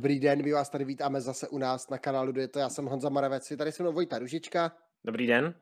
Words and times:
Dobrý 0.00 0.20
den, 0.20 0.44
my 0.44 0.52
vás 0.52 0.70
tady 0.70 0.84
vítáme 0.84 1.20
zase 1.20 1.48
u 1.48 1.58
nás 1.58 1.88
na 1.88 1.98
kanálu 1.98 2.38
Je 2.38 2.48
to, 2.48 2.58
já 2.58 2.68
jsem 2.68 2.86
Honza 2.86 3.08
Maravec, 3.08 3.50
je 3.50 3.56
tady 3.56 3.72
se 3.72 3.82
mnou 3.82 3.92
Vojta 3.92 4.18
Ružička. 4.18 4.76
Dobrý 5.04 5.26
den. 5.26 5.54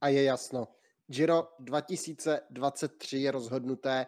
A 0.00 0.08
je 0.08 0.22
jasno. 0.22 0.68
Giro 1.06 1.48
2023 1.58 3.18
je 3.18 3.30
rozhodnuté 3.30 4.06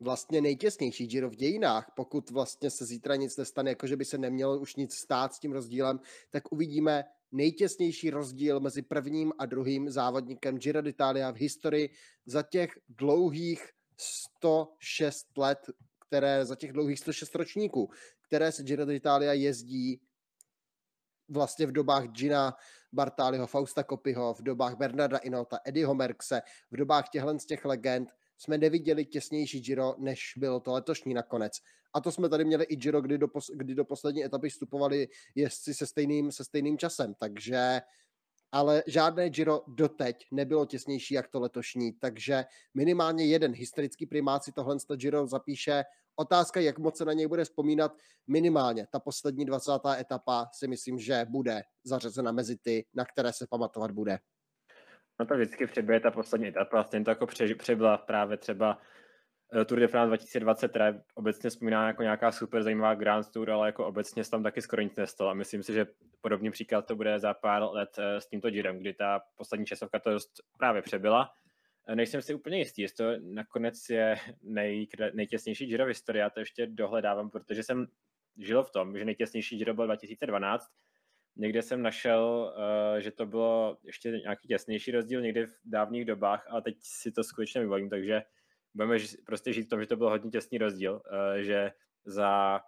vlastně 0.00 0.40
nejtěsnější 0.40 1.06
Giro 1.06 1.30
v 1.30 1.36
dějinách. 1.36 1.92
Pokud 1.96 2.30
vlastně 2.30 2.70
se 2.70 2.84
zítra 2.84 3.16
nic 3.16 3.36
nestane, 3.36 3.70
jakože 3.70 3.96
by 3.96 4.04
se 4.04 4.18
nemělo 4.18 4.58
už 4.58 4.76
nic 4.76 4.94
stát 4.94 5.34
s 5.34 5.38
tím 5.38 5.52
rozdílem, 5.52 6.00
tak 6.30 6.52
uvidíme 6.52 7.04
nejtěsnější 7.32 8.10
rozdíl 8.10 8.60
mezi 8.60 8.82
prvním 8.82 9.32
a 9.38 9.46
druhým 9.46 9.90
závodníkem 9.90 10.58
Giro 10.58 10.82
d'Italia 10.82 11.30
v 11.30 11.36
historii 11.36 11.90
za 12.26 12.42
těch 12.42 12.78
dlouhých 12.88 13.70
106 13.96 15.38
let, 15.38 15.58
které 16.08 16.46
za 16.46 16.54
těch 16.54 16.72
dlouhých 16.72 16.98
106 16.98 17.34
ročníků, 17.34 17.90
které 18.22 18.52
se 18.52 18.62
Giro 18.62 18.86
d'Italia 18.86 19.32
jezdí 19.32 20.00
vlastně 21.28 21.66
v 21.66 21.72
dobách 21.72 22.04
Gina 22.08 22.56
Bartáliho, 22.92 23.46
Fausta 23.46 23.82
Kopyho, 23.82 24.34
v 24.34 24.42
dobách 24.42 24.76
Bernarda 24.76 25.18
Inota, 25.18 25.58
Eddieho 25.64 25.94
Merkse, 25.94 26.42
v 26.70 26.76
dobách 26.76 27.08
těchhle 27.08 27.40
z 27.40 27.46
těch 27.46 27.64
legend 27.64 28.12
jsme 28.38 28.58
neviděli 28.58 29.04
těsnější 29.04 29.60
Giro, 29.60 29.94
než 29.98 30.32
bylo 30.36 30.60
to 30.60 30.72
letošní 30.72 31.14
nakonec. 31.14 31.52
A 31.94 32.00
to 32.00 32.12
jsme 32.12 32.28
tady 32.28 32.44
měli 32.44 32.64
i 32.64 32.76
Giro, 32.76 33.00
kdy 33.00 33.18
do, 33.18 33.26
pos- 33.26 33.56
kdy 33.56 33.74
do 33.74 33.84
poslední 33.84 34.24
etapy 34.24 34.48
vstupovali 34.48 35.08
jezdci 35.34 35.74
se 35.74 35.86
stejným, 35.86 36.32
se 36.32 36.44
stejným 36.44 36.78
časem. 36.78 37.14
Takže 37.14 37.80
ale 38.52 38.82
žádné 38.86 39.30
Giro 39.30 39.62
doteď 39.66 40.26
nebylo 40.32 40.66
těsnější 40.66 41.14
jak 41.14 41.28
to 41.28 41.40
letošní, 41.40 41.92
takže 41.92 42.44
minimálně 42.74 43.26
jeden 43.26 43.52
historický 43.52 44.06
primát 44.06 44.44
si 44.44 44.52
tohle 44.52 44.76
Giro 44.96 45.26
zapíše. 45.26 45.84
Otázka, 46.16 46.60
jak 46.60 46.78
moc 46.78 46.98
se 46.98 47.04
na 47.04 47.12
něj 47.12 47.26
bude 47.26 47.44
vzpomínat, 47.44 47.92
minimálně 48.26 48.86
ta 48.92 49.00
poslední 49.00 49.44
20. 49.44 49.72
etapa 49.98 50.48
si 50.52 50.68
myslím, 50.68 50.98
že 50.98 51.26
bude 51.28 51.62
zařazena 51.84 52.32
mezi 52.32 52.58
ty, 52.62 52.86
na 52.94 53.04
které 53.04 53.32
se 53.32 53.46
pamatovat 53.50 53.90
bude. 53.90 54.18
No 55.20 55.26
to 55.26 55.34
vždycky 55.34 55.66
přebyje 55.66 56.00
ta 56.00 56.10
poslední 56.10 56.48
etapa, 56.48 56.84
stejně 56.84 57.04
to 57.04 57.10
jako 57.10 57.26
přebyla 57.58 57.98
právě 57.98 58.36
třeba 58.36 58.78
Tour 59.66 59.80
de 59.80 59.88
France 59.88 60.08
2020, 60.08 60.68
která 60.68 60.86
je 60.86 61.02
obecně 61.14 61.50
vzpomíná 61.50 61.86
jako 61.86 62.02
nějaká 62.02 62.32
super 62.32 62.62
zajímavá 62.62 62.94
Grand 62.94 63.30
Tour, 63.30 63.50
ale 63.50 63.68
jako 63.68 63.86
obecně 63.86 64.24
se 64.24 64.30
tam 64.30 64.42
taky 64.42 64.62
skoro 64.62 64.82
nic 64.82 64.96
nestalo. 64.96 65.30
A 65.30 65.34
myslím 65.34 65.62
si, 65.62 65.72
že 65.72 65.86
podobný 66.20 66.50
příklad 66.50 66.86
to 66.86 66.96
bude 66.96 67.18
za 67.18 67.34
pár 67.34 67.62
let 67.62 67.88
eh, 67.98 68.20
s 68.20 68.28
tímto 68.28 68.50
Girem, 68.50 68.78
kdy 68.78 68.94
ta 68.94 69.20
poslední 69.36 69.66
časovka 69.66 69.98
to 69.98 70.10
dost 70.10 70.30
právě 70.58 70.82
přebyla. 70.82 71.30
Eh, 71.88 71.96
nejsem 71.96 72.22
si 72.22 72.34
úplně 72.34 72.58
jistý, 72.58 72.82
jestli 72.82 72.96
to 72.96 73.24
nakonec 73.34 73.74
je 73.90 74.16
nej, 74.42 74.86
nejtěsnější 75.14 75.66
Giro 75.66 75.84
v 75.84 75.88
historii, 75.88 76.20
já 76.20 76.30
to 76.30 76.40
ještě 76.40 76.66
dohledávám, 76.66 77.30
protože 77.30 77.62
jsem 77.62 77.86
žil 78.38 78.62
v 78.62 78.70
tom, 78.70 78.98
že 78.98 79.04
nejtěsnější 79.04 79.58
Giro 79.58 79.74
byl 79.74 79.86
2012, 79.86 80.64
Někde 81.40 81.62
jsem 81.62 81.82
našel, 81.82 82.54
že 82.98 83.10
to 83.10 83.26
bylo 83.26 83.78
ještě 83.84 84.10
nějaký 84.10 84.48
těsnější 84.48 84.90
rozdíl 84.90 85.20
někdy 85.20 85.46
v 85.46 85.52
dávných 85.64 86.04
dobách, 86.04 86.46
a 86.50 86.60
teď 86.60 86.76
si 86.80 87.12
to 87.12 87.24
skutečně 87.24 87.60
vybavím, 87.60 87.90
takže 87.90 88.22
budeme 88.78 88.98
prostě 89.26 89.52
žít 89.52 89.62
v 89.62 89.68
tom, 89.68 89.80
že 89.80 89.86
to 89.86 89.96
byl 89.96 90.08
hodně 90.08 90.30
těsný 90.30 90.58
rozdíl, 90.58 90.94
uh, 90.94 91.42
že 91.42 91.72
za 92.04 92.60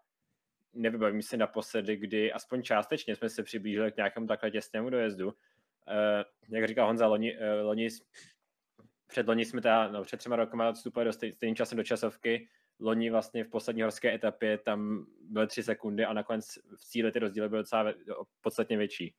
nevybavím 0.75 1.22
se 1.22 1.36
naposledy, 1.36 1.97
kdy 1.97 2.33
aspoň 2.33 2.62
částečně 2.62 3.17
jsme 3.17 3.28
se 3.28 3.42
přiblížili 3.42 3.92
k 3.92 3.97
nějakému 3.97 4.27
takhle 4.27 4.50
těsnému 4.50 4.91
dojezdu. 4.91 5.27
Uh, 5.27 5.34
jak 6.48 6.69
říkal 6.69 6.86
Honza, 6.86 7.06
loni, 7.06 7.39
uh, 7.39 7.67
loni 7.67 7.89
před 9.06 9.28
loni 9.28 9.45
jsme 9.45 9.61
teda, 9.61 9.89
no, 9.89 10.02
před 10.05 10.17
třema 10.17 10.36
rokama 10.36 10.73
vstupovali 10.73 11.05
do 11.05 11.12
stej, 11.12 11.33
stejným 11.33 11.57
časem 11.57 11.77
do 11.77 11.84
časovky, 11.84 12.48
loni 12.80 13.11
vlastně 13.11 13.45
v 13.45 13.48
poslední 13.48 13.83
horské 13.83 14.14
etapě 14.14 14.58
tam 14.58 15.07
byly 15.23 15.46
tři 15.46 15.63
sekundy 15.63 16.05
a 16.05 16.13
nakonec 16.13 16.46
v 16.77 16.84
cíli 16.84 17.13
ty 17.13 17.18
rozdíly 17.18 17.48
byly 17.48 17.63
docela 17.63 17.95
podstatně 18.40 18.77
větší 18.77 19.14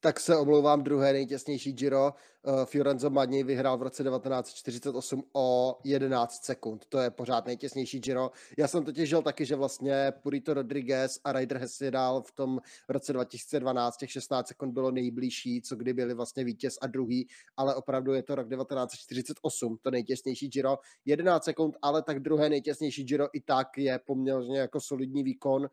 tak 0.00 0.20
se 0.20 0.36
omlouvám, 0.36 0.82
druhé 0.82 1.12
nejtěsnější 1.12 1.72
Giro. 1.72 2.14
Uh, 2.42 2.64
Fiorenzo 2.64 3.10
Magni 3.10 3.42
vyhrál 3.42 3.78
v 3.78 3.82
roce 3.82 4.04
1948 4.04 5.24
o 5.32 5.78
11 5.84 6.44
sekund. 6.44 6.86
To 6.88 6.98
je 6.98 7.10
pořád 7.10 7.46
nejtěsnější 7.46 8.00
Giro. 8.00 8.30
Já 8.58 8.68
jsem 8.68 8.84
totiž 8.84 9.08
žil 9.08 9.22
taky, 9.22 9.46
že 9.46 9.56
vlastně 9.56 10.12
Purito 10.22 10.54
Rodriguez 10.54 11.20
a 11.24 11.32
Ryder 11.32 11.58
Hesse 11.58 11.90
dál 11.90 12.22
v 12.22 12.32
tom 12.32 12.60
roce 12.88 13.12
2012 13.12 13.96
těch 13.96 14.10
16 14.10 14.48
sekund 14.48 14.72
bylo 14.72 14.90
nejbližší, 14.90 15.62
co 15.62 15.76
kdy 15.76 15.92
byli 15.92 16.14
vlastně 16.14 16.44
vítěz 16.44 16.78
a 16.82 16.86
druhý, 16.86 17.28
ale 17.56 17.74
opravdu 17.74 18.12
je 18.12 18.22
to 18.22 18.34
rok 18.34 18.48
1948, 18.48 19.78
to 19.82 19.90
nejtěsnější 19.90 20.48
Giro. 20.48 20.78
11 21.04 21.44
sekund, 21.44 21.76
ale 21.82 22.02
tak 22.02 22.20
druhé 22.20 22.48
nejtěsnější 22.48 23.04
Giro 23.04 23.28
i 23.32 23.40
tak 23.40 23.78
je 23.78 23.98
poměrně 23.98 24.58
jako 24.58 24.80
solidní 24.80 25.22
výkon. 25.22 25.68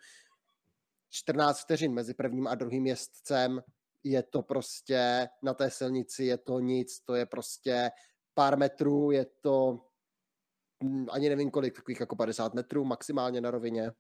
14 1.09 1.59
vteřin 1.59 1.93
mezi 1.93 2.13
prvním 2.13 2.47
a 2.47 2.55
druhým 2.55 2.87
jezdcem, 2.87 3.61
je 4.03 4.23
to 4.23 4.41
prostě 4.41 5.27
na 5.43 5.53
té 5.53 5.69
silnici, 5.69 6.23
je 6.23 6.37
to 6.37 6.59
nic, 6.59 6.99
to 6.99 7.15
je 7.15 7.25
prostě 7.25 7.91
pár 8.33 8.57
metrů, 8.57 9.11
je 9.11 9.25
to 9.41 9.79
hm, 10.83 11.05
ani 11.11 11.29
nevím 11.29 11.51
kolik, 11.51 11.75
takových 11.75 11.99
jako 11.99 12.15
50 12.15 12.53
metrů 12.53 12.85
maximálně 12.85 13.41
na 13.41 13.51
rovině. 13.51 13.91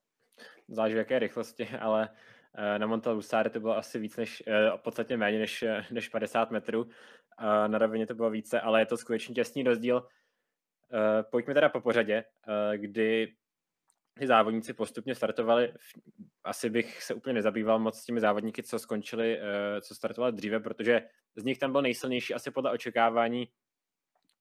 Záleží 0.67 0.95
v 0.95 0.97
jaké 0.97 1.19
rychlosti, 1.19 1.67
ale 1.79 2.09
eh, 2.55 2.79
na 2.79 2.87
Montalusare 2.87 3.49
to 3.49 3.59
bylo 3.59 3.77
asi 3.77 3.99
víc 3.99 4.17
než, 4.17 4.43
eh, 4.47 4.71
podstatně 4.77 5.17
méně 5.17 5.39
než, 5.39 5.63
eh, 5.63 5.85
než 5.91 6.09
50 6.09 6.51
metrů. 6.51 6.89
Na 7.67 7.77
rovině 7.77 8.07
to 8.07 8.15
bylo 8.15 8.29
více, 8.29 8.61
ale 8.61 8.81
je 8.81 8.85
to 8.85 8.97
skutečně 8.97 9.35
těsný 9.35 9.63
rozdíl. 9.63 10.07
Pojďme 11.31 11.53
teda 11.53 11.69
po 11.69 11.81
pořadě, 11.81 12.23
kdy 12.75 13.35
ty 14.17 14.27
závodníci 14.27 14.73
postupně 14.73 15.15
startovali, 15.15 15.73
asi 16.43 16.69
bych 16.69 17.03
se 17.03 17.13
úplně 17.13 17.33
nezabýval 17.33 17.79
moc 17.79 17.99
s 17.99 18.05
těmi 18.05 18.19
závodníky, 18.19 18.63
co 18.63 18.79
skončili, 18.79 19.39
eh, 19.39 19.81
co 19.81 19.95
startovali 19.95 20.33
dříve, 20.33 20.59
protože 20.59 21.01
z 21.35 21.43
nich 21.43 21.57
tam 21.59 21.71
byl 21.71 21.81
nejsilnější 21.81 22.33
asi 22.33 22.51
podle 22.51 22.71
očekávání 22.71 23.47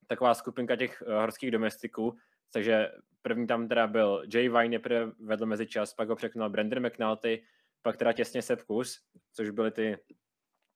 taková 0.07 0.35
skupinka 0.35 0.77
těch 0.77 1.03
eh, 1.07 1.15
horských 1.15 1.51
domestiků, 1.51 2.17
takže 2.53 2.89
první 3.23 3.47
tam 3.47 3.69
teda 3.69 3.87
byl 3.87 4.23
Jay 4.35 4.49
Vine, 4.49 4.69
nejprve 4.69 5.13
vedl 5.21 5.47
mezi 5.47 5.67
čas, 5.67 5.95
pak 5.95 6.09
ho 6.09 6.17
překonal 6.17 6.51
Brandon 6.51 6.87
McNulty, 6.87 7.45
pak 7.83 7.97
teda 7.97 8.13
těsně 8.13 8.43
Sepp 8.43 8.63
Kus, 8.63 9.01
což 9.33 9.51
byly 9.51 9.71
ty, 9.71 9.99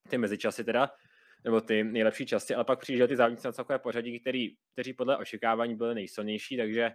ty 0.08 0.18
mezičasy 0.18 0.64
teda, 0.64 0.90
nebo 1.44 1.60
ty 1.60 1.84
nejlepší 1.84 2.26
časy, 2.26 2.54
ale 2.54 2.64
pak 2.64 2.80
přijížděli 2.80 3.08
ty 3.08 3.16
závodníci 3.16 3.46
na 3.46 3.52
celkové 3.52 3.78
pořadí, 3.78 4.20
který, 4.20 4.56
kteří 4.72 4.92
podle 4.92 5.16
očekávání 5.16 5.76
byli 5.76 5.94
nejsilnější, 5.94 6.56
takže 6.56 6.90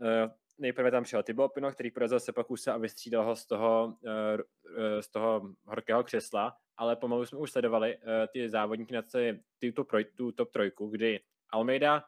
uh, 0.00 0.30
nejprve 0.58 0.90
tam 0.90 1.04
přijel 1.04 1.22
Thibaut 1.22 1.52
Pinot, 1.52 1.74
který 1.74 1.90
porazil 1.90 2.20
Sepakuse 2.20 2.72
a 2.72 2.76
vystřídal 2.76 3.24
ho 3.24 3.36
z 3.36 3.46
toho, 3.46 3.94
eh, 4.06 4.42
eh, 4.76 5.02
z 5.02 5.08
toho 5.08 5.54
horkého 5.64 6.04
křesla, 6.04 6.56
ale 6.76 6.96
pomalu 6.96 7.26
jsme 7.26 7.38
už 7.38 7.52
sledovali 7.52 7.96
eh, 7.96 8.26
ty 8.32 8.48
závodníky 8.48 8.94
na 8.94 9.02
tu, 9.02 9.84
tu 10.16 10.32
top 10.32 10.50
trojku, 10.50 10.88
kdy 10.88 11.20
Almeida 11.50 12.04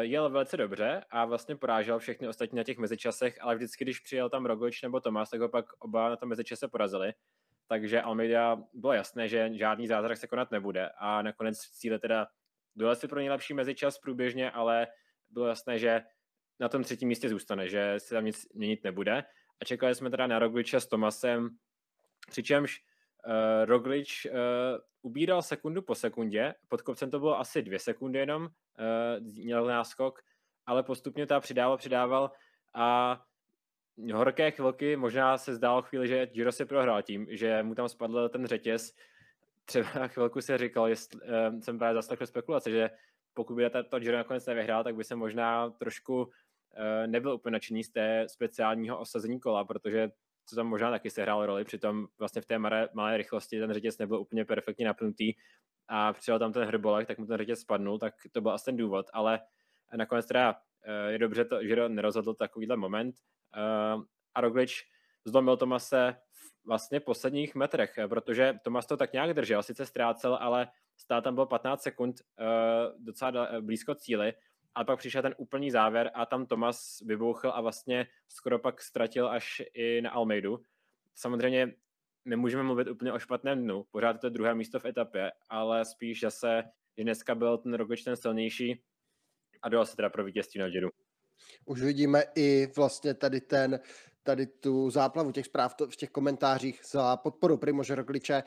jel 0.00 0.30
velice 0.30 0.56
dobře 0.56 1.04
a 1.10 1.24
vlastně 1.24 1.56
porážel 1.56 1.98
všechny 1.98 2.28
ostatní 2.28 2.56
na 2.56 2.64
těch 2.64 2.78
mezičasech, 2.78 3.38
ale 3.40 3.54
vždycky, 3.54 3.84
když 3.84 4.00
přijel 4.00 4.30
tam 4.30 4.46
Roglič 4.46 4.82
nebo 4.82 5.00
Tomas, 5.00 5.30
tak 5.30 5.40
ho 5.40 5.48
pak 5.48 5.64
oba 5.78 6.08
na 6.08 6.16
tom 6.16 6.28
mezičase 6.28 6.68
porazili. 6.68 7.12
Takže 7.66 8.02
Almeida 8.02 8.62
bylo 8.74 8.92
jasné, 8.92 9.28
že 9.28 9.50
žádný 9.52 9.86
zázrak 9.86 10.18
se 10.18 10.26
konat 10.26 10.50
nebude 10.50 10.90
a 10.98 11.22
nakonec 11.22 11.58
cíle 11.58 11.98
teda 11.98 12.26
dole 12.76 12.96
si 12.96 13.08
pro 13.08 13.18
nejlepší 13.18 13.54
mezičas 13.54 13.98
průběžně, 13.98 14.50
ale 14.50 14.86
bylo 15.30 15.46
jasné, 15.46 15.78
že 15.78 16.02
na 16.60 16.68
tom 16.68 16.82
třetím 16.82 17.08
místě 17.08 17.28
zůstane, 17.28 17.68
že 17.68 17.94
se 17.98 18.14
tam 18.14 18.24
nic 18.24 18.48
měnit 18.54 18.84
nebude. 18.84 19.24
A 19.60 19.64
čekali 19.64 19.94
jsme 19.94 20.10
teda 20.10 20.26
na 20.26 20.38
Rogliče 20.38 20.80
s 20.80 20.86
Tomasem, 20.86 21.50
přičemž 22.30 22.82
uh, 23.26 23.32
Roglič 23.64 24.26
uh, 24.26 24.32
ubíral 25.02 25.42
sekundu 25.42 25.82
po 25.82 25.94
sekundě, 25.94 26.54
pod 26.68 26.82
kopcem 26.82 27.10
to 27.10 27.18
bylo 27.18 27.38
asi 27.38 27.62
dvě 27.62 27.78
sekundy 27.78 28.18
jenom, 28.18 28.42
uh, 28.42 29.26
měl 29.44 29.66
náskok, 29.66 30.22
ale 30.66 30.82
postupně 30.82 31.26
ta 31.26 31.40
přidával, 31.40 31.76
přidával 31.76 32.30
a 32.74 33.20
horké 34.14 34.50
chvilky, 34.50 34.96
možná 34.96 35.38
se 35.38 35.54
zdálo 35.54 35.82
chvíli, 35.82 36.08
že 36.08 36.26
Giro 36.26 36.52
si 36.52 36.64
prohrál 36.64 37.02
tím, 37.02 37.26
že 37.30 37.62
mu 37.62 37.74
tam 37.74 37.88
spadl 37.88 38.28
ten 38.28 38.46
řetěz. 38.46 38.94
Třeba 39.64 40.06
chvilku 40.06 40.40
se 40.40 40.58
říkal, 40.58 40.88
jestli, 40.88 41.20
uh, 41.20 41.60
jsem 41.60 41.78
právě 41.78 41.94
zaslechl 41.94 42.26
spekulace, 42.26 42.70
že 42.70 42.90
pokud 43.34 43.54
by 43.54 43.70
to 43.88 44.00
Giro 44.00 44.16
nakonec 44.16 44.46
nevyhrál, 44.46 44.84
tak 44.84 44.96
by 44.96 45.04
se 45.04 45.16
možná 45.16 45.70
trošku 45.70 46.30
nebyl 47.06 47.32
úplně 47.32 47.52
nadšený 47.52 47.84
z 47.84 47.90
té 47.90 48.24
speciálního 48.28 48.98
osazení 48.98 49.40
kola, 49.40 49.64
protože 49.64 50.10
to 50.50 50.56
tam 50.56 50.66
možná 50.66 50.90
taky 50.90 51.10
sehrál 51.10 51.46
roli, 51.46 51.64
přitom 51.64 52.06
vlastně 52.18 52.42
v 52.42 52.46
té 52.46 52.58
malé, 52.58 52.88
malé 52.92 53.16
rychlosti 53.16 53.60
ten 53.60 53.72
řetěz 53.72 53.98
nebyl 53.98 54.20
úplně 54.20 54.44
perfektně 54.44 54.86
napnutý 54.86 55.32
a 55.88 56.12
přijel 56.12 56.38
tam 56.38 56.52
ten 56.52 56.64
hrbolek, 56.64 57.06
tak 57.06 57.18
mu 57.18 57.26
ten 57.26 57.36
řetěz 57.38 57.60
spadnul, 57.60 57.98
tak 57.98 58.14
to 58.32 58.40
byl 58.40 58.50
asi 58.50 58.64
ten 58.64 58.76
důvod, 58.76 59.06
ale 59.12 59.40
nakonec 59.96 60.26
teda 60.26 60.56
eh, 60.84 61.12
je 61.12 61.18
dobře, 61.18 61.44
to, 61.44 61.64
že 61.64 61.88
nerozhodl 61.88 62.34
takovýhle 62.34 62.76
moment. 62.76 63.14
Eh, 63.56 64.02
a 64.34 64.40
Roglič 64.40 64.84
zlomil 65.24 65.56
Tomase 65.56 66.16
v 66.32 66.66
vlastně 66.66 67.00
posledních 67.00 67.54
metrech, 67.54 67.98
protože 68.08 68.58
Tomas 68.62 68.86
to 68.86 68.96
tak 68.96 69.12
nějak 69.12 69.34
držel, 69.34 69.62
sice 69.62 69.86
ztrácel, 69.86 70.38
ale 70.40 70.68
stál 70.96 71.22
tam 71.22 71.34
byl 71.34 71.46
15 71.46 71.82
sekund 71.82 72.16
docela 72.98 73.48
blízko 73.60 73.94
cíli 73.94 74.32
ale 74.74 74.84
pak 74.84 74.98
přišel 74.98 75.22
ten 75.22 75.34
úplný 75.38 75.70
závěr 75.70 76.10
a 76.14 76.26
tam 76.26 76.46
Tomas 76.46 77.00
vybouchl 77.00 77.50
a 77.54 77.60
vlastně 77.60 78.06
skoro 78.28 78.58
pak 78.58 78.82
ztratil 78.82 79.28
až 79.28 79.62
i 79.74 80.00
na 80.00 80.10
Almeidu. 80.10 80.60
Samozřejmě 81.14 81.74
nemůžeme 82.24 82.62
mluvit 82.62 82.88
úplně 82.88 83.12
o 83.12 83.18
špatném 83.18 83.62
dnu, 83.62 83.84
pořád 83.90 84.12
je 84.12 84.18
to 84.18 84.30
druhé 84.30 84.54
místo 84.54 84.80
v 84.80 84.84
etapě, 84.84 85.32
ale 85.50 85.84
spíš 85.84 86.20
zase, 86.20 86.62
že 86.98 87.04
dneska 87.04 87.34
byl 87.34 87.58
ten 87.58 87.74
Roglič 87.74 88.02
ten 88.02 88.16
silnější 88.16 88.82
a 89.62 89.68
dojel 89.68 89.86
se 89.86 89.96
teda 89.96 90.10
pro 90.10 90.24
vítězství 90.24 90.60
na 90.60 90.68
Giro. 90.68 90.88
Už 91.64 91.82
vidíme 91.82 92.22
i 92.36 92.68
vlastně 92.76 93.14
tady 93.14 93.40
ten, 93.40 93.80
tady 94.22 94.46
tu 94.46 94.90
záplavu 94.90 95.32
těch 95.32 95.46
zpráv 95.46 95.74
v 95.90 95.96
těch 95.96 96.10
komentářích 96.10 96.80
za 96.90 97.16
podporu 97.16 97.58
Primože 97.58 97.94
Rogliče 97.94 98.42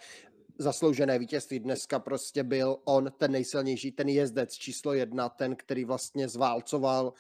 zasloužené 0.62 1.20
vítězství. 1.20 1.60
Dneska 1.60 2.00
prostě 2.00 2.44
byl 2.44 2.78
on 2.84 3.12
ten 3.18 3.32
nejsilnější, 3.32 3.92
ten 3.92 4.10
jezdec 4.10 4.54
číslo 4.54 4.94
jedna, 4.94 5.30
ten, 5.30 5.56
který 5.56 5.86
vlastně 5.86 6.30
zválcoval 6.30 7.14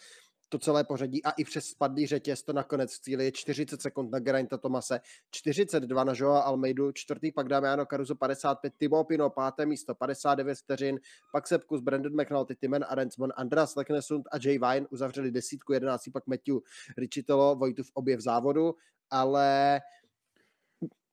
to 0.51 0.59
celé 0.59 0.83
pořadí 0.83 1.23
a 1.23 1.31
i 1.31 1.43
přes 1.43 1.65
spadlý 1.65 2.07
řetěz 2.07 2.43
to 2.43 2.53
nakonec 2.53 2.93
v 2.93 3.01
cíli 3.01 3.25
je 3.25 3.31
40 3.31 3.81
sekund 3.81 4.11
na 4.11 4.19
Geraint'a 4.19 4.57
Tomase, 4.57 4.99
42 5.31 6.03
na 6.03 6.13
Joa 6.15 6.41
Almeidu, 6.41 6.91
čtvrtý 6.91 7.31
pak 7.31 7.47
Damiano 7.47 7.85
Caruso 7.85 8.15
55, 8.15 8.73
Timo 8.77 9.03
Pino 9.03 9.29
páté 9.29 9.65
místo 9.65 9.95
59 9.95 10.57
vteřin, 10.57 10.99
pak 11.31 11.47
Sepkus, 11.47 11.81
Brandon 11.81 12.21
McNulty, 12.21 12.55
Timen 12.55 12.85
Arensmon, 12.89 13.33
Andras 13.35 13.75
Leknesund 13.75 14.27
a 14.31 14.37
Jay 14.43 14.59
Vine 14.59 14.87
uzavřeli 14.89 15.31
desítku, 15.31 15.73
jedenáctý 15.73 16.11
pak 16.11 16.27
Matthew 16.27 16.57
Richitolo, 16.97 17.55
Vojtův 17.55 17.91
objev 17.93 18.19
závodu, 18.19 18.75
ale 19.09 19.81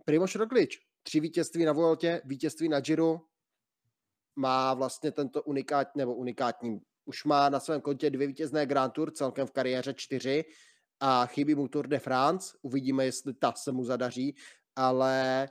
Primoš 0.04 0.36
Roglič, 0.36 0.87
tři 1.08 1.20
vítězství 1.20 1.64
na 1.64 1.72
Vueltě, 1.72 2.20
vítězství 2.24 2.68
na 2.68 2.80
Giro, 2.80 3.20
má 4.36 4.74
vlastně 4.74 5.12
tento 5.12 5.42
unikátní, 5.42 5.98
nebo 5.98 6.14
unikátní, 6.14 6.80
už 7.04 7.24
má 7.24 7.48
na 7.48 7.60
svém 7.60 7.80
kontě 7.80 8.10
dvě 8.10 8.26
vítězné 8.26 8.66
Grand 8.66 8.92
Tour, 8.92 9.10
celkem 9.10 9.46
v 9.46 9.52
kariéře 9.52 9.94
čtyři 9.94 10.44
a 11.00 11.26
chybí 11.26 11.54
mu 11.54 11.68
Tour 11.68 11.86
de 11.86 11.98
France, 11.98 12.58
uvidíme, 12.62 13.04
jestli 13.04 13.34
ta 13.34 13.52
se 13.52 13.72
mu 13.72 13.84
zadaří, 13.84 14.36
ale 14.76 15.48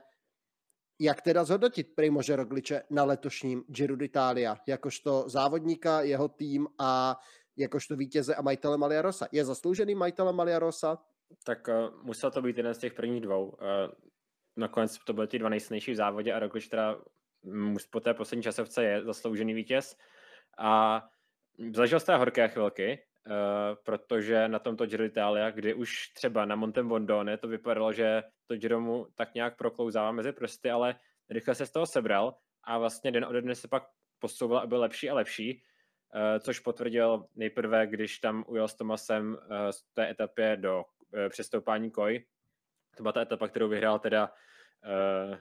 jak 1.00 1.22
teda 1.22 1.44
zhodnotit 1.44 1.94
Primože 1.94 2.36
Rogliče 2.36 2.82
na 2.90 3.04
letošním 3.04 3.64
Giro 3.68 3.96
d'Italia, 3.96 4.56
jakožto 4.66 5.28
závodníka, 5.28 6.00
jeho 6.00 6.28
tým 6.28 6.66
a 6.78 7.16
jakožto 7.56 7.96
vítěze 7.96 8.34
a 8.34 8.42
majitele 8.42 8.78
Malia 8.78 9.02
Rosa. 9.02 9.28
Je 9.32 9.44
zasloužený 9.44 9.94
majitele 9.94 10.32
Malia 10.32 10.58
Rosa? 10.58 10.98
Tak 11.44 11.68
uh, 11.68 12.04
musel 12.04 12.30
to 12.30 12.42
být 12.42 12.56
jeden 12.56 12.74
z 12.74 12.78
těch 12.78 12.92
prvních 12.92 13.20
dvou. 13.20 13.48
Uh, 13.48 13.58
nakonec 14.58 14.98
to 14.98 15.12
byly 15.12 15.28
ty 15.28 15.38
dva 15.38 15.48
nejsilnější 15.48 15.92
v 15.92 15.96
závodě 15.96 16.32
a 16.32 16.38
Roglič 16.38 16.68
teda 16.68 16.96
po 17.90 18.00
té 18.00 18.14
poslední 18.14 18.42
časovce 18.42 18.84
je 18.84 19.04
zasloužený 19.04 19.54
vítěz. 19.54 19.96
A 20.58 21.02
zažil 21.74 22.00
té 22.00 22.16
horké 22.16 22.48
chvilky, 22.48 22.98
uh, 23.26 23.32
protože 23.84 24.48
na 24.48 24.58
tomto 24.58 24.86
Giro 24.86 25.04
d'Italia, 25.04 25.50
kdy 25.50 25.74
už 25.74 26.08
třeba 26.08 26.44
na 26.44 26.56
Montem 26.56 26.88
Bondone 26.88 27.38
to 27.38 27.48
vypadalo, 27.48 27.92
že 27.92 28.22
to 28.46 28.56
Giro 28.56 28.80
mu 28.80 29.06
tak 29.14 29.34
nějak 29.34 29.56
proklouzává 29.56 30.12
mezi 30.12 30.32
prsty, 30.32 30.70
ale 30.70 30.94
rychle 31.30 31.54
se 31.54 31.66
z 31.66 31.72
toho 31.72 31.86
sebral 31.86 32.34
a 32.64 32.78
vlastně 32.78 33.12
den 33.12 33.24
ode 33.24 33.42
dne 33.42 33.54
se 33.54 33.68
pak 33.68 33.82
posouval 34.18 34.58
a 34.58 34.66
byl 34.66 34.80
lepší 34.80 35.10
a 35.10 35.14
lepší, 35.14 35.62
uh, 36.14 36.38
což 36.40 36.60
potvrdil 36.60 37.26
nejprve, 37.34 37.86
když 37.86 38.18
tam 38.18 38.44
ujel 38.46 38.68
s 38.68 38.74
Tomasem 38.74 39.34
uh, 39.34 39.70
z 39.70 39.82
té 39.94 40.10
etapě 40.10 40.56
do 40.56 40.84
přestoupání 41.28 41.90
Koj. 41.90 42.24
To 42.98 43.02
byla 43.02 43.12
ta 43.12 43.20
etapa, 43.20 43.48
kterou 43.48 43.68
vyhrál 43.68 43.98
teda 43.98 44.30
uh, 45.30 45.36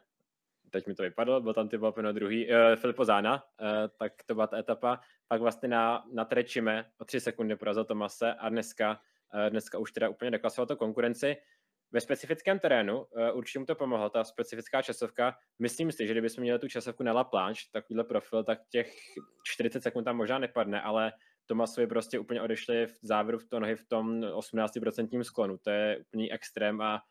teď 0.70 0.88
mi 0.88 0.96
to 0.96 1.04
vypadlo, 1.04 1.42
byl 1.42 1.54
tam 1.54 1.70
Thibaut 1.70 1.98
na 1.98 2.12
druhý, 2.12 2.50
uh, 2.50 2.76
Filipo 2.76 3.06
Zána, 3.06 3.44
uh, 3.62 3.68
tak 4.00 4.14
to 4.26 4.34
byla 4.34 4.48
ta 4.48 4.58
etapa, 4.58 5.00
pak 5.28 5.42
vlastně 5.42 5.70
na, 5.70 6.06
na 6.14 6.26
Trečime 6.26 6.86
o 6.98 7.06
tři 7.06 7.20
sekundy 7.20 7.56
porazil 7.56 7.86
Tomase 7.86 8.34
a 8.34 8.50
dneska, 8.50 9.00
uh, 9.34 9.50
dneska 9.50 9.78
už 9.78 9.92
teda 9.92 10.10
úplně 10.10 10.32
deklasoval 10.32 10.68
to 10.68 10.76
konkurenci. 10.76 11.38
Ve 11.92 12.02
specifickém 12.02 12.60
terénu 12.60 12.98
uh, 12.98 13.06
určitě 13.34 13.60
mu 13.60 13.66
to 13.66 13.76
pomohlo, 13.76 14.10
ta 14.10 14.24
specifická 14.24 14.82
časovka. 14.82 15.36
Myslím 15.60 15.92
si, 15.92 16.08
že 16.08 16.14
kdybychom 16.14 16.42
měli 16.42 16.60
tu 16.60 16.68
časovku 16.68 17.04
na 17.04 17.14
La 17.14 17.24
Planche, 17.24 17.62
takovýhle 17.72 18.04
profil, 18.04 18.44
tak 18.44 18.60
těch 18.70 18.94
40 19.44 19.84
sekund 19.84 20.04
tam 20.04 20.18
možná 20.18 20.40
nepadne, 20.40 20.82
ale 20.82 21.14
Tomasovi 21.46 21.88
prostě 21.88 22.20
úplně 22.20 22.42
odešli 22.42 22.88
v 22.88 23.00
závěru 23.02 23.38
v 23.38 23.50
to 23.50 23.60
nohy 23.60 23.76
v 23.76 23.88
tom 23.88 24.22
18% 24.22 25.24
sklonu. 25.24 25.58
To 25.58 25.70
je 25.70 25.98
úplný 26.00 26.32
extrém 26.32 26.82
a 26.82 27.02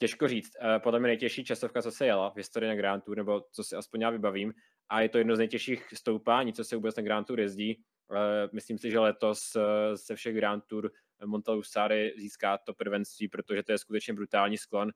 Těžko 0.00 0.28
říct. 0.28 0.52
Eh, 0.60 0.78
podle 0.78 1.00
mě 1.00 1.06
nejtěžší 1.06 1.44
časovka, 1.44 1.82
co 1.82 1.90
se 1.90 2.06
jela 2.06 2.30
v 2.30 2.36
historii 2.36 2.68
na 2.68 2.74
Grand 2.74 3.04
Tour, 3.04 3.16
nebo 3.16 3.40
co 3.52 3.64
si 3.64 3.76
aspoň 3.76 4.00
já 4.00 4.10
vybavím. 4.10 4.52
A 4.88 5.00
je 5.00 5.08
to 5.08 5.18
jedno 5.18 5.36
z 5.36 5.38
nejtěžších 5.38 5.88
stoupání, 5.94 6.52
co 6.52 6.64
se 6.64 6.76
vůbec 6.76 6.96
na 6.96 7.02
Grand 7.02 7.26
Tour 7.26 7.40
jezdí. 7.40 7.82
Eh, 8.12 8.48
myslím 8.52 8.78
si, 8.78 8.90
že 8.90 8.98
letos 8.98 9.38
eh, 9.56 9.96
se 9.96 10.16
všech 10.16 10.34
Grand 10.34 10.64
Tour 10.66 10.90
Montelusari 11.24 12.12
získá 12.16 12.58
to 12.58 12.74
prvenství, 12.74 13.28
protože 13.28 13.62
to 13.62 13.72
je 13.72 13.78
skutečně 13.78 14.14
brutální 14.14 14.58
sklon. 14.58 14.90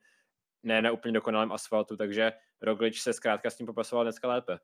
Ne 0.63 0.83
na 0.83 0.93
úplně 0.93 1.13
dokonalém 1.13 1.53
asfaltu, 1.53 1.97
takže 1.97 2.33
Roglič 2.63 3.01
se 3.01 3.13
zkrátka 3.13 3.51
s 3.51 3.57
tím 3.57 3.67
popasoval 3.67 4.05
dneska 4.05 4.29
lépe. 4.29 4.59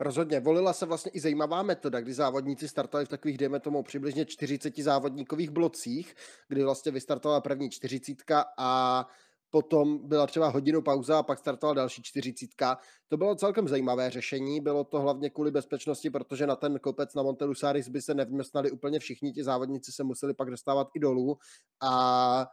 Rozhodně. 0.00 0.40
Volila 0.40 0.72
se 0.72 0.86
vlastně 0.86 1.10
i 1.10 1.20
zajímavá 1.20 1.62
metoda, 1.62 2.00
kdy 2.00 2.14
závodníci 2.14 2.68
startovali 2.68 3.06
v 3.06 3.08
takových, 3.08 3.38
dejme 3.38 3.60
tomu, 3.60 3.82
přibližně 3.82 4.24
40 4.24 4.78
závodníkových 4.78 5.50
blocích, 5.50 6.14
kdy 6.48 6.64
vlastně 6.64 6.92
vystartovala 6.92 7.40
první 7.40 7.70
čtyřicítka 7.70 8.44
a 8.58 9.06
potom 9.50 10.08
byla 10.08 10.26
třeba 10.26 10.48
hodinu 10.48 10.82
pauza 10.82 11.18
a 11.18 11.22
pak 11.22 11.38
startovala 11.38 11.74
další 11.74 12.02
čtyřicítka. 12.02 12.78
To 13.08 13.16
bylo 13.16 13.34
celkem 13.34 13.68
zajímavé 13.68 14.10
řešení, 14.10 14.60
bylo 14.60 14.84
to 14.84 15.00
hlavně 15.00 15.30
kvůli 15.30 15.50
bezpečnosti, 15.50 16.10
protože 16.10 16.46
na 16.46 16.56
ten 16.56 16.78
kopec 16.78 17.14
na 17.14 17.22
Montelusaris 17.22 17.88
by 17.88 18.02
se 18.02 18.14
nevměstnali 18.14 18.70
úplně 18.70 18.98
všichni, 18.98 19.32
ti 19.32 19.44
závodníci 19.44 19.92
se 19.92 20.04
museli 20.04 20.34
pak 20.34 20.50
dostávat 20.50 20.88
i 20.94 21.00
dolů 21.00 21.38
a 21.82 22.46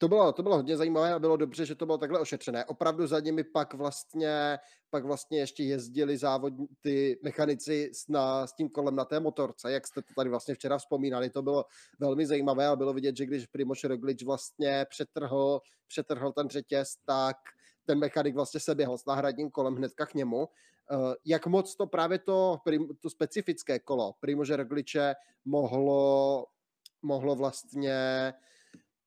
to 0.00 0.08
bylo, 0.08 0.32
to 0.32 0.42
bylo 0.42 0.56
hodně 0.56 0.76
zajímavé 0.76 1.12
a 1.12 1.18
bylo 1.18 1.36
dobře, 1.36 1.66
že 1.66 1.74
to 1.74 1.86
bylo 1.86 1.98
takhle 1.98 2.20
ošetřené. 2.20 2.64
Opravdu 2.64 3.06
za 3.06 3.20
nimi 3.20 3.44
pak 3.44 3.74
vlastně, 3.74 4.58
pak 4.90 5.04
vlastně 5.04 5.38
ještě 5.38 5.64
jezdili 5.64 6.18
závodní, 6.18 6.66
ty 6.80 7.20
mechanici 7.22 7.90
s, 7.94 8.08
na, 8.08 8.46
s 8.46 8.52
tím 8.52 8.68
kolem 8.68 8.96
na 8.96 9.04
té 9.04 9.20
motorce, 9.20 9.72
jak 9.72 9.86
jste 9.86 10.02
to 10.02 10.14
tady 10.16 10.30
vlastně 10.30 10.54
včera 10.54 10.78
vzpomínali. 10.78 11.30
To 11.30 11.42
bylo 11.42 11.64
velmi 11.98 12.26
zajímavé 12.26 12.66
a 12.66 12.76
bylo 12.76 12.92
vidět, 12.92 13.16
že 13.16 13.26
když 13.26 13.46
Primoš 13.46 13.84
Roglič 13.84 14.22
vlastně 14.24 14.86
přetrhl, 14.90 15.60
přetrhl 15.88 16.32
ten 16.32 16.48
řetěz, 16.48 16.96
tak 17.06 17.36
ten 17.84 17.98
mechanik 17.98 18.34
vlastně 18.34 18.60
se 18.60 18.74
běhl 18.74 18.98
s 18.98 19.04
náhradním 19.04 19.50
kolem 19.50 19.74
hnedka 19.74 20.06
k 20.06 20.14
němu. 20.14 20.38
Uh, 20.38 21.14
jak 21.24 21.46
moc 21.46 21.76
to 21.76 21.86
právě 21.86 22.18
to, 22.18 22.58
to 23.00 23.10
specifické 23.10 23.78
kolo 23.78 24.12
Primože 24.20 24.56
Rogliče 24.56 25.14
mohlo, 25.44 26.46
mohlo 27.02 27.36
vlastně 27.36 28.32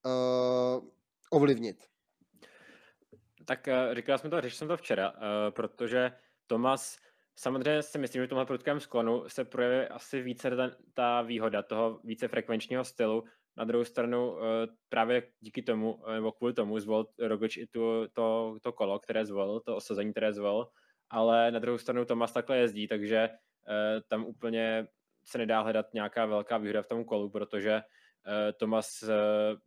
uh, 0.06 0.86
ovlivnit. 1.32 1.86
Tak 3.46 3.68
uh, 3.68 3.96
říkal 3.96 4.18
jsem 4.18 4.32
to, 4.32 4.42
řešil 4.42 4.58
jsem 4.58 4.68
to 4.68 4.78
včera, 4.78 5.12
uh, 5.12 5.18
protože 5.50 6.12
Tomas, 6.48 6.98
samozřejmě 7.36 7.82
si 7.82 7.98
myslím, 7.98 8.22
že 8.22 8.26
v 8.26 8.30
tomhle 8.30 8.46
prudkém 8.46 8.80
sklonu 8.80 9.30
se 9.30 9.46
projeví 9.46 9.88
asi 9.88 10.22
více 10.22 10.56
ta, 10.56 10.72
ta 10.94 11.22
výhoda 11.22 11.64
toho 11.64 12.00
více 12.04 12.28
frekvenčního 12.28 12.84
stylu. 12.84 13.24
Na 13.58 13.64
druhou 13.64 13.84
stranu 13.84 14.32
uh, 14.32 14.40
právě 14.90 15.24
díky 15.40 15.62
tomu, 15.62 16.04
nebo 16.14 16.32
kvůli 16.32 16.54
tomu 16.54 16.80
zvolil 16.80 17.08
Roglič 17.20 17.58
i 17.58 17.68
tu, 17.68 18.08
to, 18.14 18.58
to 18.62 18.72
kolo, 18.72 19.00
které 19.00 19.26
zvolil, 19.26 19.60
to 19.60 19.76
osazení, 19.76 20.12
které 20.12 20.34
zvolil, 20.34 20.68
ale 21.10 21.52
na 21.52 21.60
druhou 21.60 21.78
stranu 21.78 22.06
Tomas 22.06 22.32
takhle 22.32 22.58
jezdí, 22.58 22.88
takže 22.88 23.30
tam 24.08 24.26
úplně 24.26 24.88
se 25.24 25.38
nedá 25.38 25.62
hledat 25.62 25.94
nějaká 25.94 26.26
velká 26.26 26.58
výhoda 26.58 26.82
v 26.82 26.88
tom 26.88 27.06
kolu, 27.06 27.30
protože 27.30 27.82
Eh, 28.28 28.54
Tomas 28.54 29.04
eh, 29.04 29.16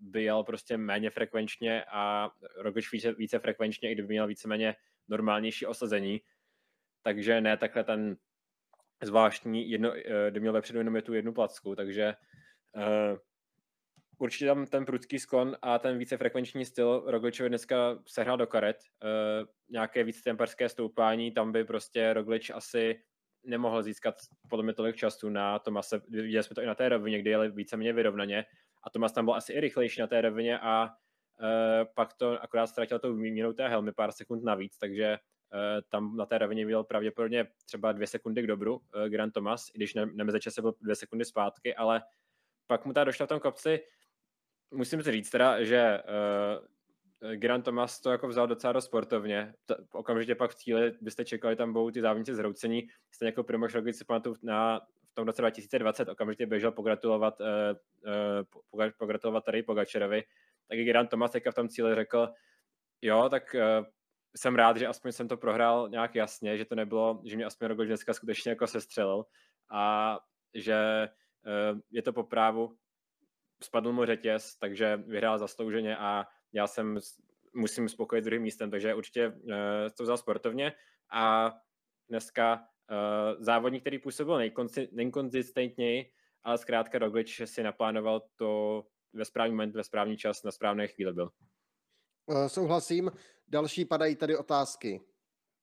by 0.01 0.23
jel 0.23 0.45
prostě 0.45 0.77
méně 0.77 1.11
frekvenčně 1.11 1.85
a 1.85 2.31
Roglič 2.57 2.93
více, 2.93 3.13
více 3.13 3.39
frekvenčně, 3.39 3.91
i 3.91 3.95
kdyby 3.95 4.09
měl 4.09 4.27
víceméně 4.27 4.77
normálnější 5.09 5.67
osazení. 5.67 6.21
Takže 7.03 7.41
ne 7.41 7.57
takhle 7.57 7.85
ten 7.85 8.17
zvláštní, 9.03 9.71
jedno, 9.71 9.93
eh, 9.95 10.31
kdy 10.31 10.41
měl 10.41 10.53
vepředu 10.53 10.79
jenom 10.79 10.97
je 10.97 11.03
tu 11.03 11.15
jednu 11.15 11.33
placku, 11.33 11.75
takže 11.75 12.15
uh, 12.77 13.19
určitě 14.19 14.47
tam 14.47 14.67
ten 14.67 14.85
prudký 14.85 15.19
sklon 15.19 15.57
a 15.63 15.79
ten 15.79 15.99
více 15.99 16.17
frekvenční 16.17 16.65
styl 16.65 17.05
Rogličovi 17.07 17.49
dneska 17.49 17.99
sehrál 18.07 18.37
do 18.37 18.47
karet. 18.47 18.77
Uh, 19.03 19.49
nějaké 19.69 20.05
více 20.05 20.23
temperské 20.23 20.69
stoupání, 20.69 21.33
tam 21.33 21.53
by 21.53 21.65
prostě 21.65 22.13
Roglič 22.13 22.51
asi 22.51 23.03
nemohl 23.47 23.83
získat 23.83 24.15
podle 24.49 24.65
mě 24.65 24.73
tolik 24.73 24.97
času 24.97 25.29
na 25.29 25.59
Tomase. 25.59 26.01
Viděli 26.09 26.45
jsme 26.45 26.55
to 26.55 26.63
i 26.63 26.67
na 26.67 26.75
té 26.75 26.89
rovině, 26.89 27.19
kde 27.19 27.31
jeli 27.31 27.51
víceméně 27.51 27.93
vyrovnaně 27.93 28.45
a 28.83 28.91
Tomas 28.91 29.13
tam 29.13 29.25
byl 29.25 29.35
asi 29.35 29.53
i 29.53 29.61
rychlejší 29.61 30.01
na 30.01 30.07
té 30.07 30.21
rovině 30.21 30.59
a 30.59 30.85
uh, 30.85 31.49
pak 31.95 32.13
to 32.13 32.43
akorát 32.43 32.67
ztratil 32.67 32.99
tou 32.99 33.15
výměnou 33.15 33.53
té 33.53 33.69
helmy 33.69 33.93
pár 33.93 34.13
sekund 34.13 34.45
navíc, 34.45 34.79
takže 34.79 35.19
uh, 35.53 35.59
tam 35.89 36.17
na 36.17 36.27
té 36.27 36.39
rovině 36.39 36.67
byl 36.67 36.85
pravděpodobně 36.85 37.47
třeba 37.65 37.93
dvě 37.93 38.07
sekundy 38.07 38.43
k 38.43 38.47
dobru 38.47 38.77
uh, 38.77 39.05
Grand 39.09 39.35
Thomas, 39.35 39.69
i 39.75 39.79
když 39.79 39.95
ne, 39.95 40.07
na 40.07 40.25
mezičase 40.25 40.63
byl 40.63 40.75
dvě 40.81 40.95
sekundy 40.95 41.25
zpátky, 41.25 41.75
ale 41.75 42.03
pak 42.67 42.85
mu 42.85 42.93
ta 42.93 43.05
došla 43.05 43.27
v 43.27 43.29
tom 43.29 43.41
kopci, 43.41 43.81
musím 44.71 45.03
říct 45.03 45.31
teda, 45.31 45.65
že 45.65 46.03
uh, 46.05 46.67
Eh, 46.67 46.76
Grant 47.35 47.65
Thomas 47.65 48.01
to 48.01 48.11
jako 48.11 48.29
vzal 48.29 48.47
docela 48.47 48.81
sportovně. 48.81 49.55
Okamžitě 49.93 50.35
pak 50.35 50.51
v 50.51 50.55
cíli 50.55 50.93
byste 51.01 51.25
čekali, 51.25 51.57
tam 51.57 51.73
budou 51.73 51.91
ty 51.91 52.01
závodníci 52.01 52.35
zhroucení. 52.35 52.89
Stejně 53.11 53.29
jako 53.29 53.45
Primož 53.45 53.75
Roglic 53.75 53.99
si 53.99 54.05
pamatuju 54.05 54.37
na, 54.43 54.81
v 55.11 55.15
tom 55.15 55.27
roce 55.27 55.43
2020 55.43 56.09
okamžitě 56.09 56.47
běžel 56.47 56.73
pogratulovat, 56.73 57.41
uh, 57.41 57.47
uh, 58.81 58.91
pogratulovat 58.99 59.45
tady 59.45 59.63
Pogačerovi, 59.63 60.25
tak 60.69 60.79
Geraint 60.79 61.11
Thomas 61.11 61.31
teďka 61.31 61.51
v 61.51 61.55
tom 61.55 61.69
cíli 61.69 61.95
řekl, 61.95 62.29
jo, 63.03 63.29
tak 63.29 63.55
uh, 63.55 63.87
jsem 64.37 64.55
rád, 64.55 64.77
že 64.77 64.87
aspoň 64.87 65.13
jsem 65.13 65.29
to 65.29 65.37
prohrál 65.37 65.89
nějak 65.89 66.15
jasně, 66.15 66.59
že 66.59 66.65
to 66.65 66.75
nebylo, 66.75 67.23
že 67.25 67.37
mě 67.37 67.45
aspoň 67.45 67.69
Roglič 67.69 67.89
dneska 67.89 68.15
skutečně 68.15 68.51
jako 68.51 68.67
sestřelil 68.67 69.25
a 69.71 70.19
že 70.55 71.09
uh, 71.73 71.81
je 71.91 72.03
to 72.03 72.13
po 72.13 72.23
právu, 72.23 72.77
spadl 73.63 73.93
mu 73.93 74.05
řetěz, 74.05 74.57
takže 74.59 74.97
vyhrál 74.97 75.39
zaslouženě 75.39 75.97
a 75.97 76.27
já 76.57 76.67
jsem 76.67 76.99
musím 77.55 77.89
spokojit 77.89 78.25
druhým 78.25 78.43
místem, 78.43 78.71
takže 78.71 78.95
určitě 78.95 79.29
uh, 79.29 79.35
to 79.97 80.03
vzal 80.03 80.17
sportovně 80.17 80.73
a 81.13 81.55
dneska 82.09 82.55
uh, 82.55 83.43
závodník, 83.45 83.83
který 83.83 83.99
působil 83.99 84.41
nejkonzistentněji, 84.93 86.13
ale 86.43 86.59
zkrátka 86.59 86.99
Roglič 86.99 87.43
si 87.45 87.63
naplánoval 87.63 88.23
to 88.37 88.83
ve 89.13 89.25
správný 89.25 89.53
moment, 89.53 89.75
ve 89.75 89.85
správný 89.85 90.17
čas, 90.17 90.43
na 90.43 90.51
správné 90.51 90.89
chvíli 90.89 91.13
byl. 91.13 91.31
Uh, 92.27 92.47
souhlasím. 92.47 93.11
Další 93.49 93.85
padají 93.85 94.17
tady 94.17 94.37
otázky. 94.37 95.01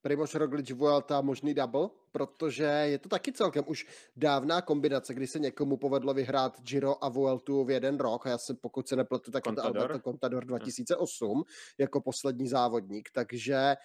Primož 0.03 0.35
Roglič 0.35 0.71
Vuelta 0.71 1.21
možný 1.21 1.53
double, 1.53 1.89
protože 2.11 2.63
je 2.63 2.99
to 2.99 3.09
taky 3.09 3.31
celkem 3.31 3.63
už 3.67 3.85
dávná 4.15 4.61
kombinace, 4.61 5.13
kdy 5.13 5.27
se 5.27 5.39
někomu 5.39 5.77
povedlo 5.77 6.13
vyhrát 6.13 6.61
Giro 6.61 7.03
a 7.03 7.09
Vueltu 7.09 7.63
v 7.63 7.69
jeden 7.69 7.97
rok. 7.97 8.25
A 8.25 8.29
já 8.29 8.37
se, 8.37 8.53
pokud 8.61 8.87
se 8.87 8.95
nepletu, 8.95 9.31
tak 9.31 9.43
Contador. 9.43 9.69
je 9.69 9.73
to 9.73 9.79
Alberto 9.79 10.09
Contador 10.09 10.45
2008 10.45 11.37
hm. 11.37 11.43
jako 11.77 12.01
poslední 12.01 12.47
závodník. 12.47 13.09
Takže 13.13 13.75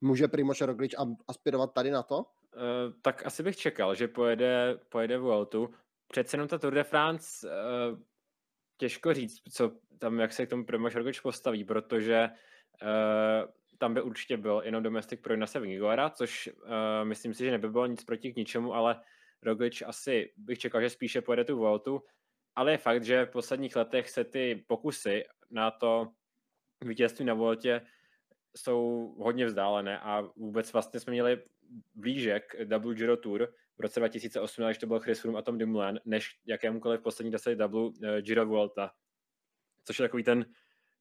může 0.00 0.28
Primož 0.28 0.60
Roglič 0.60 0.94
aspirovat 1.28 1.72
tady 1.72 1.90
na 1.90 2.02
to? 2.02 2.16
Uh, 2.16 2.24
tak 3.02 3.26
asi 3.26 3.42
bych 3.42 3.56
čekal, 3.56 3.94
že 3.94 4.08
pojede, 4.08 4.78
pojede 4.88 5.18
Vueltu. 5.18 5.70
Přece 6.08 6.34
jenom 6.36 6.48
ta 6.48 6.58
Tour 6.58 6.74
de 6.74 6.84
France 6.84 7.48
uh, 7.48 7.98
těžko 8.76 9.14
říct, 9.14 9.42
co 9.52 9.72
tam, 9.98 10.20
jak 10.20 10.32
se 10.32 10.46
k 10.46 10.50
tomu 10.50 10.64
Primož 10.64 10.94
Roglič 10.94 11.20
postaví, 11.20 11.64
protože 11.64 12.28
uh, 12.82 13.61
tam 13.82 13.94
by 13.94 14.02
určitě 14.02 14.36
byl 14.36 14.62
jenom 14.64 14.82
domestik 14.82 15.20
pro 15.20 15.34
Inase 15.34 15.60
Vingora, 15.60 16.10
což 16.10 16.50
uh, 16.54 16.70
myslím 17.02 17.34
si, 17.34 17.44
že 17.44 17.50
neby 17.50 17.70
bylo 17.70 17.86
nic 17.86 18.04
proti 18.04 18.32
k 18.32 18.36
ničemu, 18.36 18.74
ale 18.74 19.00
Roglič 19.42 19.82
asi 19.82 20.32
bych 20.36 20.58
čekal, 20.58 20.80
že 20.80 20.90
spíše 20.90 21.20
pojede 21.22 21.44
tu 21.44 21.58
Voltu, 21.58 22.02
ale 22.54 22.72
je 22.72 22.78
fakt, 22.78 23.04
že 23.04 23.26
v 23.26 23.30
posledních 23.30 23.76
letech 23.76 24.10
se 24.10 24.24
ty 24.24 24.64
pokusy 24.66 25.24
na 25.50 25.70
to 25.70 26.12
vítězství 26.84 27.24
na 27.24 27.34
Voltě 27.34 27.82
jsou 28.56 29.14
hodně 29.18 29.46
vzdálené 29.46 29.98
a 30.00 30.22
vůbec 30.36 30.72
vlastně 30.72 31.00
jsme 31.00 31.10
měli 31.10 31.42
blíže 31.94 32.40
k 32.40 32.64
Double 32.64 32.94
Giro 32.94 33.16
Tour 33.16 33.54
v 33.78 33.80
roce 33.80 34.00
2008, 34.00 34.64
když 34.64 34.78
to 34.78 34.86
byl 34.86 35.00
Chris 35.00 35.20
Froome 35.20 35.38
a 35.38 35.42
Tom 35.42 35.58
Dumoulin, 35.58 36.00
než 36.04 36.38
jakémukoliv 36.46 37.00
poslední 37.00 37.32
deset 37.32 37.58
Double 37.58 37.82
uh, 37.82 37.92
Giro 38.20 38.46
Vuelta. 38.46 38.92
Což 39.84 39.98
je 39.98 40.04
takový 40.04 40.22
ten 40.22 40.46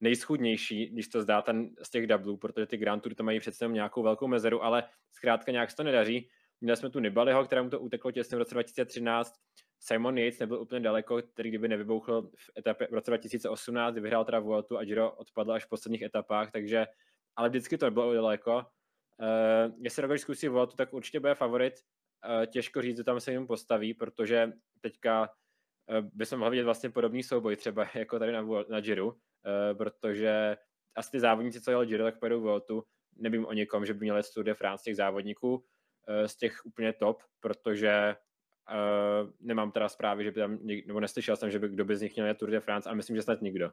nejschudnější, 0.01 0.85
když 0.89 1.07
to 1.07 1.21
zdá 1.21 1.41
ten 1.41 1.69
z 1.83 1.89
těch 1.89 2.07
doublů, 2.07 2.37
protože 2.37 2.65
ty 2.65 2.77
Grand 2.77 3.03
Tour 3.03 3.15
to 3.15 3.23
mají 3.23 3.39
přece 3.39 3.67
nějakou 3.67 4.03
velkou 4.03 4.27
mezeru, 4.27 4.63
ale 4.63 4.83
zkrátka 5.11 5.51
nějak 5.51 5.71
se 5.71 5.75
to 5.75 5.83
nedaří. 5.83 6.29
Měli 6.61 6.77
jsme 6.77 6.89
tu 6.89 6.99
Nibaliho, 6.99 7.45
kterému 7.45 7.69
to 7.69 7.79
uteklo 7.79 8.11
těsně 8.11 8.35
v 8.35 8.39
roce 8.39 8.53
2013, 8.53 9.33
Simon 9.83 10.17
Yates 10.17 10.39
nebyl 10.39 10.61
úplně 10.61 10.79
daleko, 10.79 11.21
který 11.21 11.49
kdyby 11.49 11.67
nevybouchl 11.67 12.29
v 12.35 12.49
etapě 12.57 12.87
v 12.91 12.93
roce 12.93 13.11
2018, 13.11 13.93
kdy 13.93 14.01
vyhrál 14.01 14.25
teda 14.25 14.39
Vueltu 14.39 14.77
a 14.77 14.83
Giro 14.83 15.11
odpadl 15.11 15.51
až 15.51 15.65
v 15.65 15.69
posledních 15.69 16.01
etapách, 16.01 16.51
takže, 16.51 16.87
ale 17.35 17.49
vždycky 17.49 17.77
to 17.77 17.85
nebylo 17.85 18.13
daleko. 18.13 18.55
Uh, 18.55 19.73
jestli 19.79 20.01
Roglič 20.01 20.21
zkusí 20.21 20.47
Vueltu, 20.47 20.75
tak 20.75 20.93
určitě 20.93 21.19
bude 21.19 21.35
favorit. 21.35 21.73
Uh, 21.73 22.45
těžko 22.45 22.81
říct, 22.81 22.97
že 22.97 23.03
tam 23.03 23.19
se 23.19 23.31
jim 23.31 23.47
postaví, 23.47 23.93
protože 23.93 24.51
teďka 24.81 25.21
uh, 25.21 26.07
by 26.13 26.25
se 26.25 26.37
mohl 26.37 26.51
vidět 26.51 26.63
vlastně 26.63 26.89
podobný 26.89 27.23
souboj, 27.23 27.55
třeba 27.55 27.87
jako 27.95 28.19
tady 28.19 28.31
na, 28.31 28.45
na 28.69 28.79
Giro, 28.79 29.13
protože 29.73 30.57
asi 30.95 31.11
ty 31.11 31.19
závodníci, 31.19 31.61
co 31.61 31.71
jeli 31.71 31.85
Giro, 31.85 32.03
tak 32.03 32.19
pojedou 32.19 32.41
Vueltu. 32.41 32.83
Nevím 33.17 33.45
o 33.45 33.53
někom, 33.53 33.85
že 33.85 33.93
by 33.93 33.99
měli 33.99 34.21
Tour 34.33 34.45
de 34.45 34.53
France 34.53 34.83
těch 34.83 34.95
závodníků 34.95 35.63
eh, 36.07 36.27
z 36.27 36.35
těch 36.35 36.65
úplně 36.65 36.93
top, 36.93 37.23
protože 37.39 38.15
uh, 38.71 39.29
nemám 39.39 39.71
teda 39.71 39.89
zprávy, 39.89 40.23
že 40.23 40.31
by 40.31 40.39
tam, 40.39 40.59
nebo 40.87 40.99
neslyšel 40.99 41.35
jsem, 41.35 41.51
že 41.51 41.59
by 41.59 41.69
kdo 41.69 41.85
by 41.85 41.97
z 41.97 42.01
nich 42.01 42.15
měl 42.15 42.35
Tour 42.35 42.49
de 42.49 42.59
France 42.59 42.89
a 42.89 42.93
myslím, 42.93 43.15
že 43.15 43.21
snad 43.21 43.41
nikdo. 43.41 43.71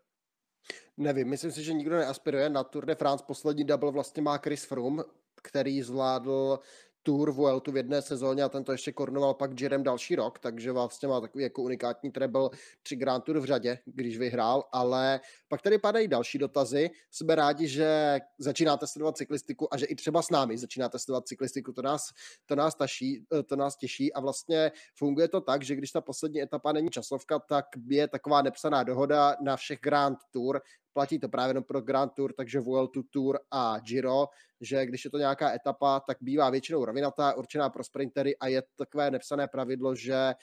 Nevím, 0.97 1.29
myslím 1.29 1.53
si, 1.53 1.65
že 1.65 1.73
nikdo 1.73 1.97
neaspiruje 1.97 2.49
na 2.49 2.65
Tour 2.65 2.87
de 2.87 2.95
France. 2.95 3.25
Poslední 3.27 3.65
double 3.65 3.93
vlastně 3.93 4.23
má 4.23 4.39
Chris 4.39 4.65
Froome, 4.65 5.03
který 5.43 5.83
zvládl 5.83 6.59
Tour 7.03 7.33
Vueltu 7.33 7.73
v 7.73 7.77
jedné 7.77 8.03
sezóně 8.03 8.43
a 8.43 8.49
tento 8.49 8.73
ještě 8.73 8.93
korunoval 8.93 9.35
pak 9.35 9.61
Jirem 9.61 9.83
další 9.83 10.17
rok, 10.17 10.39
takže 10.39 10.73
vlastně 10.73 11.09
má 11.09 11.21
takový 11.21 11.45
jako 11.45 11.63
unikátní 11.63 12.11
treble 12.11 12.51
tři 12.83 12.97
Grand 12.97 13.25
Tour 13.25 13.41
v 13.41 13.45
řadě, 13.45 13.79
když 13.85 14.19
vyhrál, 14.19 14.65
ale 14.73 15.21
pak 15.49 15.63
tady 15.63 15.79
padají 15.79 16.09
další 16.09 16.39
dotazy. 16.39 16.91
Jsme 17.11 17.35
rádi, 17.35 17.69
že 17.69 18.19
začínáte 18.39 18.87
sledovat 18.87 19.17
cyklistiku 19.17 19.75
a 19.75 19.77
že 19.77 19.87
i 19.87 19.95
třeba 19.95 20.23
s 20.23 20.31
námi 20.31 20.59
začínáte 20.59 20.99
sledovat 20.99 21.27
cyklistiku, 21.27 21.73
to 21.73 21.83
nás, 21.83 22.03
to 22.47 22.57
nás, 22.57 22.75
taší, 22.75 23.27
to 23.47 23.57
nás 23.57 23.77
těší 23.77 24.13
a 24.13 24.21
vlastně 24.21 24.73
funguje 24.95 25.29
to 25.29 25.41
tak, 25.41 25.63
že 25.63 25.77
když 25.77 25.91
ta 25.91 26.01
poslední 26.01 26.43
etapa 26.43 26.73
není 26.73 26.89
časovka, 26.91 27.39
tak 27.39 27.65
je 27.89 28.09
taková 28.09 28.43
nepsaná 28.43 28.83
dohoda 28.83 29.37
na 29.43 29.57
všech 29.57 29.79
Grand 29.81 30.19
Tour, 30.31 30.61
platí 30.99 31.19
to 31.19 31.29
právě 31.29 31.51
jenom 31.51 31.65
pro 31.65 31.81
Grand 31.81 32.13
Tour, 32.13 32.33
takže 32.33 32.61
Vueltu 32.61 33.03
Tour 33.03 33.39
a 33.51 33.79
Giro, 33.79 34.27
že 34.61 34.87
když 34.87 35.05
je 35.05 35.11
to 35.11 35.19
nějaká 35.19 35.55
etapa, 35.55 36.01
tak 36.01 36.17
bývá 36.21 36.51
většinou 36.51 36.85
rovinatá, 36.85 37.35
určená 37.35 37.71
pro 37.71 37.85
sprintery 37.85 38.37
a 38.37 38.49
je 38.49 38.63
takové 38.77 39.11
nepsané 39.11 39.49
pravidlo, 39.49 39.95
že 39.95 40.35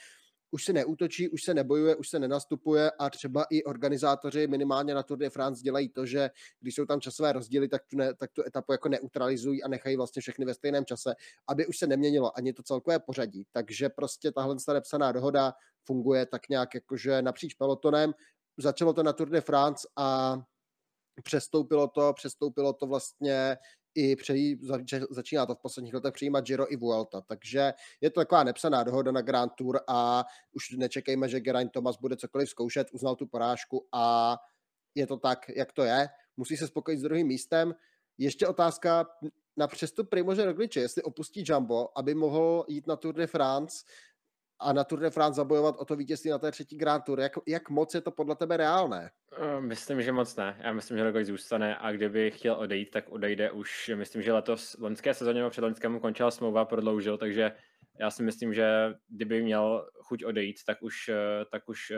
už 0.52 0.66
se 0.66 0.74
neútočí, 0.74 1.30
už 1.30 1.42
se 1.46 1.54
nebojuje, 1.54 1.96
už 1.96 2.10
se 2.10 2.20
nenastupuje 2.20 2.92
a 3.00 3.10
třeba 3.10 3.46
i 3.50 3.64
organizátoři 3.64 4.48
minimálně 4.48 4.94
na 4.94 5.04
Tour 5.04 5.18
de 5.18 5.30
France 5.30 5.64
dělají 5.64 5.90
to, 5.90 6.06
že 6.06 6.30
když 6.60 6.76
jsou 6.76 6.86
tam 6.86 7.02
časové 7.02 7.32
rozdíly, 7.32 7.68
tak 7.68 7.82
tu, 7.86 7.98
ne, 7.98 8.14
tak 8.14 8.32
tu 8.32 8.44
etapu 8.48 8.72
jako 8.72 8.90
neutralizují 8.90 9.64
a 9.64 9.68
nechají 9.68 9.98
vlastně 9.98 10.22
všechny 10.22 10.46
ve 10.46 10.54
stejném 10.54 10.86
čase, 10.86 11.16
aby 11.48 11.68
už 11.68 11.78
se 11.78 11.88
neměnilo 11.88 12.38
ani 12.38 12.54
to 12.54 12.64
celkové 12.64 13.00
pořadí. 13.00 13.46
Takže 13.52 13.90
prostě 13.90 14.32
tahle 14.32 14.56
nepsaná 14.74 15.12
dohoda 15.12 15.54
funguje 15.86 16.26
tak 16.26 16.50
nějak 16.50 16.76
jakože 16.76 17.22
napříč 17.22 17.54
pelotonem 17.54 18.14
začalo 18.58 18.94
to 18.94 19.04
na 19.04 19.14
Tour 19.14 19.30
de 19.30 19.42
France 19.42 19.88
a 19.96 20.38
přestoupilo 21.24 21.88
to, 21.88 22.14
přestoupilo 22.14 22.74
to 22.74 22.88
vlastně 22.88 23.58
i 23.96 24.16
přejí, 24.16 24.60
začíná 25.10 25.46
to 25.46 25.56
v 25.56 25.62
posledních 25.62 25.94
letech 25.94 26.14
přijímat 26.14 26.46
Giro 26.46 26.74
i 26.74 26.76
Vuelta, 26.76 27.22
takže 27.22 27.74
je 28.02 28.10
to 28.10 28.20
taková 28.20 28.44
nepsaná 28.44 28.84
dohoda 28.84 29.12
na 29.12 29.22
Grand 29.22 29.52
Tour 29.58 29.80
a 29.88 30.26
už 30.54 30.72
nečekejme, 30.72 31.30
že 31.30 31.40
Geraint 31.40 31.72
Thomas 31.72 31.98
bude 31.98 32.16
cokoliv 32.16 32.50
zkoušet, 32.50 32.88
uznal 32.92 33.16
tu 33.16 33.28
porážku 33.28 33.88
a 33.92 34.38
je 34.96 35.08
to 35.08 35.18
tak, 35.18 35.50
jak 35.56 35.72
to 35.72 35.84
je. 35.84 36.08
Musí 36.38 36.58
se 36.58 36.68
spokojit 36.68 36.98
s 36.98 37.02
druhým 37.02 37.28
místem. 37.28 37.76
Ještě 38.18 38.48
otázka 38.48 39.06
na 39.58 39.68
přestup 39.68 40.10
Primože 40.10 40.46
Rogliče, 40.46 40.80
jestli 40.80 41.04
opustí 41.04 41.44
Jumbo, 41.48 41.98
aby 41.98 42.16
mohl 42.16 42.66
jít 42.68 42.88
na 42.88 42.96
Tour 42.96 43.16
de 43.16 43.28
France, 43.28 43.86
a 44.60 44.74
na 44.74 44.84
Tour 44.84 45.00
de 45.00 45.10
France 45.10 45.36
zabojovat 45.36 45.76
o 45.78 45.86
to 45.86 45.96
vítězství 45.96 46.30
na 46.32 46.40
té 46.40 46.52
třetí 46.52 46.78
Grand 46.78 47.04
Tour. 47.04 47.20
Jak, 47.20 47.32
jak 47.48 47.70
moc 47.70 47.94
je 47.94 48.02
to 48.02 48.12
podle 48.12 48.36
tebe 48.36 48.58
reálné? 48.58 49.12
Eh, 49.38 49.62
myslím, 49.62 50.02
že 50.02 50.12
moc 50.12 50.36
ne. 50.36 50.58
Já 50.64 50.74
myslím, 50.74 50.98
že 50.98 51.04
Roglič 51.04 51.28
zůstane 51.28 51.78
a 51.78 51.92
kdyby 51.92 52.32
chtěl 52.32 52.56
odejít, 52.56 52.92
tak 52.92 53.10
odejde 53.10 53.52
už. 53.52 53.92
Myslím, 53.96 54.22
že 54.22 54.34
letos 54.34 54.74
v 54.74 54.84
loňské 54.84 55.14
sezóně 55.14 55.40
nebo 55.40 55.50
před 55.50 55.62
loňskému 55.62 56.00
končila 56.00 56.32
smlouva, 56.32 56.66
prodloužil, 56.66 57.18
takže 57.18 57.52
já 58.00 58.12
si 58.12 58.24
myslím, 58.24 58.54
že 58.54 58.94
kdyby 59.08 59.44
měl 59.44 59.90
chuť 59.94 60.26
odejít, 60.26 60.58
tak 60.68 60.82
už, 60.82 61.10
eh, 61.10 61.46
tak 61.52 61.70
už 61.70 61.92
eh, 61.92 61.98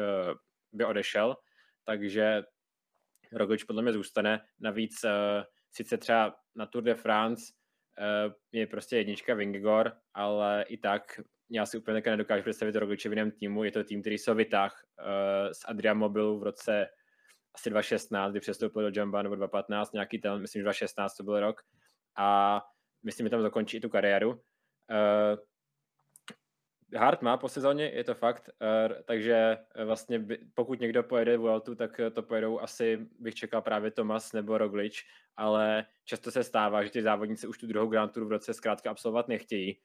by 0.74 0.86
odešel. 0.86 1.36
Takže 1.86 2.44
Roglič 3.34 3.64
podle 3.64 3.82
mě 3.82 3.94
zůstane. 3.94 4.42
Navíc 4.60 5.06
sice 5.72 5.98
třeba 5.98 6.36
na 6.56 6.66
Tour 6.66 6.84
de 6.84 6.96
France 6.96 7.44
je 8.52 8.68
prostě 8.68 8.98
jednička 8.98 9.34
Vingegor, 9.34 9.92
ale 10.14 10.66
i 10.68 10.78
tak 10.78 11.20
já 11.50 11.66
si 11.66 11.78
úplně 11.78 11.94
také 11.94 12.10
nedokážu 12.10 12.44
představit 12.44 12.76
Rogliče 12.76 13.10
v 13.10 13.12
jiném 13.12 13.32
týmu. 13.32 13.64
Je 13.64 13.72
to 13.72 13.84
tým, 13.84 14.02
který 14.02 14.18
se 14.18 14.34
vytáh 14.34 14.84
uh, 15.00 15.52
z 15.52 15.60
Adrian 15.68 15.98
Mobilu 15.98 16.40
v 16.40 16.44
roce 16.44 16.88
asi 17.56 17.70
2016, 17.70 18.32
kdy 18.32 18.40
přestoupil 18.40 18.82
do 18.92 19.00
Jamba, 19.00 19.22
nebo 19.22 19.36
2015, 19.36 19.94
nějaký 19.94 20.20
ten, 20.20 20.42
myslím, 20.42 20.64
2016 20.64 21.16
to 21.16 21.24
byl 21.24 21.40
rok. 21.40 21.62
A 22.18 22.62
myslím, 23.04 23.26
že 23.26 23.30
tam 23.30 23.42
zakončí 23.42 23.78
i 23.78 23.80
tu 23.80 23.90
kariéru. 23.90 24.32
Uh, 24.32 25.38
Hart 26.96 27.22
má 27.22 27.38
po 27.38 27.50
sezóně, 27.50 27.92
je 27.94 28.04
to 28.04 28.16
fakt, 28.16 28.50
uh, 28.62 28.96
takže 29.06 29.58
vlastně 29.86 30.20
by, 30.20 30.40
pokud 30.54 30.80
někdo 30.80 31.04
pojede 31.04 31.38
Vueltu, 31.38 31.76
tak 31.76 32.02
to 32.14 32.24
pojedou 32.24 32.60
asi, 32.60 33.08
bych 33.20 33.36
čekal 33.36 33.62
právě 33.62 33.92
Tomas 33.92 34.34
nebo 34.34 34.58
Roglič, 34.58 35.06
ale 35.38 35.86
často 36.06 36.32
se 36.32 36.44
stává, 36.44 36.84
že 36.84 36.92
ty 36.92 37.02
závodníci 37.02 37.48
už 37.48 37.58
tu 37.58 37.68
druhou 37.68 37.88
Grand 37.88 38.14
Tour 38.14 38.26
v 38.26 38.32
roce 38.32 38.54
zkrátka 38.54 38.92
absolvovat 38.92 39.28
nechtějí 39.28 39.80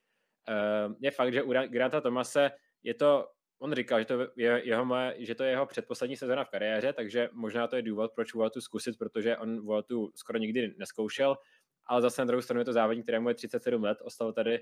je 1.00 1.11
fakt, 1.11 1.32
že 1.32 1.42
u 1.42 1.52
Granta 1.52 2.00
Tomase 2.00 2.50
je 2.82 2.94
to, 2.94 3.28
on 3.58 3.72
říkal, 3.72 3.99
že 3.99 4.04
to 4.04 4.20
je 4.37 4.62
jeho, 4.64 4.84
moje, 4.84 5.14
že 5.18 5.34
to 5.34 5.44
je 5.44 5.50
jeho 5.50 5.66
předposlední 5.66 6.16
sezóna 6.16 6.44
v 6.44 6.50
kariéře, 6.50 6.92
takže 6.92 7.28
možná 7.32 7.66
to 7.66 7.76
je 7.76 7.82
důvod, 7.82 8.12
proč 8.14 8.34
Vueltu 8.34 8.61
zkusit, 8.61 8.99
protože 8.99 9.37
on 9.37 9.61
Vueltu 9.61 10.11
skoro 10.14 10.38
nikdy 10.38 10.75
neskoušel, 10.78 11.37
ale 11.87 12.02
zase 12.02 12.22
na 12.22 12.26
druhou 12.26 12.42
stranu 12.42 12.61
je 12.61 12.64
to 12.64 12.72
závodník, 12.72 13.04
kterému 13.04 13.28
je 13.28 13.34
37 13.34 13.82
let, 13.82 13.99
ostal 14.02 14.32
tady 14.32 14.61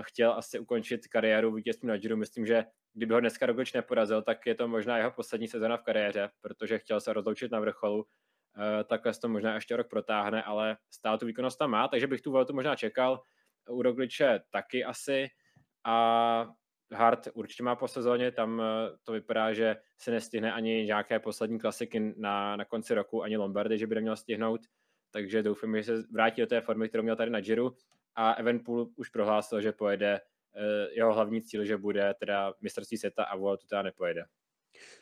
chtěl 0.00 0.32
asi 0.32 0.58
ukončit 0.58 1.08
kariéru 1.08 1.52
vítězství 1.52 1.88
na 1.88 1.96
Giro. 1.96 2.16
Myslím, 2.16 2.46
že 2.46 2.64
kdyby 2.92 3.14
ho 3.14 3.20
dneska 3.20 3.46
Roglič 3.46 3.72
neporazil, 3.72 4.22
tak 4.22 4.46
je 4.46 4.54
to 4.54 4.68
možná 4.68 4.98
jeho 4.98 5.10
poslední 5.10 5.48
sezona 5.48 5.76
v 5.76 5.82
kariéře, 5.82 6.30
protože 6.40 6.78
chtěl 6.78 7.00
se 7.00 7.12
rozloučit 7.12 7.52
na 7.52 7.60
vrcholu. 7.60 8.06
Takhle 8.84 9.14
to 9.14 9.28
možná 9.28 9.54
ještě 9.54 9.76
rok 9.76 9.88
protáhne, 9.88 10.42
ale 10.42 10.76
stále 10.90 11.18
tu 11.18 11.26
výkonnost 11.26 11.58
tam 11.58 11.70
má, 11.70 11.88
takže 11.88 12.06
bych 12.06 12.20
tu 12.20 12.32
voltu 12.32 12.54
možná 12.54 12.76
čekal. 12.76 13.22
U 13.68 13.82
Rogliče 13.82 14.40
taky 14.50 14.84
asi. 14.84 15.26
A 15.84 16.46
Hart 16.92 17.28
určitě 17.34 17.62
má 17.62 17.76
po 17.76 17.88
sezóně, 17.88 18.32
tam 18.32 18.62
to 19.04 19.12
vypadá, 19.12 19.52
že 19.52 19.76
se 19.98 20.10
nestihne 20.10 20.52
ani 20.52 20.84
nějaké 20.84 21.18
poslední 21.18 21.58
klasiky 21.58 22.14
na, 22.16 22.56
na 22.56 22.64
konci 22.64 22.94
roku, 22.94 23.22
ani 23.22 23.36
Lombardy, 23.36 23.78
že 23.78 23.86
by 23.86 23.94
neměl 23.94 24.16
stihnout 24.16 24.60
takže 25.14 25.42
doufám, 25.42 25.76
že 25.76 25.84
se 25.84 26.02
vrátí 26.12 26.40
do 26.40 26.46
té 26.46 26.60
formy, 26.60 26.88
kterou 26.88 27.02
měl 27.02 27.16
tady 27.16 27.30
na 27.30 27.40
Giro 27.40 27.70
a 28.14 28.32
Evenpool 28.32 28.88
už 28.96 29.08
prohlásil, 29.08 29.60
že 29.60 29.72
pojede 29.72 30.20
eh, 30.20 30.88
jeho 30.94 31.14
hlavní 31.14 31.42
cíl, 31.42 31.64
že 31.64 31.76
bude 31.76 32.14
teda 32.14 32.54
mistrovství 32.60 32.98
světa 32.98 33.24
a 33.24 33.36
Vueltu 33.36 33.66
teda 33.66 33.82
nepojede. 33.82 34.24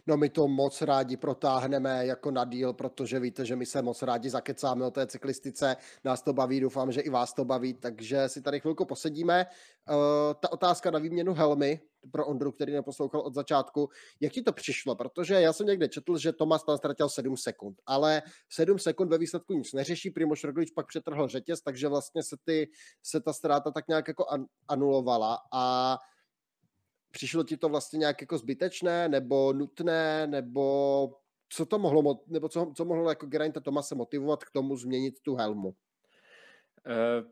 No 0.07 0.17
my 0.17 0.29
to 0.29 0.49
moc 0.49 0.83
rádi 0.83 1.17
protáhneme 1.17 2.07
jako 2.07 2.31
na 2.31 2.45
díl, 2.45 2.73
protože 2.73 3.21
víte, 3.21 3.45
že 3.45 3.57
my 3.57 3.67
se 3.67 3.83
moc 3.83 4.03
rádi 4.03 4.31
zakecáme 4.31 4.85
o 4.85 4.91
té 4.91 5.07
cyklistice, 5.07 5.77
nás 6.05 6.23
to 6.23 6.33
baví, 6.33 6.61
doufám, 6.61 6.93
že 6.93 7.01
i 7.01 7.11
vás 7.11 7.35
to 7.35 7.45
baví, 7.45 7.75
takže 7.75 8.29
si 8.29 8.43
tady 8.43 8.61
chvilku 8.61 8.85
posedíme. 8.85 9.47
Uh, 9.91 9.97
ta 10.41 10.53
otázka 10.53 10.91
na 10.91 10.99
výměnu 10.99 11.35
helmy 11.35 11.81
pro 12.11 12.27
Ondru, 12.27 12.53
který 12.53 12.73
neposlouchal 12.73 13.21
od 13.21 13.35
začátku, 13.35 13.89
jak 14.21 14.33
ti 14.33 14.43
to 14.43 14.53
přišlo? 14.53 14.97
Protože 14.97 15.35
já 15.35 15.53
jsem 15.53 15.67
někde 15.67 15.89
četl, 15.89 16.19
že 16.19 16.33
Tomas 16.33 16.65
tam 16.65 16.77
ztratil 16.79 17.09
7 17.09 17.37
sekund, 17.37 17.77
ale 17.87 18.23
7 18.49 18.79
sekund 18.79 19.09
ve 19.09 19.19
výsledku 19.19 19.53
nic 19.53 19.73
neřeší, 19.73 20.11
Primoš 20.11 20.45
Roglič 20.45 20.71
pak 20.71 20.87
přetrhl 20.87 21.29
řetěz, 21.29 21.63
takže 21.63 21.89
vlastně 21.89 22.23
se, 22.23 22.37
ty, 22.45 22.71
se 23.03 23.21
ta 23.21 23.33
ztráta 23.33 23.71
tak 23.71 23.89
nějak 23.89 24.09
jako 24.09 24.27
anulovala 24.69 25.39
a 25.53 25.99
přišlo 27.13 27.45
ti 27.45 27.57
to 27.57 27.69
vlastně 27.69 27.99
nějak 27.99 28.21
jako 28.21 28.39
zbytečné, 28.39 29.09
nebo 29.09 29.53
nutné, 29.53 30.27
nebo 30.27 31.15
co 31.49 31.67
to 31.67 31.79
mohlo, 31.79 32.21
nebo 32.27 32.49
co, 32.49 32.73
co 32.77 32.85
mohlo 32.85 33.09
jako 33.09 33.27
Geraint 33.27 33.63
Tomase 33.63 33.95
motivovat 33.95 34.45
k 34.45 34.51
tomu 34.51 34.77
změnit 34.77 35.21
tu 35.23 35.35
helmu? 35.35 35.69
Uh, 35.69 35.75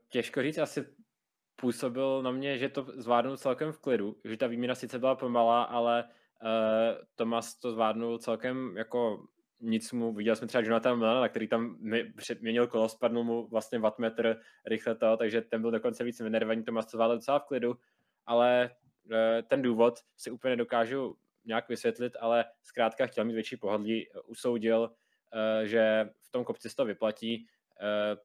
těžko 0.08 0.42
říct, 0.42 0.58
asi 0.58 0.86
působil 1.56 2.22
na 2.22 2.30
mě, 2.30 2.58
že 2.58 2.68
to 2.68 2.86
zvládnul 2.96 3.36
celkem 3.36 3.72
v 3.72 3.78
klidu, 3.78 4.16
že 4.24 4.36
ta 4.36 4.46
výměna 4.46 4.74
sice 4.74 4.98
byla 4.98 5.14
pomalá, 5.14 5.62
ale 5.62 6.04
uh, 6.04 7.04
Tomas 7.14 7.54
to 7.54 7.72
zvládnul 7.72 8.18
celkem 8.18 8.76
jako 8.76 9.26
nic 9.60 9.92
mu, 9.92 10.12
viděl 10.12 10.36
jsme 10.36 10.46
třeba 10.46 10.64
Jonathan 10.64 10.98
Milana, 10.98 11.28
který 11.28 11.48
tam 11.48 11.76
měnil 12.40 12.66
kolo, 12.66 12.88
spadnul 12.88 13.24
mu 13.24 13.48
vlastně 13.48 13.78
wattmetr 13.78 14.36
rychle 14.66 14.94
to, 14.94 15.16
takže 15.16 15.40
ten 15.40 15.60
byl 15.60 15.70
dokonce 15.70 16.04
víc 16.04 16.20
vynervaný, 16.20 16.64
Tomas 16.64 16.86
to 16.86 16.96
zvládl 16.96 17.14
docela 17.14 17.38
v 17.38 17.44
klidu, 17.44 17.76
ale 18.26 18.70
Eh, 18.70 18.79
ten 19.48 19.62
důvod 19.62 19.98
si 20.16 20.30
úplně 20.30 20.50
nedokážu 20.50 21.16
nějak 21.44 21.68
vysvětlit, 21.68 22.16
ale 22.20 22.44
zkrátka 22.62 23.06
chtěl 23.06 23.24
mít 23.24 23.34
větší 23.34 23.56
pohodlí, 23.56 24.08
usoudil, 24.24 24.90
eh, 25.34 25.66
že 25.66 26.10
v 26.20 26.30
tom 26.30 26.44
kopci 26.44 26.70
se 26.70 26.76
to 26.76 26.84
vyplatí. 26.84 27.46
Eh, 27.80 28.16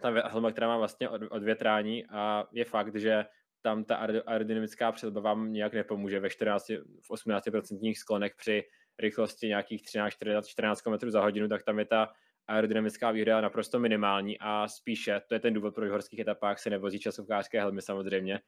ta 0.00 0.28
helma, 0.28 0.52
která 0.52 0.68
má 0.68 0.78
vlastně 0.78 1.08
odvětrání 1.08 2.06
a 2.06 2.44
je 2.52 2.64
fakt, 2.64 2.96
že 2.96 3.24
tam 3.62 3.84
ta 3.84 3.96
aerodynamická 4.26 4.92
přilba 4.92 5.20
vám 5.20 5.52
nějak 5.52 5.72
nepomůže 5.72 6.20
ve 6.20 6.30
14, 6.30 6.68
v 7.00 7.10
18% 7.10 7.98
sklonech 7.98 8.34
při 8.34 8.62
rychlosti 8.98 9.48
nějakých 9.48 9.82
13, 9.82 10.14
14 10.46 10.82
km 10.82 11.10
za 11.10 11.20
hodinu, 11.20 11.48
tak 11.48 11.62
tam 11.62 11.78
je 11.78 11.84
ta 11.84 12.12
aerodynamická 12.46 13.10
výhoda 13.10 13.40
naprosto 13.40 13.78
minimální 13.78 14.38
a 14.40 14.68
spíše, 14.68 15.20
to 15.28 15.34
je 15.34 15.40
ten 15.40 15.54
důvod, 15.54 15.74
proč 15.74 15.88
v 15.88 15.92
horských 15.92 16.18
etapách 16.18 16.58
se 16.58 16.70
nevozí 16.70 17.00
časovkářské 17.00 17.60
helmy 17.60 17.82
samozřejmě. 17.82 18.40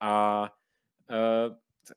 A 0.00 0.50
Uh, 1.12 1.54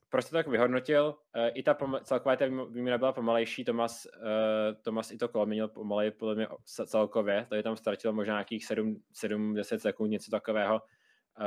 proč 0.08 0.24
to 0.24 0.30
tak 0.30 0.46
vyhodnotil? 0.46 1.14
Uh, 1.36 1.48
I 1.54 1.62
ta 1.62 1.76
celková 2.02 2.36
ta 2.36 2.46
výměna 2.46 2.98
byla 2.98 3.12
pomalejší, 3.12 3.64
Tomas, 3.64 4.06
uh, 4.06 4.82
Tomas 4.82 5.10
i 5.10 5.16
to 5.18 5.28
kolo 5.28 5.46
měnil 5.46 5.68
pomalej 5.68 6.10
podle 6.10 6.34
mě 6.34 6.46
celkově, 6.86 7.46
tady 7.50 7.62
tam 7.62 7.76
ztratil 7.76 8.12
možná 8.12 8.34
nějakých 8.34 8.66
7-10 8.70 9.76
sekund, 9.76 10.10
něco 10.10 10.30
takového, 10.30 10.74
uh, 10.74 11.44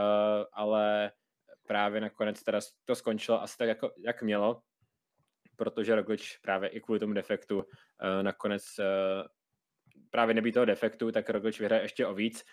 ale 0.53 1.11
právě 1.67 2.01
nakonec 2.01 2.43
teda 2.43 2.59
to 2.85 2.95
skončilo 2.95 3.41
asi 3.41 3.57
tak, 3.57 3.67
jako, 3.67 3.91
jak 3.97 4.21
mělo, 4.21 4.61
protože 5.55 5.95
Roglič 5.95 6.37
právě 6.37 6.69
i 6.69 6.81
kvůli 6.81 6.99
tomu 6.99 7.13
defektu 7.13 7.57
uh, 7.57 7.63
nakonec 8.21 8.63
uh, 8.79 9.27
právě 10.09 10.35
nebýt 10.35 10.53
toho 10.53 10.65
defektu, 10.65 11.11
tak 11.11 11.29
Roglič 11.29 11.59
vyhraje 11.59 11.81
ještě 11.81 12.05
o 12.05 12.13
víc, 12.13 12.45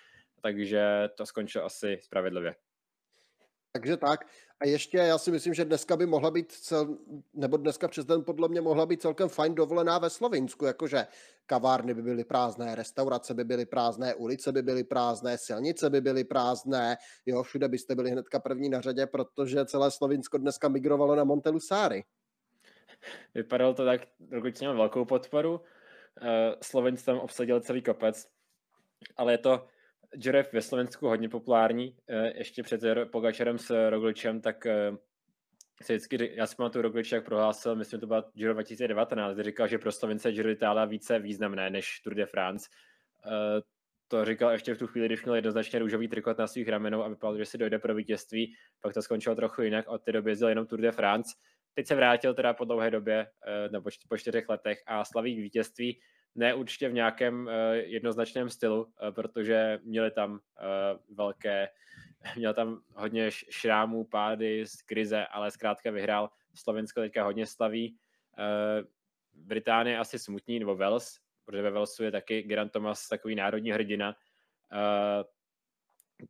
takže 0.42 1.09
to 1.16 1.26
skončilo 1.26 1.64
asi 1.64 1.98
spravedlivě. 2.02 2.55
Takže 3.76 3.96
tak. 3.96 4.26
A 4.60 4.66
ještě 4.66 4.98
já 4.98 5.18
si 5.18 5.30
myslím, 5.30 5.54
že 5.54 5.64
dneska 5.64 5.96
by 5.96 6.06
mohla 6.06 6.30
být, 6.30 6.52
cel, 6.52 6.98
nebo 7.34 7.56
dneska 7.56 7.88
přes 7.88 8.04
den 8.04 8.24
podle 8.24 8.48
mě 8.48 8.60
mohla 8.60 8.86
být 8.86 9.02
celkem 9.02 9.28
fajn 9.28 9.54
dovolená 9.54 9.98
ve 9.98 10.10
Slovinsku, 10.10 10.64
jakože 10.64 11.06
kavárny 11.46 11.94
by 11.94 12.02
byly 12.02 12.24
prázdné, 12.24 12.74
restaurace 12.74 13.34
by 13.34 13.44
byly 13.44 13.66
prázdné, 13.66 14.14
ulice 14.14 14.52
by 14.52 14.62
byly 14.62 14.84
prázdné, 14.84 15.38
silnice 15.38 15.90
by 15.90 16.00
byly 16.00 16.24
prázdné, 16.24 16.96
jo, 17.26 17.42
všude 17.42 17.68
byste 17.68 17.94
byli 17.94 18.10
hnedka 18.10 18.40
první 18.40 18.68
na 18.68 18.80
řadě, 18.80 19.06
protože 19.06 19.64
celé 19.64 19.90
Slovinsko 19.90 20.38
dneska 20.38 20.68
migrovalo 20.68 21.16
na 21.16 21.24
Montelusáry. 21.24 22.04
Vypadalo 23.34 23.74
to 23.74 23.84
tak, 23.84 24.00
dokud 24.20 24.60
velkou 24.60 25.04
podporu, 25.04 25.60
eh, 26.22 26.54
Slovenc 26.62 27.02
tam 27.02 27.18
obsadil 27.18 27.60
celý 27.60 27.82
kopec, 27.82 28.28
ale 29.16 29.32
je 29.32 29.38
to 29.38 29.66
Giro 30.16 30.38
ve 30.52 30.62
Slovensku 30.62 31.09
hodně 31.09 31.29
populární, 31.29 31.96
eh, 32.09 32.38
ještě 32.38 32.62
před 32.62 32.81
Pogačarem 33.12 33.59
s 33.59 33.90
Rogličem, 33.90 34.40
tak 34.40 34.66
eh, 34.66 34.92
se 35.83 35.92
vždycky, 35.92 36.33
já 36.35 36.46
si 36.46 36.57
pamatuju 36.57 36.83
Roglič, 36.83 37.12
jak 37.12 37.24
prohlásil, 37.24 37.76
myslím, 37.76 38.00
to 38.00 38.07
byla 38.07 38.24
Giro 38.35 38.52
2019, 38.52 39.35
kdy 39.35 39.42
říkal, 39.42 39.68
že 39.68 39.79
pro 39.79 39.92
Slovence 39.92 40.33
Giro 40.33 40.48
d'Italia 40.48 40.85
více 40.85 41.18
významné 41.18 41.70
než 41.70 42.00
Tour 42.00 42.14
de 42.14 42.26
France. 42.26 42.68
Eh, 43.26 43.61
to 44.09 44.24
říkal 44.24 44.50
ještě 44.50 44.74
v 44.74 44.79
tu 44.79 44.87
chvíli, 44.87 45.07
když 45.07 45.24
měl 45.24 45.35
jednoznačně 45.35 45.79
růžový 45.79 46.09
trikot 46.09 46.38
na 46.38 46.46
svých 46.46 46.68
ramenou 46.68 47.02
a 47.02 47.09
vypadalo, 47.09 47.38
že 47.38 47.46
si 47.46 47.59
dojde 47.59 47.79
pro 47.79 47.94
vítězství, 47.94 48.55
pak 48.81 48.94
to 48.94 49.02
skončilo 49.02 49.37
trochu 49.37 49.62
jinak, 49.62 49.88
od 49.88 50.02
té 50.02 50.12
doby 50.12 50.31
jezdil 50.31 50.48
jenom 50.48 50.66
Tour 50.66 50.81
de 50.81 50.92
France. 50.92 51.35
Teď 51.74 51.87
se 51.87 51.94
vrátil 51.94 52.35
teda 52.35 52.55
po 52.55 52.64
dlouhé 52.64 52.90
době, 52.90 53.26
nebo 53.70 53.90
po 54.09 54.18
čtyřech 54.18 54.48
letech 54.48 54.83
a 54.87 55.05
slaví 55.05 55.40
vítězství 55.40 56.00
ne 56.37 56.55
určitě 56.55 56.88
v 56.88 56.92
nějakém 56.92 57.46
uh, 57.46 57.53
jednoznačném 57.75 58.51
stylu, 58.51 58.85
uh, 58.85 58.90
protože 59.11 59.79
měli 59.83 60.11
tam 60.11 60.33
uh, 60.33 60.38
velké, 61.16 61.68
měl 62.37 62.55
tam 62.55 62.81
hodně 62.94 63.31
šrámů, 63.31 64.05
pády 64.05 64.66
z 64.66 64.83
krize, 64.83 65.27
ale 65.27 65.51
zkrátka 65.51 65.90
vyhrál. 65.90 66.31
Slovensko 66.55 67.01
teďka 67.01 67.25
hodně 67.25 67.46
slaví. 67.46 67.96
Británie 69.35 69.99
asi 69.99 70.18
smutní, 70.18 70.59
nebo 70.59 70.77
Wales, 70.77 71.18
protože 71.44 71.62
ve 71.62 71.70
Walesu 71.70 72.05
je 72.05 72.11
taky 72.11 72.42
Grant 72.42 72.72
Thomas 72.72 73.09
takový 73.09 73.35
národní 73.35 73.70
hrdina. 73.70 74.16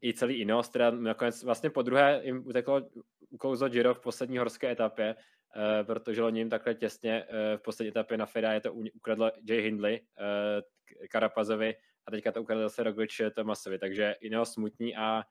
I 0.03 0.15
celý 0.15 0.35
Inos, 0.35 0.69
teda 0.69 0.91
nakonec 0.91 1.43
vlastně 1.43 1.71
po 1.71 1.83
druhé 1.83 2.21
jim 2.25 2.47
uteklo 2.47 2.91
ukouzlo 3.31 3.69
Giro 3.69 3.95
v 3.95 4.01
poslední 4.01 4.39
horské 4.39 4.71
etapě, 4.71 5.15
Eh, 5.15 5.36
protože 5.85 6.23
loni 6.23 6.41
jim 6.41 6.51
takhle 6.51 6.75
těsně 6.75 7.25
uh, 7.25 7.59
v 7.59 7.63
poslední 7.63 7.89
etapě 7.89 8.17
na 8.17 8.27
Feda 8.27 8.53
je 8.53 8.61
to 8.61 8.73
ukradlo 8.73 9.33
Jay 9.49 9.61
Hindley 9.61 10.01
uh, 10.01 11.09
Karapazovi 11.09 11.75
a 12.07 12.11
teďka 12.11 12.33
to 12.33 12.43
ukradl 12.43 12.63
zase 12.63 12.83
Roglič 12.83 13.21
Tomasovi, 13.35 13.79
takže 13.79 14.15
jiného 14.21 14.47
smutní 14.47 14.97
a 14.97 15.25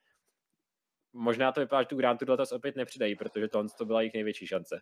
možná 1.14 1.52
to 1.52 1.60
vypadá, 1.60 1.82
že 1.82 1.88
tu 1.88 1.98
Grand 1.98 2.20
Tour 2.20 2.30
letos 2.30 2.52
opět 2.52 2.76
nepřidají, 2.76 3.16
protože 3.16 3.48
to, 3.48 3.68
to 3.78 3.86
byla 3.86 4.02
jejich 4.02 4.14
největší 4.14 4.48
šance 4.48 4.82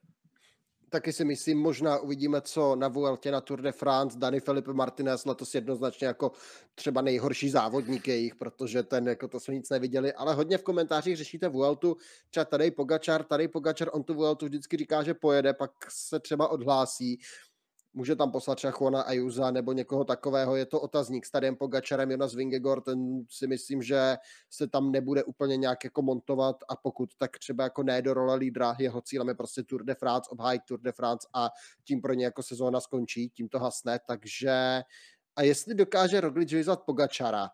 taky 0.94 1.14
si 1.14 1.26
myslím, 1.26 1.58
možná 1.60 1.98
uvidíme, 1.98 2.42
co 2.42 2.76
na 2.76 2.88
Vueltě 2.88 3.32
na 3.32 3.42
Tour 3.42 3.62
de 3.62 3.72
France. 3.72 4.20
Dani 4.20 4.40
Felipe 4.40 4.74
Martinez 4.74 5.26
letos 5.26 5.56
jednoznačně 5.56 6.08
jako 6.08 6.32
třeba 6.76 7.02
nejhorší 7.02 7.50
závodník 7.50 8.08
jejich, 8.08 8.36
protože 8.36 8.84
ten, 8.84 9.08
jako 9.08 9.28
to 9.28 9.40
jsme 9.40 9.54
nic 9.54 9.70
neviděli, 9.70 10.14
ale 10.14 10.34
hodně 10.34 10.58
v 10.58 10.64
komentářích 10.64 11.18
řešíte 11.18 11.50
Vueltu, 11.50 11.98
třeba 12.30 12.46
tady 12.46 12.72
Pogačar, 12.72 13.24
tady 13.24 13.48
Pogačar, 13.48 13.90
on 13.94 14.04
tu 14.04 14.14
Vueltu 14.14 14.46
vždycky 14.46 14.78
říká, 14.78 15.04
že 15.04 15.14
pojede, 15.14 15.54
pak 15.54 15.72
se 15.90 16.20
třeba 16.20 16.48
odhlásí 16.48 17.20
může 17.94 18.16
tam 18.16 18.32
poslat 18.32 18.56
třeba 18.56 18.74
Juana 18.80 19.02
Ajuza 19.02 19.52
nebo 19.52 19.74
někoho 19.74 20.04
takového, 20.04 20.56
je 20.56 20.66
to 20.66 20.82
otazník. 20.82 21.26
S 21.26 21.32
Tadem 21.32 21.56
Pogačarem, 21.56 22.12
Jonas 22.12 22.36
Vingegor, 22.36 22.82
ten 22.82 23.26
si 23.30 23.48
myslím, 23.48 23.82
že 23.82 24.18
se 24.50 24.68
tam 24.68 24.92
nebude 24.92 25.24
úplně 25.24 25.58
nějak 25.58 25.84
jako 25.84 26.02
montovat. 26.02 26.56
A 26.70 26.76
pokud 26.76 27.10
tak 27.18 27.40
třeba 27.40 27.64
jako 27.64 27.84
ne 27.84 28.02
do 28.02 28.14
role 28.14 28.36
lídra, 28.36 28.76
jeho 28.80 29.02
cílem 29.02 29.28
je 29.28 29.36
prostě 29.36 29.64
Tour 29.64 29.84
de 29.84 29.96
France, 29.96 30.30
obhájit 30.30 30.62
Tour 30.68 30.82
de 30.82 30.92
France 30.92 31.28
a 31.34 31.50
tím 31.84 32.02
pro 32.02 32.14
ně 32.14 32.26
jako 32.26 32.44
sezóna 32.44 32.80
skončí, 32.80 33.30
tím 33.30 33.50
to 33.50 33.60
hasne, 33.60 34.00
takže 34.08 34.82
a 35.36 35.42
jestli 35.42 35.76
dokáže 35.76 36.22
Roglič 36.22 36.54
vyzvat 36.54 36.84
Pogačara, 36.86 37.50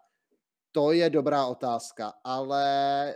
to 0.71 0.91
je 0.91 1.09
dobrá 1.09 1.45
otázka, 1.45 2.13
ale 2.23 3.15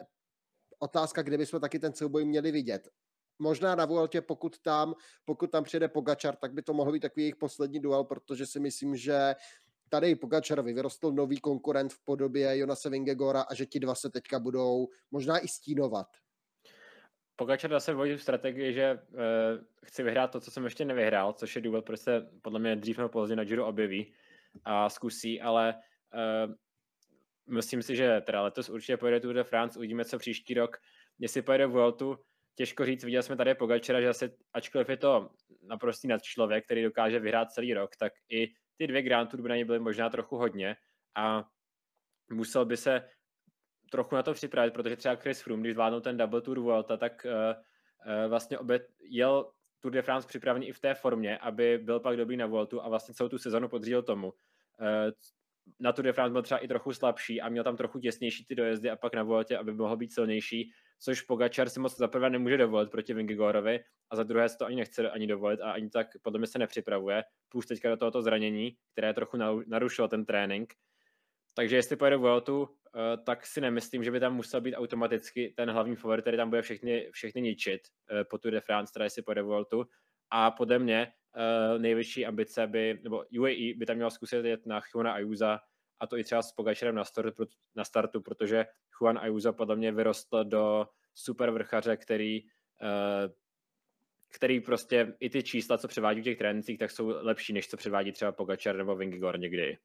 otázka, 0.80 1.22
kde 1.22 1.38
bychom 1.38 1.60
taky 1.60 1.80
ten 1.80 1.94
souboj 1.94 2.26
měli 2.26 2.52
vidět 2.52 2.90
možná 3.44 3.76
na 3.76 3.86
Vueltě, 3.86 4.22
pokud 4.22 4.60
tam, 4.60 4.94
pokud 5.26 5.52
tam 5.52 5.64
přijede 5.64 5.88
Pogačar, 5.88 6.36
tak 6.36 6.54
by 6.54 6.62
to 6.62 6.74
mohl 6.74 6.92
být 6.92 7.00
takový 7.00 7.24
jejich 7.24 7.36
poslední 7.36 7.80
duel, 7.80 8.04
protože 8.04 8.46
si 8.46 8.60
myslím, 8.60 8.96
že 8.96 9.36
tady 9.90 10.16
Pogačarovi 10.16 10.74
vyrostl 10.74 11.12
nový 11.12 11.40
konkurent 11.40 11.94
v 11.94 12.04
podobě 12.04 12.58
Jonase 12.58 12.90
Vingegora 12.90 13.42
a 13.42 13.54
že 13.54 13.66
ti 13.66 13.80
dva 13.80 13.96
se 13.96 14.10
teďka 14.10 14.40
budou 14.40 14.88
možná 15.12 15.40
i 15.40 15.48
stínovat. 15.48 16.08
Pogačar 17.36 17.72
zase 17.72 17.94
volí 17.94 18.20
strategii, 18.20 18.74
že 18.74 18.94
uh, 18.94 19.20
chci 19.86 20.04
vyhrát 20.04 20.32
to, 20.32 20.40
co 20.40 20.52
jsem 20.52 20.64
ještě 20.64 20.86
nevyhrál, 20.86 21.34
což 21.34 21.56
je 21.56 21.62
důvod, 21.62 21.86
proč 21.86 22.00
se 22.00 22.30
podle 22.42 22.60
mě 22.60 22.76
dřív 22.76 22.98
nebo 22.98 23.10
později 23.10 23.36
na 23.36 23.44
Giro 23.44 23.68
objeví 23.68 24.14
a 24.66 24.90
zkusí, 24.90 25.42
ale 25.42 25.76
uh, 26.14 26.54
myslím 27.50 27.82
si, 27.82 27.96
že 27.96 28.22
teda 28.22 28.42
letos 28.42 28.70
určitě 28.70 28.98
pojede 28.98 29.20
Tour 29.20 29.34
de 29.34 29.44
France, 29.44 29.80
uvidíme, 29.80 30.06
co 30.06 30.18
příští 30.18 30.54
rok. 30.54 30.78
Jestli 31.20 31.42
pojede 31.42 31.66
Vueltu, 31.66 32.18
těžko 32.56 32.86
říct, 32.86 33.04
viděl 33.04 33.24
jsme 33.24 33.36
tady 33.36 33.56
Pogačera, 33.56 34.02
že 34.02 34.10
asi, 34.10 34.36
ačkoliv 34.54 34.90
je 34.90 34.98
to 34.98 35.30
naprostý 35.62 36.08
nadčlověk, 36.08 36.66
který 36.66 36.84
dokáže 36.84 37.20
vyhrát 37.20 37.52
celý 37.52 37.74
rok, 37.74 37.96
tak 37.96 38.14
i 38.30 38.48
ty 38.78 38.88
dvě 38.88 39.02
Grand 39.02 39.32
Tour 39.32 39.42
by 39.42 39.50
na 39.50 39.56
ně 39.56 39.66
byly 39.66 39.80
možná 39.80 40.10
trochu 40.10 40.38
hodně 40.38 40.76
a 41.16 41.44
musel 42.32 42.66
by 42.66 42.78
se 42.78 43.10
trochu 43.92 44.16
na 44.16 44.24
to 44.24 44.34
připravit, 44.34 44.74
protože 44.74 44.96
třeba 44.96 45.16
Chris 45.16 45.42
Froome, 45.42 45.62
když 45.62 45.74
zvládnul 45.74 46.02
ten 46.02 46.18
Double 46.18 46.42
Tour 46.42 46.60
Vuelta, 46.60 46.98
tak 46.98 47.26
uh, 47.26 47.32
uh, 47.32 48.30
vlastně 48.30 48.58
obě, 48.60 48.88
jel 49.10 49.52
Tour 49.80 49.92
de 49.92 50.02
France 50.02 50.28
připravený 50.28 50.68
i 50.68 50.74
v 50.74 50.80
té 50.80 50.94
formě, 50.94 51.38
aby 51.38 51.78
byl 51.78 52.00
pak 52.00 52.18
dobrý 52.18 52.38
na 52.38 52.46
Vueltu 52.46 52.84
a 52.84 52.90
vlastně 52.90 53.14
celou 53.14 53.30
tu 53.30 53.38
sezonu 53.38 53.70
podřídil 53.70 54.04
tomu. 54.04 54.28
Uh, 54.28 55.12
na 55.80 55.94
Tour 55.94 56.06
de 56.06 56.14
France 56.14 56.32
byl 56.32 56.42
třeba 56.42 56.58
i 56.58 56.68
trochu 56.68 56.94
slabší 56.94 57.42
a 57.42 57.50
měl 57.50 57.64
tam 57.64 57.78
trochu 57.78 58.00
těsnější 58.00 58.46
ty 58.46 58.56
dojezdy 58.56 58.90
a 58.90 58.96
pak 58.96 59.16
na 59.16 59.24
Vueltě, 59.24 59.58
aby 59.58 59.74
mohl 59.74 59.98
být 59.98 60.14
silnější, 60.14 60.72
což 61.04 61.22
Pogačar 61.22 61.70
si 61.70 61.80
moc 61.80 61.98
zaprvé 61.98 62.30
nemůže 62.30 62.58
dovolit 62.58 62.92
proti 62.92 63.14
Vingegorovi 63.14 63.80
a 64.10 64.16
za 64.16 64.24
druhé 64.24 64.50
se 64.50 64.58
to 64.58 64.66
ani 64.66 64.76
nechce 64.76 65.10
ani 65.10 65.28
dovolit 65.28 65.62
a 65.62 65.72
ani 65.72 65.90
tak 65.90 66.08
podle 66.22 66.40
mě 66.40 66.48
se 66.48 66.60
nepřipravuje, 66.60 67.24
plus 67.50 67.66
teďka 67.66 67.90
do 67.90 67.98
tohoto 67.98 68.22
zranění, 68.22 68.78
které 68.92 69.14
trochu 69.14 69.38
narušilo 69.68 70.08
ten 70.08 70.26
trénink. 70.26 70.74
Takže 71.56 71.76
jestli 71.76 71.96
pojede 71.96 72.18
Vueltu, 72.18 72.70
Eh, 72.96 73.18
tak 73.18 73.46
si 73.46 73.62
nemyslím, 73.62 74.04
že 74.04 74.12
by 74.12 74.20
tam 74.20 74.36
musel 74.36 74.62
být 74.62 74.76
automaticky 74.76 75.54
ten 75.58 75.72
hlavní 75.72 75.96
favorit, 75.96 76.22
který 76.22 76.38
tam 76.38 76.50
bude 76.50 76.62
všechny, 76.62 77.10
všechny 77.12 77.42
ničit 77.42 77.82
eh, 78.12 78.24
po 78.24 78.38
Tour 78.38 78.52
de 78.52 78.62
France, 78.62 78.94
teda 78.94 79.10
si 79.10 79.22
pojede 79.22 79.42
Voltu. 79.42 79.86
A 80.36 80.52
podle 80.52 80.80
mě 80.80 81.14
uh, 81.36 81.82
největší 81.82 82.26
ambice 82.26 82.68
by, 82.68 83.00
nebo 83.04 83.24
UAE 83.40 83.74
by 83.78 83.86
tam 83.86 83.96
měl 83.96 84.10
zkusit 84.10 84.46
jet 84.46 84.66
na 84.66 84.82
Juana 84.96 85.14
Ayuza 85.14 85.60
a 86.04 86.08
to 86.08 86.18
i 86.18 86.24
třeba 86.24 86.42
s 86.42 86.52
Pogačerem 86.52 86.96
na, 86.96 87.04
startu, 87.04 87.46
na 87.76 87.84
startu, 87.86 88.22
protože 88.22 88.66
Juan 89.02 89.18
Ayuza 89.18 89.54
podle 89.54 89.76
mě 89.76 89.92
vyrostl 89.92 90.44
do 90.44 90.88
super 91.14 91.52
vrchaře, 91.52 91.98
který 91.98 92.44
uh, 92.44 93.32
který 94.36 94.60
prostě 94.60 95.16
i 95.20 95.30
ty 95.30 95.44
čísla, 95.44 95.78
co 95.78 95.88
převádí 95.88 96.22
v 96.22 96.24
těch 96.24 96.38
trénincích, 96.38 96.80
tak 96.80 96.92
jsou 96.92 97.08
lepší, 97.08 97.54
než 97.54 97.68
co 97.68 97.78
převádí 97.78 98.12
třeba 98.12 98.32
Pogačar 98.32 98.76
nebo 98.76 98.96
Vingigor 98.96 99.40
někdy 99.40 99.78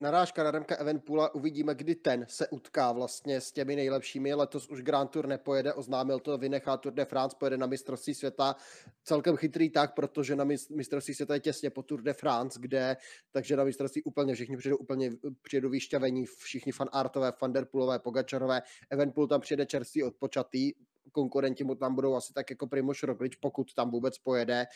narážka 0.00 0.44
na 0.44 0.50
Remka 0.50 0.76
Evenpoola, 0.76 1.34
uvidíme, 1.34 1.74
kdy 1.74 1.94
ten 1.94 2.26
se 2.28 2.48
utká 2.48 2.92
vlastně 2.92 3.40
s 3.40 3.52
těmi 3.52 3.76
nejlepšími. 3.76 4.34
Letos 4.34 4.68
už 4.68 4.82
Grand 4.82 5.10
Tour 5.10 5.26
nepojede, 5.26 5.72
oznámil 5.72 6.20
to, 6.20 6.38
vynechá 6.38 6.76
Tour 6.76 6.92
de 6.92 7.04
France, 7.04 7.36
pojede 7.40 7.56
na 7.56 7.66
mistrovství 7.66 8.14
světa. 8.14 8.56
Celkem 9.04 9.36
chytrý 9.36 9.70
tak, 9.70 9.94
protože 9.94 10.36
na 10.36 10.44
mistrovství 10.70 11.14
světa 11.14 11.34
je 11.34 11.40
těsně 11.40 11.70
po 11.70 11.82
Tour 11.82 12.02
de 12.02 12.12
France, 12.12 12.58
kde, 12.62 12.96
takže 13.30 13.56
na 13.56 13.64
mistrovství 13.64 14.02
úplně 14.02 14.34
všichni 14.34 14.56
přijedou 14.56 14.76
úplně 14.76 15.10
přijedou 15.42 15.68
vyšťavení, 15.68 16.26
všichni 16.26 16.72
fanartové, 16.72 17.32
fanderpoolové, 17.32 17.98
Pogačarové. 17.98 18.62
Evenpool 18.90 19.26
tam 19.26 19.40
přijede 19.40 19.66
čerstvý 19.66 20.02
odpočatý, 20.02 20.72
konkurenti 21.12 21.64
mu 21.64 21.74
tam 21.74 21.94
budou 21.94 22.14
asi 22.14 22.32
tak 22.32 22.50
jako 22.50 22.66
Primoš 22.66 23.02
Roglič, 23.02 23.36
pokud 23.36 23.74
tam 23.74 23.90
vůbec 23.90 24.18
pojede 24.18 24.66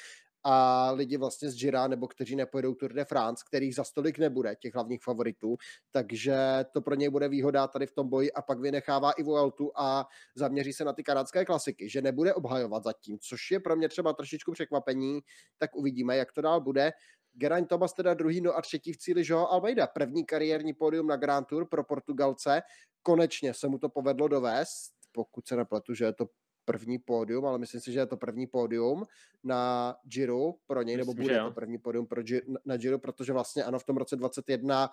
a 0.45 0.91
lidi 0.91 1.17
vlastně 1.17 1.51
z 1.51 1.57
Gira, 1.61 1.89
nebo 1.89 2.09
kteří 2.09 2.37
nepojedou 2.37 2.75
Tour 2.75 2.93
de 2.93 3.05
France, 3.05 3.45
kterých 3.47 3.75
za 3.75 3.85
stolik 3.85 4.19
nebude, 4.19 4.57
těch 4.57 4.75
hlavních 4.75 5.03
favoritů, 5.03 5.57
takže 5.91 6.37
to 6.73 6.81
pro 6.81 6.95
něj 6.95 7.09
bude 7.09 7.29
výhoda 7.29 7.67
tady 7.69 7.87
v 7.87 7.93
tom 7.93 8.09
boji 8.09 8.33
a 8.33 8.43
pak 8.43 8.61
vynechává 8.61 9.13
i 9.13 9.23
Vueltu 9.23 9.71
a 9.77 10.07
zaměří 10.35 10.73
se 10.73 10.85
na 10.85 10.93
ty 10.93 11.03
kanadské 11.03 11.45
klasiky, 11.45 11.89
že 11.89 12.03
nebude 12.03 12.35
obhajovat 12.35 12.85
zatím, 12.85 13.19
což 13.19 13.51
je 13.51 13.61
pro 13.61 13.77
mě 13.77 13.89
třeba 13.89 14.13
trošičku 14.13 14.53
překvapení, 14.53 15.21
tak 15.59 15.77
uvidíme, 15.77 16.17
jak 16.17 16.33
to 16.33 16.43
dál 16.43 16.61
bude. 16.61 16.93
Geraint 17.37 17.69
Thomas 17.69 17.93
teda 17.93 18.15
druhý, 18.15 18.41
no 18.41 18.57
a 18.57 18.63
třetí 18.63 18.93
v 18.93 18.99
cíli 18.99 19.23
Joao 19.25 19.49
Almeida. 19.49 19.87
První 19.87 20.25
kariérní 20.25 20.75
pódium 20.75 21.07
na 21.07 21.17
Grand 21.17 21.47
Tour 21.47 21.69
pro 21.69 21.85
Portugalce. 21.85 22.63
Konečně 23.03 23.55
se 23.55 23.69
mu 23.69 23.79
to 23.79 23.89
povedlo 23.89 24.29
dovést, 24.29 24.93
pokud 25.13 25.47
se 25.47 25.57
nepletu, 25.57 25.95
že 25.95 26.05
je 26.05 26.13
to 26.13 26.27
první 26.65 26.99
pódium, 26.99 27.47
ale 27.47 27.59
myslím 27.59 27.81
si, 27.81 27.93
že 27.93 27.99
je 27.99 28.07
to 28.07 28.17
první 28.17 28.47
pódium 28.47 29.05
na 29.45 29.95
Giro 30.05 30.53
pro 30.67 30.83
něj, 30.83 30.97
myslím, 30.97 31.17
nebo 31.17 31.23
bude 31.23 31.41
to 31.41 31.51
první 31.51 31.79
pódium 31.79 32.07
pro 32.07 32.23
Giro, 32.23 32.47
na 32.65 32.77
Giro, 32.77 32.99
protože 32.99 33.33
vlastně 33.33 33.65
ano, 33.65 33.79
v 33.79 33.85
tom 33.85 33.97
roce 33.97 34.17
21 34.17 34.91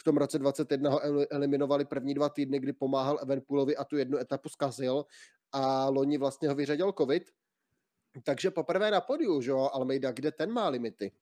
v 0.00 0.04
tom 0.04 0.16
roce 0.16 0.38
21 0.38 0.90
ho 0.90 1.00
eliminovali 1.30 1.84
první 1.84 2.14
dva 2.14 2.28
týdny, 2.28 2.60
kdy 2.60 2.72
pomáhal 2.72 3.18
Evenpoolovi 3.22 3.76
a 3.76 3.84
tu 3.84 3.96
jednu 3.96 4.18
etapu 4.18 4.48
zkazil 4.48 5.04
a 5.52 5.88
loni 5.88 6.18
vlastně 6.18 6.48
ho 6.48 6.54
vyřadil 6.54 6.92
covid. 6.92 7.30
Takže 8.24 8.50
poprvé 8.50 8.90
na 8.90 9.00
podiu, 9.00 9.40
že 9.40 9.50
jo, 9.50 9.70
Almeida, 9.72 10.12
kde 10.12 10.32
ten 10.32 10.52
má 10.52 10.68
limity? 10.68 11.12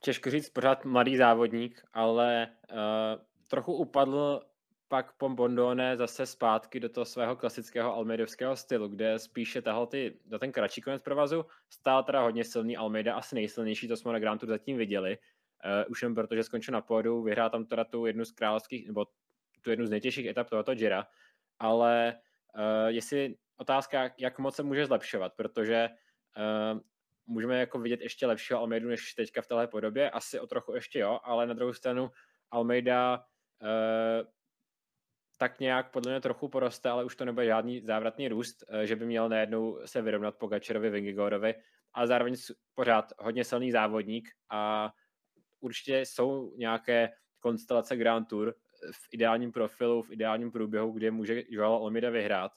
Těžko 0.00 0.30
říct, 0.30 0.50
pořád 0.50 0.84
mladý 0.84 1.16
závodník, 1.16 1.82
ale 1.92 2.48
uh, 2.72 3.22
trochu 3.48 3.72
upadl 3.72 4.40
pak 4.88 5.12
Pombondone 5.12 5.96
zase 5.96 6.26
zpátky 6.26 6.80
do 6.80 6.88
toho 6.88 7.04
svého 7.04 7.36
klasického 7.36 7.94
almeidovského 7.94 8.56
stylu, 8.56 8.88
kde 8.88 9.18
spíše 9.18 9.62
tahal 9.62 9.86
ty, 9.86 10.18
do 10.24 10.38
ten 10.38 10.52
kratší 10.52 10.80
konec 10.80 11.02
provazu, 11.02 11.46
stál 11.70 12.02
teda 12.02 12.20
hodně 12.20 12.44
silný 12.44 12.76
Almeida, 12.76 13.14
asi 13.14 13.34
nejsilnější, 13.34 13.88
to 13.88 13.96
jsme 13.96 14.12
na 14.12 14.18
Grand 14.18 14.40
Tour 14.40 14.48
zatím 14.48 14.76
viděli, 14.76 15.18
uh, 15.18 15.90
už 15.90 16.02
jen 16.02 16.14
protože 16.14 16.42
skončil 16.42 16.72
na 16.72 16.80
pódu, 16.80 17.22
vyhrál 17.22 17.50
tam 17.50 17.66
teda 17.66 17.84
tu 17.84 18.06
jednu 18.06 18.24
z 18.24 18.32
královských, 18.32 18.86
nebo 18.86 19.06
tu 19.62 19.70
jednu 19.70 19.86
z 19.86 19.90
nejtěžších 19.90 20.26
etap 20.26 20.50
tohoto 20.50 20.72
Jira, 20.72 21.06
ale 21.58 22.14
uh, 22.56 22.86
jestli 22.86 23.34
otázka, 23.56 24.10
jak 24.18 24.38
moc 24.38 24.56
se 24.56 24.62
může 24.62 24.86
zlepšovat, 24.86 25.32
protože 25.36 25.88
uh, 26.36 26.80
můžeme 27.26 27.58
jako 27.60 27.78
vidět 27.78 28.00
ještě 28.00 28.26
lepšího 28.26 28.60
Almeidu 28.60 28.88
než 28.88 29.14
teďka 29.14 29.42
v 29.42 29.46
téhle 29.46 29.68
podobě, 29.68 30.10
asi 30.10 30.40
o 30.40 30.46
trochu 30.46 30.74
ještě 30.74 30.98
jo, 30.98 31.20
ale 31.24 31.46
na 31.46 31.54
druhou 31.54 31.72
stranu 31.72 32.10
Almeida 32.50 33.24
uh, 33.62 34.35
tak 35.38 35.60
nějak 35.60 35.90
podle 35.90 36.12
mě 36.12 36.20
trochu 36.20 36.48
poroste, 36.48 36.90
ale 36.90 37.04
už 37.04 37.16
to 37.16 37.24
nebude 37.24 37.46
žádný 37.46 37.80
závratný 37.80 38.28
růst, 38.28 38.64
eh, 38.68 38.86
že 38.86 38.96
by 38.96 39.06
měl 39.06 39.28
najednou 39.28 39.78
se 39.84 40.02
vyrovnat 40.02 40.36
Pogačerovi, 40.36 40.90
Vingigorovi, 40.90 41.54
ale 41.92 42.06
zároveň 42.06 42.34
pořád 42.74 43.12
hodně 43.18 43.44
silný 43.44 43.72
závodník 43.72 44.28
a 44.50 44.92
určitě 45.60 46.00
jsou 46.00 46.52
nějaké 46.56 47.12
konstelace 47.40 47.96
Grand 47.96 48.28
Tour 48.28 48.54
v 48.92 49.08
ideálním 49.12 49.52
profilu, 49.52 50.02
v 50.02 50.12
ideálním 50.12 50.52
průběhu, 50.52 50.92
kde 50.92 51.10
může 51.10 51.42
Joao 51.48 51.82
Almeida 51.82 52.10
vyhrát. 52.10 52.52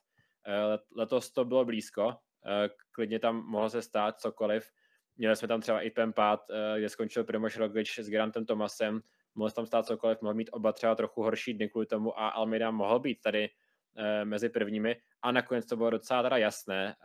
Eh, 0.47 0.77
letos 0.95 1.31
to 1.31 1.45
bylo 1.45 1.65
blízko, 1.65 2.15
eh, 2.45 2.69
klidně 2.91 3.19
tam 3.19 3.45
mohlo 3.45 3.69
se 3.69 3.81
stát 3.81 4.19
cokoliv. 4.19 4.69
Měli 5.17 5.35
jsme 5.35 5.47
tam 5.47 5.61
třeba 5.61 5.81
i 5.81 5.91
ten 5.91 6.13
pád, 6.13 6.39
kde 6.77 6.89
skončil 6.89 7.23
Primož 7.23 7.57
Roglič 7.57 7.99
s 7.99 8.09
Grantem 8.09 8.45
Tomasem, 8.45 9.01
mohl 9.39 9.51
tam 9.51 9.65
stát 9.65 9.85
cokoliv, 9.85 10.21
mohl 10.21 10.33
mít 10.33 10.49
oba 10.51 10.73
třeba 10.73 10.95
trochu 10.95 11.23
horší 11.23 11.53
dny 11.53 11.69
kvůli 11.69 11.85
tomu 11.85 12.19
a 12.19 12.29
Almeida 12.29 12.71
mohl 12.71 12.99
být 12.99 13.21
tady 13.21 13.49
e, 13.95 14.25
mezi 14.25 14.49
prvními 14.49 14.95
a 15.21 15.31
nakonec 15.31 15.65
to 15.65 15.77
bylo 15.77 15.89
docela 15.89 16.23
teda 16.23 16.37
jasné, 16.37 16.89
e, 16.89 16.95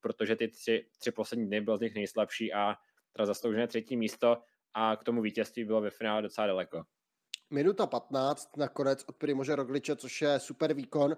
protože 0.00 0.36
ty 0.36 0.48
tři, 0.48 0.86
tři 0.98 1.10
poslední 1.12 1.46
dny 1.46 1.60
byl 1.60 1.76
z 1.76 1.80
nich 1.80 1.94
nejslabší 1.94 2.52
a 2.52 2.74
teda 3.12 3.26
zasloužené 3.26 3.66
třetí 3.66 3.96
místo 3.96 4.38
a 4.74 4.96
k 4.96 5.04
tomu 5.04 5.22
vítězství 5.22 5.64
bylo 5.64 5.80
ve 5.80 5.90
finále 5.90 6.22
docela 6.22 6.46
daleko. 6.46 6.84
Minuta 7.50 7.86
15 7.86 8.56
nakonec 8.56 9.04
od 9.08 9.16
Primože 9.16 9.56
Rogliče, 9.56 9.96
což 9.96 10.22
je 10.22 10.40
super 10.40 10.74
výkon. 10.74 11.16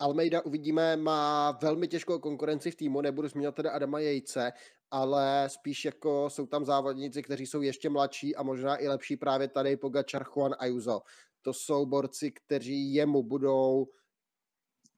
Almeida 0.00 0.40
uvidíme, 0.42 0.96
má 0.96 1.50
velmi 1.50 1.88
těžkou 1.88 2.18
konkurenci 2.18 2.70
v 2.70 2.74
týmu, 2.74 3.00
nebudu 3.00 3.28
zmínit 3.28 3.54
teda 3.54 3.70
Adama 3.70 3.98
Jejce, 3.98 4.52
ale 4.90 5.44
spíš 5.46 5.84
jako 5.84 6.30
jsou 6.30 6.46
tam 6.46 6.64
závodníci, 6.64 7.22
kteří 7.22 7.46
jsou 7.46 7.62
ještě 7.62 7.90
mladší 7.90 8.36
a 8.36 8.42
možná 8.42 8.82
i 8.82 8.88
lepší 8.88 9.16
právě 9.16 9.48
tady 9.48 9.76
Pogačar, 9.76 10.24
Juan 10.24 10.54
Ayuso. 10.58 11.02
To 11.42 11.52
jsou 11.52 11.86
borci, 11.86 12.30
kteří 12.30 12.94
jemu 12.94 13.22
budou 13.22 13.88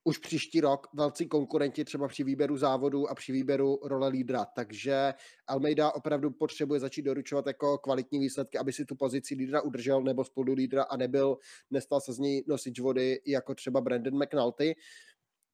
už 0.04 0.18
příští 0.18 0.60
rok 0.60 0.86
velcí 0.94 1.28
konkurenti 1.28 1.84
třeba 1.84 2.08
při 2.08 2.24
výběru 2.24 2.56
závodu 2.56 3.08
a 3.08 3.14
při 3.14 3.32
výběru 3.32 3.80
role 3.82 4.08
lídra. 4.08 4.44
Takže 4.44 5.14
Almeida 5.46 5.90
opravdu 5.90 6.30
potřebuje 6.30 6.80
začít 6.80 7.02
doručovat 7.02 7.46
jako 7.46 7.78
kvalitní 7.78 8.18
výsledky, 8.18 8.58
aby 8.58 8.72
si 8.72 8.84
tu 8.84 8.96
pozici 8.96 9.34
lídra 9.34 9.60
udržel 9.60 10.02
nebo 10.02 10.24
spolu 10.24 10.52
lídra 10.52 10.82
a 10.82 10.96
nebyl, 10.96 11.36
nestal 11.70 12.00
se 12.00 12.12
z 12.12 12.18
něj 12.18 12.44
nosič 12.46 12.80
vody 12.80 13.20
jako 13.26 13.54
třeba 13.54 13.80
Brandon 13.80 14.22
McNulty. 14.22 14.74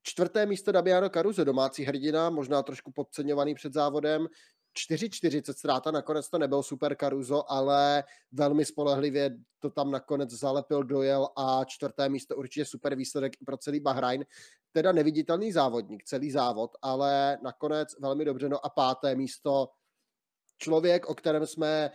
Čtvrté 0.03 0.47
místo 0.47 0.73
Damiano 0.73 1.09
Caruso, 1.11 1.45
domácí 1.45 1.85
hrdina, 1.85 2.31
možná 2.31 2.63
trošku 2.63 2.93
podceňovaný 2.93 3.55
před 3.55 3.73
závodem. 3.73 4.27
4,40 4.77 5.53
ztráta, 5.53 5.91
nakonec 5.91 6.29
to 6.29 6.39
nebyl 6.39 6.63
super 6.63 6.97
Caruso, 7.01 7.53
ale 7.53 8.05
velmi 8.33 8.65
spolehlivě 8.65 9.37
to 9.59 9.71
tam 9.71 9.91
nakonec 9.91 10.31
zalepil, 10.31 10.83
dojel 10.83 11.29
a 11.37 11.65
čtvrté 11.65 12.09
místo 12.09 12.37
určitě 12.37 12.65
super 12.65 12.95
výsledek 12.95 13.33
pro 13.47 13.57
celý 13.57 13.81
Bahrajn. 13.81 14.25
Teda 14.73 14.93
neviditelný 14.93 15.53
závodník, 15.53 16.05
celý 16.05 16.31
závod, 16.31 16.71
ale 16.83 17.39
nakonec 17.43 17.89
velmi 18.01 18.25
dobře. 18.25 18.49
No 18.49 18.67
a 18.67 18.69
páté 18.69 19.15
místo 19.15 19.69
člověk, 20.59 21.07
o 21.07 21.15
kterém 21.15 21.47
jsme 21.47 21.91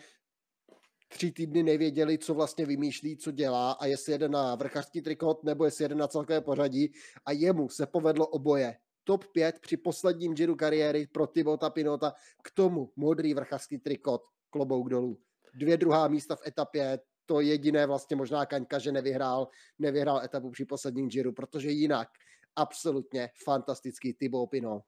tři 1.08 1.32
týdny 1.32 1.64
nevěděli, 1.64 2.18
co 2.18 2.34
vlastně 2.34 2.66
vymýšlí, 2.66 3.18
co 3.18 3.32
dělá 3.32 3.72
a 3.72 3.86
jestli 3.86 4.12
jede 4.12 4.30
na 4.30 4.56
vrchařský 4.56 5.02
trikot 5.02 5.44
nebo 5.44 5.66
jestli 5.66 5.84
jede 5.84 5.96
na 5.96 6.08
celkové 6.08 6.42
pořadí 6.42 6.94
a 7.26 7.32
jemu 7.32 7.70
se 7.70 7.86
povedlo 7.86 8.28
oboje. 8.28 8.78
Top 9.04 9.26
5 9.34 9.60
při 9.60 9.78
posledním 9.78 10.34
Giro 10.34 10.56
kariéry 10.56 11.08
pro 11.08 11.28
Tibota 11.28 11.70
Pinota, 11.70 12.14
k 12.44 12.52
tomu 12.52 12.92
modrý 12.96 13.34
vrchařský 13.34 13.78
trikot, 13.78 14.22
klobouk 14.50 14.90
dolů. 14.90 15.20
Dvě 15.54 15.78
druhá 15.78 16.08
místa 16.08 16.36
v 16.36 16.48
etapě, 16.48 17.00
to 17.26 17.42
jediné 17.42 17.86
vlastně 17.86 18.16
možná 18.16 18.46
Kaňka, 18.46 18.80
že 18.80 18.92
nevyhrál, 18.92 19.48
nevyhrál 19.80 20.22
etapu 20.24 20.52
při 20.52 20.66
posledním 20.66 21.10
Giro, 21.10 21.34
protože 21.34 21.70
jinak 21.70 22.08
absolutně 22.56 23.30
fantastický 23.44 24.14
Thibaut 24.14 24.50
Pinot. 24.50 24.84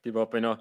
Thibaut 0.00 0.30
Pinot 0.30 0.60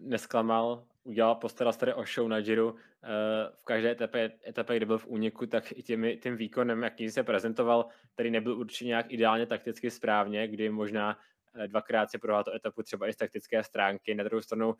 nesklamal, 0.00 0.84
udělal, 1.04 1.34
postaral 1.34 1.72
se 1.72 1.78
tady 1.78 1.94
o 1.94 2.04
show 2.14 2.28
na 2.28 2.40
Giro. 2.40 2.74
Eh, 3.04 3.08
v 3.54 3.64
každé 3.64 3.90
etapě, 3.90 4.32
etapě, 4.46 4.76
kdy 4.76 4.86
byl 4.86 4.98
v 4.98 5.06
úniku, 5.06 5.46
tak 5.46 5.72
i 5.72 5.82
těmi, 5.82 6.16
tím 6.16 6.36
výkonem, 6.36 6.82
jaký 6.82 7.10
se 7.10 7.22
prezentoval, 7.22 7.86
který 8.14 8.30
nebyl 8.30 8.58
určitě 8.58 8.84
nějak 8.84 9.12
ideálně 9.12 9.46
takticky 9.46 9.90
správně, 9.90 10.48
kdy 10.48 10.70
možná 10.70 11.18
dvakrát 11.66 12.10
si 12.10 12.18
prohrál 12.18 12.44
tu 12.44 12.50
etapu 12.50 12.82
třeba 12.82 13.08
i 13.08 13.12
z 13.12 13.16
taktické 13.16 13.64
stránky, 13.64 14.14
na 14.14 14.24
druhou 14.24 14.42
stranu 14.42 14.74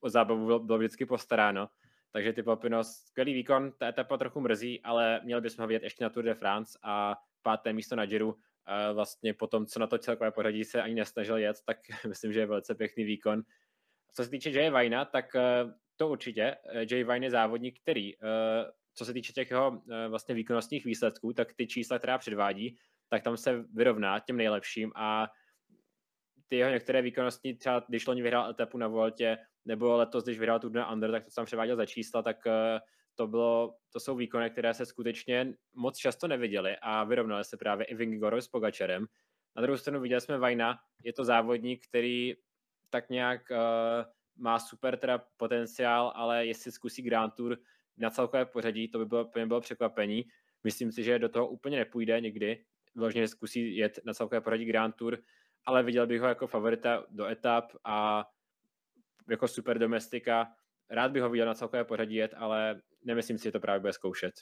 o 0.00 0.10
zábavu 0.10 0.46
bylo, 0.46 0.58
bylo 0.58 0.78
vždycky 0.78 1.06
postaráno. 1.06 1.68
Takže 2.12 2.32
ty 2.32 2.42
Popino, 2.42 2.84
skvělý 2.84 3.34
výkon, 3.34 3.72
ta 3.78 3.88
etapa 3.88 4.16
trochu 4.16 4.40
mrzí, 4.40 4.82
ale 4.82 5.20
měli 5.24 5.40
bychom 5.40 5.62
ho 5.62 5.66
vidět 5.66 5.82
ještě 5.82 6.04
na 6.04 6.10
Tour 6.10 6.24
de 6.24 6.34
France 6.34 6.78
a 6.82 7.16
páté 7.42 7.72
místo 7.72 7.96
na 7.96 8.06
Giro, 8.06 8.34
vlastně 8.92 9.34
po 9.34 9.46
tom, 9.46 9.66
co 9.66 9.80
na 9.80 9.86
to 9.86 9.98
celkové 9.98 10.30
pořadí 10.30 10.64
se 10.64 10.82
ani 10.82 10.94
nesnažil 10.94 11.36
jet, 11.36 11.56
tak 11.64 11.78
myslím, 12.08 12.32
že 12.32 12.40
je 12.40 12.46
velice 12.46 12.74
pěkný 12.74 13.04
výkon. 13.04 13.42
Co 14.14 14.24
se 14.24 14.30
týče 14.30 14.50
Jay 14.50 14.70
Vajna, 14.70 15.04
tak 15.04 15.34
eh, 15.34 15.64
to 15.96 16.08
určitě. 16.08 16.42
Eh, 16.42 16.86
Jay 16.90 17.04
Vine 17.04 17.26
je 17.26 17.30
závodník, 17.30 17.80
který, 17.80 18.14
eh, 18.14 18.18
co 18.94 19.04
se 19.04 19.12
týče 19.12 19.32
těch 19.32 19.50
jeho 19.50 19.82
vlastně 20.08 20.34
výkonnostních 20.34 20.84
výsledků, 20.84 21.32
tak 21.32 21.54
ty 21.54 21.66
čísla, 21.66 21.98
která 21.98 22.18
předvádí, 22.18 22.78
tak 23.08 23.22
tam 23.22 23.36
se 23.36 23.64
vyrovná 23.74 24.18
těm 24.18 24.36
nejlepším 24.36 24.92
a 24.94 25.28
ty 26.48 26.56
jeho 26.56 26.70
některé 26.70 27.02
výkonnostní, 27.02 27.54
třeba 27.54 27.84
když 27.88 28.06
loni 28.06 28.22
vyhrál 28.22 28.50
etapu 28.50 28.78
na 28.78 28.88
Voltě, 28.88 29.38
nebo 29.64 29.96
letos, 29.96 30.24
když 30.24 30.38
vyhrál 30.38 30.60
tu 30.60 30.68
na 30.68 30.92
Under, 30.92 31.10
tak 31.10 31.24
to 31.24 31.30
tam 31.30 31.44
převáděl 31.44 31.76
za 31.76 31.86
čísla, 31.86 32.22
tak 32.22 32.36
to, 33.14 33.26
bylo, 33.26 33.74
to 33.92 34.00
jsou 34.00 34.16
výkony, 34.16 34.50
které 34.50 34.74
se 34.74 34.86
skutečně 34.86 35.54
moc 35.74 35.96
často 35.96 36.28
neviděly 36.28 36.76
a 36.82 37.04
vyrovnaly 37.04 37.44
se 37.44 37.56
právě 37.56 37.86
i 37.86 37.94
Vingoro 37.94 38.42
s 38.42 38.48
Pogačerem. 38.48 39.06
Na 39.56 39.62
druhou 39.62 39.78
stranu 39.78 40.00
viděli 40.00 40.20
jsme 40.20 40.38
Vajna, 40.38 40.78
je 41.04 41.12
to 41.12 41.24
závodník, 41.24 41.86
který 41.88 42.34
tak 42.90 43.10
nějak 43.10 43.40
uh, 43.50 43.56
má 44.36 44.58
super 44.58 44.96
teda 44.96 45.24
potenciál, 45.36 46.12
ale 46.14 46.46
jestli 46.46 46.72
zkusí 46.72 47.02
Grand 47.02 47.34
Tour 47.34 47.58
na 47.96 48.10
celkové 48.10 48.46
pořadí, 48.46 48.88
to 48.88 48.98
by 48.98 49.06
bylo, 49.06 49.24
by 49.24 49.46
bylo 49.46 49.60
překvapení. 49.60 50.24
Myslím 50.64 50.92
si, 50.92 51.04
že 51.04 51.18
do 51.18 51.28
toho 51.28 51.48
úplně 51.48 51.76
nepůjde 51.76 52.20
nikdy, 52.20 52.64
vložně 52.94 53.28
zkusí 53.28 53.76
jet 53.76 53.98
na 54.04 54.14
celkové 54.14 54.40
pořadí 54.40 54.64
Grand 54.64 54.96
Tour, 54.96 55.18
ale 55.68 55.82
viděl 55.82 56.06
bych 56.06 56.20
ho 56.20 56.28
jako 56.28 56.46
favorita 56.46 57.04
do 57.10 57.26
etap 57.26 57.72
a 57.84 58.28
jako 59.30 59.48
super 59.48 59.78
domestika. 59.78 60.52
Rád 60.90 61.10
bych 61.10 61.22
ho 61.22 61.30
viděl 61.30 61.46
na 61.46 61.54
celkové 61.54 61.84
pořadí 61.84 62.14
jet, 62.14 62.34
ale 62.36 62.80
nemyslím 63.04 63.38
si, 63.38 63.44
že 63.44 63.52
to 63.52 63.60
právě 63.60 63.80
bude 63.80 63.92
zkoušet. 63.92 64.34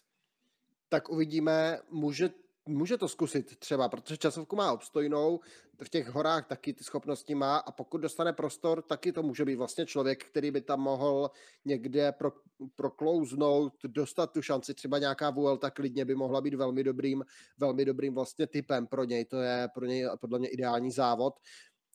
Tak 0.88 1.08
uvidíme, 1.08 1.78
může 1.90 2.28
může 2.66 2.98
to 2.98 3.08
zkusit 3.08 3.58
třeba, 3.58 3.88
protože 3.88 4.16
časovku 4.16 4.56
má 4.56 4.72
obstojnou, 4.72 5.40
v 5.84 5.88
těch 5.88 6.08
horách 6.08 6.46
taky 6.46 6.72
ty 6.72 6.84
schopnosti 6.84 7.34
má 7.34 7.56
a 7.56 7.72
pokud 7.72 7.98
dostane 7.98 8.32
prostor, 8.32 8.82
taky 8.82 9.12
to 9.12 9.22
může 9.22 9.44
být 9.44 9.56
vlastně 9.56 9.86
člověk, 9.86 10.24
který 10.24 10.50
by 10.50 10.60
tam 10.60 10.80
mohl 10.80 11.30
někde 11.64 12.12
pro, 12.12 12.32
proklouznout, 12.76 13.72
dostat 13.86 14.32
tu 14.32 14.42
šanci, 14.42 14.74
třeba 14.74 14.98
nějaká 14.98 15.30
Vuelta 15.30 15.70
klidně 15.70 16.04
by 16.04 16.14
mohla 16.14 16.40
být 16.40 16.54
velmi 16.54 16.84
dobrým, 16.84 17.24
velmi 17.58 17.84
dobrým 17.84 18.14
vlastně 18.14 18.46
typem 18.46 18.86
pro 18.86 19.04
něj, 19.04 19.24
to 19.24 19.40
je 19.40 19.68
pro 19.74 19.86
něj 19.86 20.08
podle 20.20 20.38
mě 20.38 20.48
ideální 20.48 20.90
závod. 20.90 21.34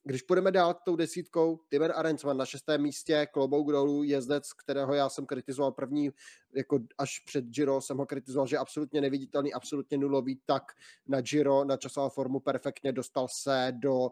Když 0.03 0.21
půjdeme 0.21 0.51
dál 0.51 0.73
tou 0.73 0.95
desítkou, 0.95 1.59
Timer 1.69 1.93
Arendsman 1.95 2.37
na 2.37 2.45
šestém 2.45 2.81
místě, 2.81 3.27
klobouk 3.33 3.71
dolů, 3.71 4.03
jezdec, 4.03 4.53
kterého 4.53 4.93
já 4.93 5.09
jsem 5.09 5.25
kritizoval 5.25 5.71
první, 5.71 6.09
jako 6.55 6.79
až 6.97 7.19
před 7.19 7.45
Giro 7.45 7.81
jsem 7.81 7.97
ho 7.97 8.05
kritizoval, 8.05 8.47
že 8.47 8.55
je 8.55 8.59
absolutně 8.59 9.01
neviditelný, 9.01 9.53
absolutně 9.53 9.97
nulový, 9.97 10.39
tak 10.45 10.63
na 11.07 11.21
Giro, 11.21 11.63
na 11.63 11.77
časovou 11.77 12.09
formu 12.09 12.39
perfektně 12.39 12.91
dostal 12.91 13.27
se 13.27 13.73
do 13.75 14.09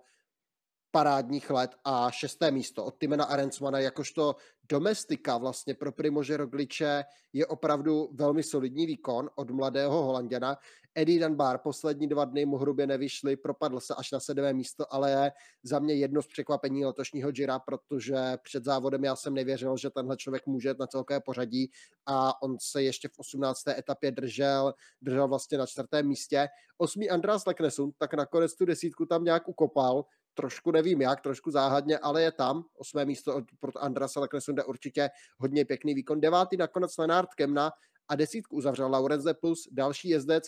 parádních 0.91 1.49
let 1.49 1.71
a 1.83 2.11
šesté 2.11 2.51
místo 2.51 2.85
od 2.85 2.97
Timena 2.97 3.25
Arendsmana 3.25 3.79
jakožto 3.79 4.35
domestika 4.69 5.37
vlastně 5.37 5.73
pro 5.73 5.91
Primože 5.91 6.37
Rogliče 6.37 7.03
je 7.33 7.45
opravdu 7.45 8.09
velmi 8.13 8.43
solidní 8.43 8.85
výkon 8.85 9.29
od 9.35 9.51
mladého 9.51 10.03
Holanděna. 10.03 10.57
Eddie 10.95 11.19
Dunbar 11.19 11.57
poslední 11.57 12.07
dva 12.07 12.25
dny 12.25 12.45
mu 12.45 12.57
hrubě 12.57 12.87
nevyšly, 12.87 13.35
propadl 13.35 13.79
se 13.79 13.95
až 13.95 14.11
na 14.11 14.19
sedmé 14.19 14.53
místo, 14.53 14.93
ale 14.93 15.11
je 15.11 15.31
za 15.63 15.79
mě 15.79 15.93
jedno 15.93 16.21
z 16.21 16.27
překvapení 16.27 16.85
letošního 16.85 17.31
Gira, 17.31 17.59
protože 17.59 18.15
před 18.43 18.63
závodem 18.63 19.03
já 19.03 19.15
jsem 19.15 19.33
nevěřil, 19.33 19.77
že 19.77 19.89
tenhle 19.89 20.17
člověk 20.17 20.45
může 20.45 20.75
na 20.79 20.87
celké 20.87 21.19
pořadí 21.19 21.71
a 22.05 22.41
on 22.43 22.57
se 22.61 22.83
ještě 22.83 23.07
v 23.07 23.19
18. 23.19 23.67
etapě 23.67 24.11
držel, 24.11 24.73
držel 25.01 25.27
vlastně 25.27 25.57
na 25.57 25.65
čtvrtém 25.65 26.07
místě. 26.07 26.47
Osmý 26.77 27.09
András 27.09 27.45
Leknesund, 27.45 27.95
tak 27.97 28.13
nakonec 28.13 28.55
tu 28.55 28.65
desítku 28.65 29.05
tam 29.05 29.23
nějak 29.23 29.47
ukopal, 29.47 30.05
trošku 30.39 30.71
nevím 30.71 31.01
jak, 31.01 31.21
trošku 31.21 31.51
záhadně, 31.51 31.97
ale 31.97 32.21
je 32.21 32.31
tam. 32.31 32.63
Osmé 32.77 33.05
místo 33.05 33.41
pro 33.59 33.71
Andrasa 33.83 34.19
Leknesunda 34.19 34.63
určitě 34.63 35.09
hodně 35.37 35.65
pěkný 35.65 35.93
výkon. 35.93 36.21
Devátý 36.21 36.57
nakonec 36.57 36.97
Lenard 36.97 37.29
Kemna 37.35 37.71
a 38.07 38.15
desítku 38.15 38.55
uzavřel 38.55 38.89
Laurence 38.91 39.33
Plus, 39.33 39.67
další 39.71 40.09
jezdec, 40.09 40.47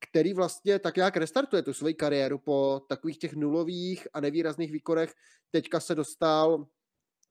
který 0.00 0.34
vlastně 0.34 0.78
tak 0.78 0.96
nějak 0.96 1.16
restartuje 1.16 1.62
tu 1.62 1.74
svoji 1.74 1.94
kariéru 1.94 2.38
po 2.38 2.82
takových 2.88 3.18
těch 3.18 3.34
nulových 3.34 4.08
a 4.12 4.20
nevýrazných 4.20 4.72
výkonech. 4.72 5.14
Teďka 5.50 5.80
se 5.80 5.94
dostal 5.94 6.66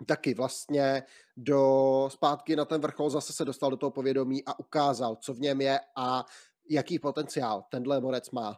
taky 0.05 0.33
vlastně 0.33 1.03
do 1.37 2.09
zpátky 2.11 2.55
na 2.55 2.65
ten 2.65 2.81
vrchol, 2.81 3.09
zase 3.09 3.33
se 3.33 3.45
dostal 3.45 3.71
do 3.71 3.77
toho 3.77 3.91
povědomí 3.91 4.45
a 4.45 4.59
ukázal, 4.59 5.15
co 5.15 5.33
v 5.33 5.39
něm 5.39 5.61
je 5.61 5.79
a 5.95 6.25
jaký 6.69 6.99
potenciál 6.99 7.63
tenhle 7.69 8.01
morec 8.01 8.31
má. 8.31 8.57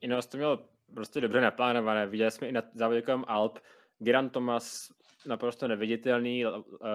Inost 0.00 0.30
to 0.30 0.36
měl 0.36 0.73
prostě 0.94 1.20
dobře 1.20 1.40
naplánované. 1.40 2.06
Viděli 2.06 2.30
jsme 2.30 2.48
i 2.48 2.52
na 2.52 2.62
závodě 2.74 3.02
Alp, 3.26 3.58
Giran 3.98 4.30
Thomas 4.30 4.88
naprosto 5.26 5.68
neviditelný, 5.68 6.44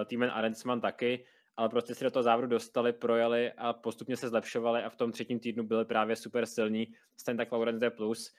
Týmen 0.06 0.32
Arendsman 0.34 0.82
taky, 0.82 1.26
ale 1.58 1.70
prostě 1.70 1.96
si 1.96 2.04
do 2.04 2.12
toho 2.12 2.24
závodu 2.24 2.48
dostali, 2.48 2.94
projeli 2.94 3.52
a 3.52 3.74
postupně 3.74 4.18
se 4.18 4.30
zlepšovali 4.30 4.84
a 4.84 4.90
v 4.90 4.96
tom 4.96 5.12
třetím 5.12 5.40
týdnu 5.40 5.64
byli 5.64 5.86
právě 5.86 6.16
super 6.16 6.46
silní. 6.46 6.88
Stejně 7.18 7.38
tak 7.38 7.52
Laurence 7.52 7.90
Plus. 7.90 8.34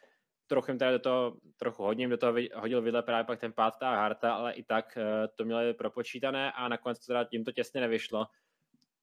Trochu 0.46 0.66
teda 0.66 0.90
do 0.90 0.98
toho, 0.98 1.36
trochu 1.56 1.82
hodně 1.82 2.08
do 2.08 2.16
toho 2.16 2.34
hodil 2.54 2.82
vidle 2.82 3.02
právě 3.02 3.24
pak 3.24 3.40
ten 3.40 3.52
pád 3.52 3.82
a 3.82 3.96
Harta, 3.96 4.34
ale 4.34 4.52
i 4.52 4.62
tak 4.62 4.96
eh, 4.96 5.28
to 5.34 5.44
měli 5.44 5.74
propočítané 5.74 6.52
a 6.52 6.68
nakonec 6.68 6.98
to 6.98 7.06
teda 7.06 7.24
tím 7.24 7.44
to 7.44 7.52
těsně 7.52 7.80
nevyšlo. 7.80 8.26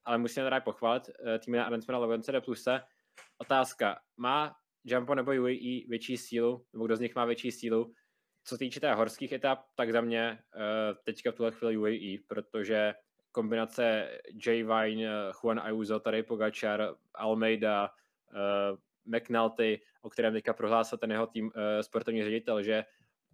Ale 0.06 0.18
musíme 0.18 0.46
teda 0.46 0.60
pochválit 0.60 1.10
eh, 1.10 1.40
tým 1.40 1.60
Arendsmana 1.60 2.00
Laurence 2.00 2.42
Pluse. 2.42 2.82
Otázka, 3.38 4.00
má 4.18 4.56
Jumpo 4.88 5.16
nebo 5.16 5.32
UAE 5.32 5.88
větší 5.88 6.18
sílu, 6.18 6.66
nebo 6.74 6.86
kdo 6.86 6.96
z 6.96 7.00
nich 7.00 7.16
má 7.16 7.26
větší 7.26 7.52
sílu? 7.52 7.94
Co 8.44 8.56
se 8.56 8.60
týče 8.60 8.80
té 8.80 8.94
horských 8.94 9.32
etap, 9.32 9.60
tak 9.76 9.92
za 9.92 10.02
mě 10.02 10.40
uh, 10.56 10.62
teďka 11.04 11.32
v 11.32 11.36
tuhle 11.36 11.52
chvíli 11.52 11.78
UAE, 11.78 12.18
protože 12.28 12.94
kombinace 13.32 14.12
J. 14.46 14.64
Vine, 14.64 15.10
Juan 15.44 15.60
Ayuso, 15.60 16.00
tady 16.00 16.24
Pogačar, 16.24 16.96
Almeida, 17.16 17.90
uh, 18.34 18.78
McNulty, 19.16 19.82
o 20.02 20.10
kterém 20.10 20.34
teďka 20.34 20.54
prohlásil 20.54 20.98
ten 20.98 21.12
jeho 21.12 21.28
tým, 21.28 21.52
sportovní 21.82 22.24
ředitel, 22.24 22.64
že 22.64 22.86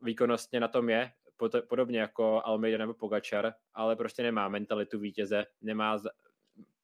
výkonnostně 0.02 0.60
na 0.60 0.68
tom 0.68 0.90
je, 0.90 1.12
podobně 1.68 2.00
jako 2.00 2.42
Almeida 2.46 2.78
nebo 2.78 2.94
Pogačar, 2.94 3.54
ale 3.74 3.96
prostě 3.96 4.24
nemá 4.24 4.48
mentalitu 4.48 5.00
vítěze, 5.00 5.46
nemá, 5.62 6.02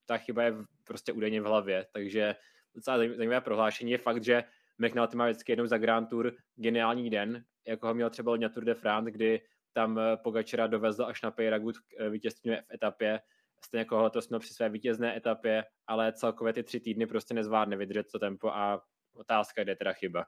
ta 0.06 0.18
chyba 0.18 0.44
je 0.44 0.54
prostě 0.84 1.14
údajně 1.14 1.42
v 1.42 1.46
hlavě, 1.46 1.88
takže 1.92 2.36
docela 2.76 2.98
zajímavé 2.98 3.42
prohlášení 3.42 3.92
je 3.92 3.98
fakt, 3.98 4.24
že 4.24 4.44
McNulty 4.80 5.18
má 5.18 5.26
vždycky 5.26 5.52
jednou 5.52 5.66
za 5.66 5.78
Grand 5.78 6.10
Tour 6.10 6.34
geniální 6.56 7.10
den, 7.10 7.44
jako 7.68 7.88
ho 7.88 7.94
měl 7.94 8.10
třeba 8.10 8.38
na 8.38 8.50
Tour 8.50 8.64
de 8.64 8.74
France, 8.74 9.12
kdy 9.12 9.42
tam 9.74 10.00
eh, 10.00 10.18
Pogačera 10.18 10.68
dovezl 10.68 11.06
až 11.06 11.22
na 11.22 11.32
Peyragut 11.32 11.76
eh, 12.00 12.10
vítězství 12.10 12.52
v 12.52 12.74
etapě, 12.74 13.20
stejně 13.66 13.82
jako 13.82 14.02
letos 14.02 14.30
měl 14.30 14.40
při 14.40 14.54
své 14.54 14.70
vítězné 14.70 15.18
etapě, 15.18 15.64
ale 15.88 16.14
celkově 16.14 16.54
ty 16.54 16.64
tři 16.64 16.80
týdny 16.80 17.08
prostě 17.08 17.34
nezvládne 17.34 17.78
vydržet 17.78 18.06
to 18.12 18.20
tempo 18.20 18.48
a 18.48 18.82
otázka, 19.16 19.64
kde 19.64 19.72
je 19.72 19.76
teda 19.76 19.94
chyba. 19.94 20.26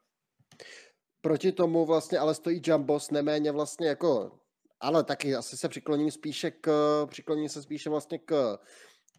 Proti 1.22 1.52
tomu 1.52 1.86
vlastně 1.86 2.20
ale 2.20 2.36
stojí 2.36 2.62
Jumbos 2.66 3.12
neméně 3.12 3.52
vlastně 3.52 3.88
jako 3.88 4.42
ale 4.82 5.04
taky 5.04 5.36
asi 5.36 5.58
se 5.58 5.70
přikloním 5.70 6.12
spíše 6.12 6.52
k, 6.52 6.72
přikloním 7.10 7.50
se 7.50 7.62
spíše 7.62 7.90
vlastně 7.90 8.20
k 8.20 8.58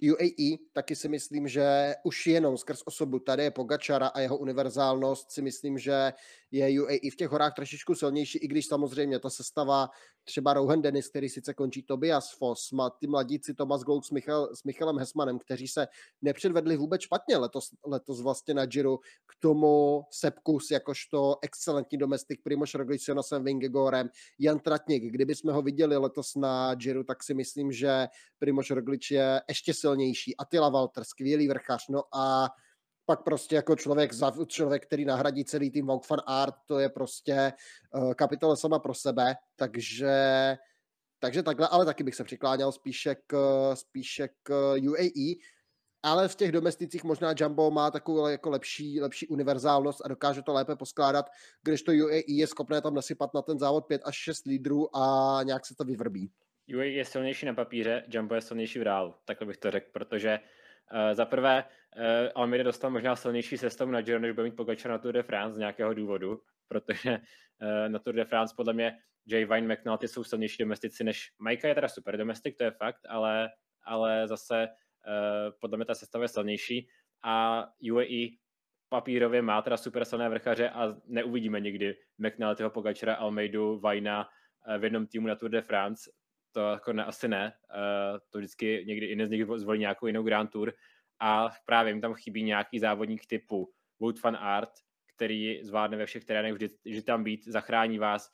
UAE 0.03 0.59
taky 0.73 0.97
si 0.97 1.09
myslím, 1.09 1.49
že 1.49 1.95
už 2.05 2.27
jenom 2.27 2.59
skrz 2.59 2.83
osobu 2.85 3.19
tady 3.19 3.43
je 3.43 3.51
Pogačara 3.51 4.07
a 4.07 4.21
jeho 4.21 4.39
univerzálnost 4.39 5.31
si 5.31 5.43
myslím, 5.43 5.79
že 5.79 6.13
je 6.51 6.83
UAE 6.83 7.11
v 7.13 7.17
těch 7.17 7.29
horách 7.29 7.55
trošičku 7.55 7.95
silnější, 7.95 8.39
i 8.39 8.49
když 8.49 8.67
samozřejmě 8.67 9.19
ta 9.19 9.31
sestava 9.31 9.89
třeba 10.25 10.55
Rohan 10.55 10.83
Dennis, 10.83 11.09
který 11.09 11.29
sice 11.29 11.55
končí 11.55 11.83
Tobias 11.83 12.33
Foss, 12.39 12.73
má 12.73 12.91
ty 12.91 13.07
mladíci 13.07 13.55
Thomas 13.55 13.83
Gold 13.83 14.05
s, 14.05 14.11
Michal, 14.11 14.49
s 14.55 14.65
Michalem 14.65 14.99
Hesmanem, 14.99 15.39
kteří 15.39 15.69
se 15.69 15.89
nepředvedli 16.23 16.77
vůbec 16.77 17.01
špatně 17.01 17.37
letos, 17.37 17.69
letos 17.87 18.21
vlastně 18.21 18.55
na 18.55 18.67
Giro, 18.67 18.99
k 18.99 19.35
tomu 19.41 20.05
Sepkus 20.11 20.71
jakožto 20.71 21.37
excelentní 21.43 21.99
domestik, 21.99 22.43
Primoš 22.43 22.75
Roglič 22.75 23.05
s 23.05 23.09
Jonasem 23.09 23.45
Vingegorem, 23.45 24.09
Jan 24.39 24.59
Tratnik, 24.59 25.05
kdyby 25.05 25.35
jsme 25.35 25.53
ho 25.53 25.63
viděli 25.63 25.97
letos 25.97 26.35
na 26.35 26.75
Giro, 26.75 27.05
tak 27.05 27.23
si 27.23 27.35
myslím, 27.35 27.73
že 27.73 28.09
Primoš 28.39 28.71
Roglič 28.71 29.11
je 29.11 29.41
ještě 29.49 29.75
silnější. 29.75 30.37
Attila 30.37 30.69
Walter, 30.69 31.05
skvělý 31.05 31.49
vrchař, 31.49 31.89
no 31.89 32.03
a 32.13 32.49
pak 33.07 33.23
prostě 33.23 33.57
jako 33.57 33.77
člověk, 33.77 34.11
člověk, 34.47 34.87
který 34.87 35.05
nahradí 35.05 35.45
celý 35.45 35.71
tým 35.71 35.87
Vogue 35.87 36.07
Fan 36.07 36.21
Art, 36.27 36.55
to 36.67 36.79
je 36.79 36.89
prostě 36.89 37.53
uh, 37.95 38.15
kapitola 38.15 38.57
sama 38.57 38.79
pro 38.79 38.95
sebe, 38.95 39.35
takže 39.57 40.15
takže 41.19 41.43
takhle, 41.43 41.69
ale 41.69 41.85
taky 41.85 42.05
bych 42.05 42.15
se 42.15 42.25
přikláněl 42.25 42.73
spíše 42.73 43.15
k, 43.27 43.37
spíše 43.75 44.29
k 44.43 44.75
UAE, 44.89 45.35
ale 46.03 46.29
v 46.29 46.35
těch 46.35 46.53
domesticích 46.53 47.05
možná 47.05 47.35
Jumbo 47.39 47.71
má 47.71 47.91
takovou 47.91 48.27
jako 48.27 48.51
lepší, 48.51 49.01
lepší 49.01 49.27
univerzálnost 49.27 50.01
a 50.05 50.09
dokáže 50.09 50.43
to 50.43 50.53
lépe 50.53 50.77
poskládat, 50.77 51.27
když 51.63 51.83
to 51.83 51.93
UAE 51.93 52.23
je 52.29 52.47
schopné 52.47 52.81
tam 52.81 52.95
nasypat 52.95 53.35
na 53.35 53.43
ten 53.43 53.59
závod 53.59 53.87
5 53.87 54.03
až 54.05 54.17
6 54.17 54.47
lídrů 54.47 54.97
a 54.97 55.41
nějak 55.43 55.67
se 55.67 55.75
to 55.75 55.85
vyvrbí. 55.85 56.31
UAE 56.75 56.89
je 56.89 57.05
silnější 57.05 57.47
na 57.47 57.55
papíře, 57.55 58.05
Jumbo 58.09 58.35
je 58.35 58.41
silnější 58.41 58.79
v 58.79 58.83
reálu, 58.83 59.15
takhle 59.25 59.47
bych 59.47 59.57
to 59.57 59.71
řekl, 59.71 59.87
protože 59.93 60.39
Uh, 60.39 60.62
za 61.13 61.25
prvé, 61.25 61.65
uh, 61.97 62.03
Almeida 62.35 62.65
dostal 62.65 62.91
možná 62.91 63.17
silnější 63.17 63.59
sestavu 63.59 63.91
na 63.91 64.01
Giro, 64.01 64.19
než 64.19 64.33
bude 64.33 64.45
mít 64.45 64.57
Pogačar 64.57 64.91
na 64.91 64.99
Tour 64.99 65.13
de 65.13 65.23
France 65.23 65.55
z 65.55 65.59
nějakého 65.59 65.95
důvodu, 65.95 66.41
protože 66.69 67.11
uh, 67.11 67.89
na 67.89 67.99
Tour 67.99 68.15
de 68.15 68.25
France 68.25 68.55
podle 68.57 68.73
mě 68.73 68.99
Jay 69.27 69.45
Vine, 69.45 69.75
McNulty 69.75 70.09
jsou 70.09 70.25
silnější 70.25 70.63
domestici 70.63 71.05
než 71.05 71.33
Majka 71.39 71.69
je 71.69 71.75
teda 71.75 71.89
super 71.89 72.17
domestik, 72.17 72.57
to 72.59 72.65
je 72.65 72.71
fakt, 72.71 73.01
ale, 73.09 73.51
ale 73.85 74.29
zase 74.29 74.69
uh, 74.69 75.59
podle 75.61 75.77
mě 75.77 75.85
ta 75.85 75.95
sestava 75.95 76.25
je 76.25 76.29
silnější. 76.29 76.89
A 77.25 77.67
UAE 77.93 78.29
papírově 78.89 79.43
má 79.43 79.63
teda 79.63 79.77
super 79.77 80.05
silné 80.05 80.29
vrchaře 80.29 80.71
a 80.71 80.97
neuvidíme 81.07 81.61
nikdy 81.61 81.97
McNultyho, 82.19 82.71
Pogačara, 82.71 83.15
Almeidu, 83.15 83.81
Vajna 83.81 84.29
v 84.79 84.85
jednom 84.85 85.07
týmu 85.07 85.27
na 85.29 85.35
Tour 85.35 85.51
de 85.51 85.63
France, 85.63 86.11
to 86.53 86.71
jako 86.71 86.93
ne, 86.93 87.05
asi 87.05 87.29
ne, 87.29 87.53
uh, 87.75 88.19
to 88.31 88.39
vždycky 88.39 88.85
někdy 88.87 89.07
jiný 89.07 89.27
z 89.27 89.31
nich 89.31 89.47
zvolí 89.57 89.79
nějakou 89.79 90.07
jinou 90.07 90.23
Grand 90.23 90.51
Tour 90.51 90.73
a 91.21 91.51
právě 91.65 91.93
jim 91.93 92.01
tam 92.01 92.15
chybí 92.15 92.43
nějaký 92.43 92.79
závodník 92.79 93.27
typu 93.27 93.73
Wout 94.01 94.23
van 94.23 94.37
Art, 94.37 94.71
který 95.15 95.61
zvládne 95.63 95.97
ve 95.97 96.07
všech 96.07 96.25
terénech 96.25 96.53
vždy, 96.53 96.69
vždy 96.85 97.03
tam 97.03 97.25
být, 97.25 97.49
zachrání 97.49 97.99
vás. 97.99 98.31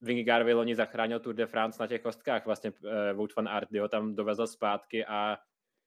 Vingegaard 0.00 0.46
loni 0.46 0.74
zachránil 0.74 1.20
Tour 1.20 1.34
de 1.34 1.46
France 1.46 1.82
na 1.82 1.86
těch 1.86 2.02
kostkách, 2.02 2.46
vlastně 2.46 2.70
uh, 2.70 3.16
Wout 3.16 3.36
van 3.36 3.48
Art, 3.48 3.68
kdy 3.70 3.78
ho 3.78 3.88
tam 3.88 4.14
dovezl 4.14 4.46
zpátky 4.46 5.06
a 5.06 5.38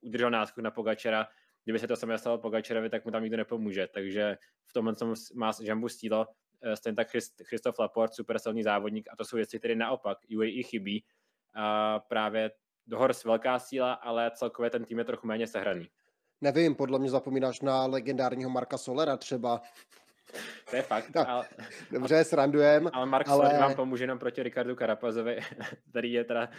udržel 0.01 0.29
náskok 0.29 0.63
na 0.63 0.71
Pogačera. 0.71 1.27
Kdyby 1.63 1.79
se 1.79 1.88
to 1.88 1.95
samé 1.95 2.17
stalo 2.17 2.38
Pogačerovi, 2.38 2.89
tak 2.89 3.05
mu 3.05 3.12
tam 3.12 3.23
nikdo 3.23 3.38
nepomůže. 3.38 3.88
Takže 3.88 4.38
v 4.65 4.73
tomhle 4.73 4.95
má 5.36 5.51
Jambu 5.62 5.89
stílo, 5.89 6.27
uh, 6.65 6.73
stejně 6.73 6.95
tak 6.95 7.10
Christ, 7.10 7.41
Christoph 7.43 7.79
Laporte, 7.79 8.15
super 8.15 8.39
silný 8.39 8.63
závodník 8.63 9.07
a 9.12 9.15
to 9.15 9.25
jsou 9.25 9.36
věci, 9.36 9.60
které 9.60 9.75
naopak 9.75 10.17
UAE 10.38 10.63
chybí 10.63 11.03
a 11.55 11.99
právě 11.99 12.51
Horse 12.93 13.27
velká 13.27 13.59
síla, 13.59 13.93
ale 13.93 14.31
celkově 14.35 14.69
ten 14.69 14.85
tým 14.85 14.99
je 14.99 15.05
trochu 15.05 15.27
méně 15.27 15.47
sehraný. 15.47 15.89
Nevím, 16.41 16.75
podle 16.75 16.99
mě 16.99 17.09
zapomínáš 17.09 17.61
na 17.61 17.85
legendárního 17.85 18.49
Marka 18.49 18.77
Solera 18.77 19.17
třeba. 19.17 19.61
To 20.69 20.75
je 20.75 20.81
fakt. 20.81 21.15
No, 21.15 21.29
ale, 21.29 21.45
dobře, 21.91 22.23
srandujem. 22.23 22.89
Ale 22.93 23.05
Mark 23.05 23.27
ale... 23.27 23.45
Soler 23.45 23.61
vám 23.61 23.75
pomůže 23.75 24.03
jenom 24.03 24.19
proti 24.19 24.43
Ricardu 24.43 24.75
Karapazovi, 24.75 25.39
který 25.89 26.13
je 26.13 26.23
teda, 26.23 26.49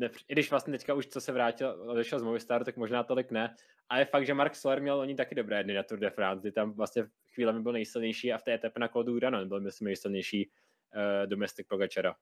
uh, 0.00 0.08
i 0.28 0.32
když 0.32 0.50
vlastně 0.50 0.72
teďka 0.72 0.94
už 0.94 1.06
co 1.06 1.20
se 1.20 1.32
vrátil, 1.32 1.84
odešel 1.86 2.18
z 2.18 2.22
Movistaru, 2.22 2.64
tak 2.64 2.76
možná 2.76 3.02
tolik 3.02 3.30
ne. 3.30 3.54
A 3.88 3.98
je 3.98 4.04
fakt, 4.04 4.26
že 4.26 4.34
Mark 4.34 4.54
Soler 4.54 4.82
měl 4.82 4.98
oni 4.98 5.14
taky 5.14 5.34
dobré 5.34 5.64
dny 5.64 5.74
na 5.74 5.82
Tour 5.82 5.98
de 5.98 6.10
France, 6.10 6.40
kdy 6.40 6.52
tam 6.52 6.72
vlastně 6.72 7.04
chvílemi 7.34 7.60
byl 7.60 7.72
nejsilnější 7.72 8.32
a 8.32 8.38
v 8.38 8.42
té 8.42 8.54
etapě 8.54 8.80
na 8.80 8.88
Kodu 8.88 9.16
Uranon 9.16 9.48
byl 9.48 9.60
myslím 9.60 9.86
nejsilnější 9.86 10.50
uh, 10.50 11.26
domestik 11.26 11.68
Pogačara. 11.68 12.14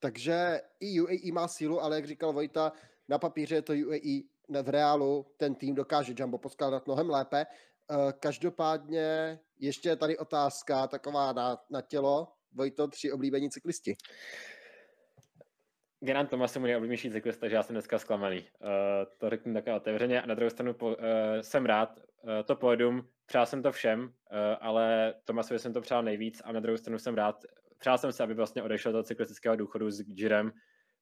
Takže 0.00 0.60
i 0.80 1.00
UAE 1.00 1.32
má 1.32 1.48
sílu, 1.48 1.80
ale 1.80 1.96
jak 1.96 2.06
říkal 2.06 2.32
Vojta, 2.32 2.72
na 3.08 3.18
papíře 3.18 3.54
je 3.54 3.62
to 3.62 3.72
UAE, 3.72 4.20
v 4.62 4.68
reálu 4.68 5.26
ten 5.36 5.54
tým 5.54 5.74
dokáže 5.74 6.14
Jumbo 6.16 6.38
poskládat 6.38 6.86
mnohem 6.86 7.10
lépe. 7.10 7.46
Eh, 7.46 8.12
každopádně 8.20 9.38
ještě 9.58 9.88
je 9.88 9.96
tady 9.96 10.18
otázka 10.18 10.86
taková 10.86 11.32
na, 11.32 11.58
na 11.70 11.80
tělo. 11.80 12.28
Vojto, 12.52 12.88
tři 12.88 13.12
oblíbení 13.12 13.50
cyklisti. 13.50 13.96
Geran 16.00 16.26
Thomas 16.26 16.54
je 16.54 16.60
můj 16.60 16.68
nejoblíbenější 16.68 17.10
cyklista, 17.10 17.40
takže 17.40 17.56
já 17.56 17.62
jsem 17.62 17.74
dneska 17.74 17.98
zklamaný. 17.98 18.38
Uh, 18.38 18.68
to 19.18 19.30
řeknu 19.30 19.54
takhle 19.54 19.74
otevřeně. 19.74 20.22
A 20.22 20.26
na 20.26 20.34
druhou 20.34 20.50
stranu 20.50 20.74
po, 20.74 20.86
uh, 20.86 20.94
jsem 21.40 21.66
rád. 21.66 22.00
Uh, 22.22 22.30
to 22.44 22.56
pódium, 22.56 23.08
přál 23.26 23.46
jsem 23.46 23.62
to 23.62 23.72
všem, 23.72 24.02
uh, 24.02 24.08
ale 24.60 25.14
Tomasovi 25.24 25.58
jsem 25.58 25.72
to 25.72 25.80
přál 25.80 26.02
nejvíc 26.02 26.42
a 26.44 26.52
na 26.52 26.60
druhou 26.60 26.76
stranu 26.76 26.98
jsem 26.98 27.14
rád, 27.14 27.44
přál 27.80 27.98
jsem 27.98 28.12
se, 28.12 28.22
aby 28.22 28.34
vlastně 28.34 28.62
odešel 28.62 28.92
do 28.92 29.02
cyklistického 29.02 29.56
důchodu 29.56 29.90
s 29.90 30.02
Girem, 30.02 30.52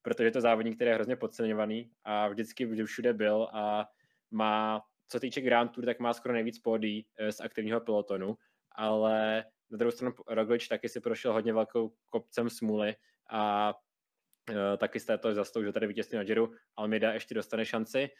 protože 0.03 0.25
je 0.25 0.31
to 0.31 0.41
závodník, 0.41 0.75
který 0.77 0.89
je 0.89 0.95
hrozně 0.95 1.17
podceňovaný 1.17 1.91
a 2.05 2.29
vždycky 2.29 2.67
vždy 2.67 2.85
všude 2.85 3.13
byl 3.13 3.49
a 3.53 3.89
má, 4.31 4.83
co 5.09 5.21
týče 5.21 5.41
Grand 5.41 5.73
Tour, 5.73 5.85
tak 5.85 6.01
má 6.01 6.13
skoro 6.13 6.35
nejvíc 6.35 6.59
pódí 6.59 7.07
eh, 7.19 7.33
z 7.33 7.41
aktivního 7.41 7.81
pelotonu, 7.81 8.37
ale 8.73 9.45
na 9.71 9.79
druhou 9.79 9.91
stranu 9.91 10.15
Roglič 10.29 10.69
taky 10.69 10.89
si 10.89 11.01
prošel 11.01 11.33
hodně 11.33 11.53
velkou 11.53 11.93
kopcem 12.11 12.51
smůly 12.51 12.95
a 13.31 13.75
uh, 14.51 14.57
taky 14.79 15.01
jste 15.01 15.19
to 15.19 15.35
zasloužil 15.35 15.73
tady 15.73 15.87
vítězství 15.87 16.17
na 16.17 16.25
Giro, 16.25 16.49
Almeida 16.77 17.13
ještě 17.13 17.35
dostane 17.35 17.65
šanci. 17.65 18.11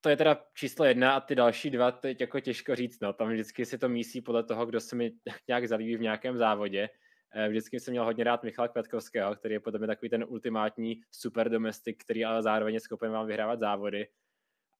To 0.00 0.08
je 0.08 0.16
teda 0.16 0.44
číslo 0.54 0.84
jedna 0.84 1.14
a 1.14 1.20
ty 1.20 1.34
další 1.34 1.70
dva, 1.70 1.92
teď 1.92 2.20
jako 2.20 2.40
těžko 2.40 2.74
říct, 2.74 3.00
no, 3.00 3.12
tam 3.12 3.28
vždycky 3.28 3.66
si 3.66 3.78
to 3.78 3.88
mísí 3.88 4.20
podle 4.20 4.44
toho, 4.44 4.66
kdo 4.66 4.80
se 4.80 4.96
mi 4.96 5.12
nějak 5.48 5.68
zalíbí 5.68 5.96
v 5.96 6.00
nějakém 6.00 6.36
závodě 6.36 6.88
Eh, 6.88 7.03
vždycky 7.48 7.80
jsem 7.80 7.92
měl 7.92 8.04
hodně 8.04 8.24
rád 8.24 8.42
Michala 8.42 8.68
Kvetkovského, 8.68 9.36
který 9.36 9.54
je 9.54 9.60
podle 9.60 9.78
mě 9.78 9.86
takový 9.86 10.08
ten 10.08 10.24
ultimátní 10.28 11.02
super 11.10 11.48
domestik, 11.48 12.04
který 12.04 12.24
ale 12.24 12.42
zároveň 12.42 12.74
je 12.74 12.80
schopen 12.80 13.12
vám 13.12 13.26
vyhrávat 13.26 13.58
závody. 13.58 14.08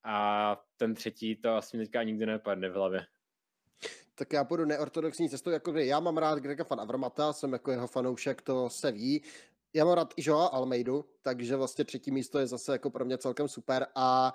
A 0.05 0.57
ten 0.77 0.95
třetí 0.95 1.37
to 1.37 1.57
asi 1.57 1.79
teďka 1.79 2.03
nikdy 2.03 2.27
nepadne 2.27 2.69
v 2.69 2.75
hlavě. 2.75 3.07
Tak 4.14 4.33
já 4.33 4.45
půjdu 4.45 4.64
neortodoxní 4.64 5.29
cestou, 5.29 5.51
jako 5.51 5.73
já 5.73 6.01
mám 6.01 6.19
rád 6.19 6.38
Grega 6.38 6.64
van 6.71 6.81
Avermata, 6.81 7.33
jsem 7.33 7.53
jako 7.53 7.71
jeho 7.71 7.87
fanoušek, 7.87 8.43
to 8.43 8.71
se 8.71 8.93
ví. 8.93 9.23
Já 9.75 9.85
mám 9.85 9.95
rád 9.95 10.14
i 10.17 10.23
Joa 10.29 10.47
Almeidu, 10.47 11.05
takže 11.23 11.57
vlastně 11.57 11.85
třetí 11.85 12.11
místo 12.11 12.38
je 12.38 12.47
zase 12.47 12.73
jako 12.73 12.90
pro 12.90 13.05
mě 13.05 13.19
celkem 13.19 13.49
super 13.49 13.87
a 13.95 14.33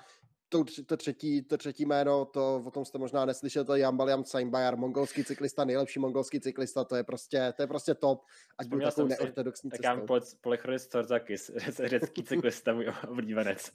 to, 0.50 0.64
to, 0.86 0.98
třetí, 0.98 1.42
to 1.42 1.58
třetí 1.58 1.86
jméno, 1.86 2.26
to 2.26 2.64
o 2.66 2.72
tom 2.72 2.86
jste 2.86 2.98
možná 2.98 3.26
neslyšel, 3.26 3.66
to 3.66 3.76
je 3.76 3.82
Jambaliam 3.82 4.24
Saimbayar, 4.26 4.78
mongolský 4.78 5.24
cyklista, 5.24 5.66
nejlepší 5.66 6.00
mongolský 6.00 6.40
cyklista, 6.40 6.84
to 6.84 6.96
je 6.96 7.04
prostě, 7.04 7.54
to 7.56 7.64
je 7.64 7.68
prostě 7.68 7.96
top, 7.96 8.24
ať 8.58 8.68
byl 8.68 8.80
takovou 8.82 9.08
neortodoxní 9.08 9.72
cestou. 9.72 9.84
Tak 9.84 10.00
já 10.00 10.18
Polychronis 10.42 10.88
Torzakis, 10.88 11.52
řecký 11.84 12.24
cyklista, 12.28 12.74
můj 12.74 12.94
oblíbenec. 13.08 13.72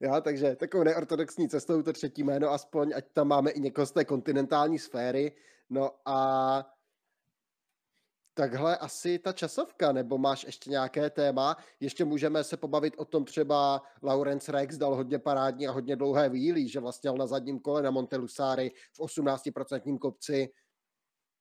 Jo, 0.00 0.20
takže 0.20 0.56
takovou 0.56 0.84
neortodoxní 0.84 1.48
cestou 1.48 1.82
to 1.82 1.92
třetí 1.92 2.22
jméno 2.22 2.50
aspoň, 2.50 2.92
ať 2.96 3.04
tam 3.12 3.28
máme 3.28 3.50
i 3.50 3.60
někoho 3.60 3.86
z 3.86 3.92
té 3.92 4.04
kontinentální 4.04 4.78
sféry. 4.78 5.32
No 5.70 5.90
a 6.04 6.75
takhle 8.36 8.76
asi 8.76 9.18
ta 9.18 9.32
časovka, 9.32 9.92
nebo 9.92 10.18
máš 10.18 10.44
ještě 10.44 10.70
nějaké 10.70 11.10
téma? 11.10 11.56
Ještě 11.80 12.04
můžeme 12.04 12.44
se 12.44 12.56
pobavit 12.56 12.94
o 12.96 13.04
tom 13.04 13.24
třeba 13.24 13.82
Lawrence 14.02 14.52
Rex 14.52 14.76
dal 14.76 14.94
hodně 14.94 15.18
parádní 15.18 15.68
a 15.68 15.72
hodně 15.72 15.96
dlouhé 15.96 16.28
výlí, 16.28 16.68
že 16.68 16.80
vlastně 16.80 17.12
na 17.12 17.26
zadním 17.26 17.60
kole 17.60 17.82
na 17.82 17.90
Montelusari 17.90 18.70
v 18.92 19.00
18% 19.00 19.98
kopci. 19.98 20.48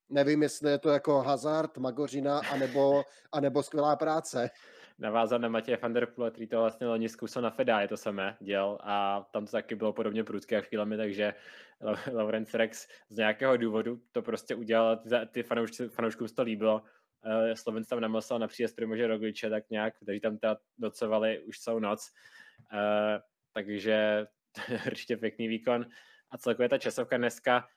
Nevím, 0.09 0.43
jestli 0.43 0.71
je 0.71 0.79
to 0.79 0.89
jako 0.89 1.21
hazard, 1.21 1.77
magořina, 1.77 2.39
anebo, 2.51 3.03
anebo 3.31 3.63
skvělá 3.63 3.95
práce 3.95 4.49
navázat 4.99 5.41
na 5.41 5.49
Matěje 5.49 5.77
van 5.81 5.93
der 5.93 6.05
Poel, 6.05 6.31
který 6.31 6.47
to 6.47 6.59
vlastně 6.59 6.87
loni 6.87 7.09
zkusil 7.09 7.41
na 7.41 7.49
Feda, 7.49 7.81
je 7.81 7.87
to 7.87 7.97
samé 7.97 8.37
děl 8.39 8.77
a 8.81 9.25
tam 9.31 9.45
to 9.45 9.51
taky 9.51 9.75
bylo 9.75 9.93
podobně 9.93 10.23
prudké 10.23 10.61
chvílemi, 10.61 10.97
takže 10.97 11.33
Lawrence 12.13 12.57
Rex 12.57 12.87
z 13.09 13.17
nějakého 13.17 13.57
důvodu 13.57 14.01
to 14.11 14.21
prostě 14.21 14.55
udělal, 14.55 14.97
ty, 14.97 15.09
ty 15.31 15.43
fanoušci, 15.43 15.89
fanouškům 15.89 16.27
to 16.27 16.43
líbilo, 16.43 16.81
uh, 17.25 17.53
Slovenc 17.53 17.87
tam 17.87 17.99
namlsal 17.99 18.39
na 18.39 18.47
příjezd 18.47 18.75
Primože 18.75 19.07
Rogliče, 19.07 19.49
tak 19.49 19.69
nějak, 19.69 19.95
kteří 20.01 20.19
tam 20.19 20.37
teda 20.37 20.57
docovali 20.77 21.39
už 21.39 21.59
celou 21.59 21.79
noc, 21.79 22.11
uh, 22.73 22.79
takže 23.53 24.27
určitě 24.87 25.17
pěkný 25.17 25.47
výkon. 25.47 25.85
A 26.31 26.37
celkově 26.37 26.69
ta 26.69 26.77
časovka 26.77 27.17
dneska 27.17 27.67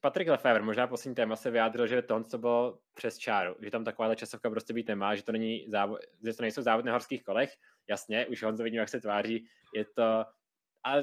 Patrik 0.00 0.28
Lefevre, 0.28 0.62
možná 0.62 0.86
poslední 0.86 1.14
téma, 1.14 1.36
se 1.36 1.50
vyjádřil, 1.50 1.86
že 1.86 2.02
to, 2.02 2.24
co 2.24 2.38
bylo 2.38 2.78
přes 2.94 3.18
čáru, 3.18 3.56
že 3.60 3.70
tam 3.70 3.84
taková 3.84 4.14
časovka 4.14 4.50
prostě 4.50 4.72
být 4.72 4.88
nemá, 4.88 5.14
že 5.14 5.22
to, 5.22 5.32
není 5.32 5.66
závod, 5.68 6.00
že 6.26 6.34
to 6.34 6.42
nejsou 6.42 6.62
závody 6.62 6.86
na 6.86 6.92
horských 6.92 7.24
kolech. 7.24 7.54
Jasně, 7.88 8.26
už 8.26 8.42
Honzo 8.42 8.62
vidím, 8.62 8.80
jak 8.80 8.88
se 8.88 9.00
tváří. 9.00 9.48
Je 9.74 9.84
to... 9.84 10.24
A 10.84 10.94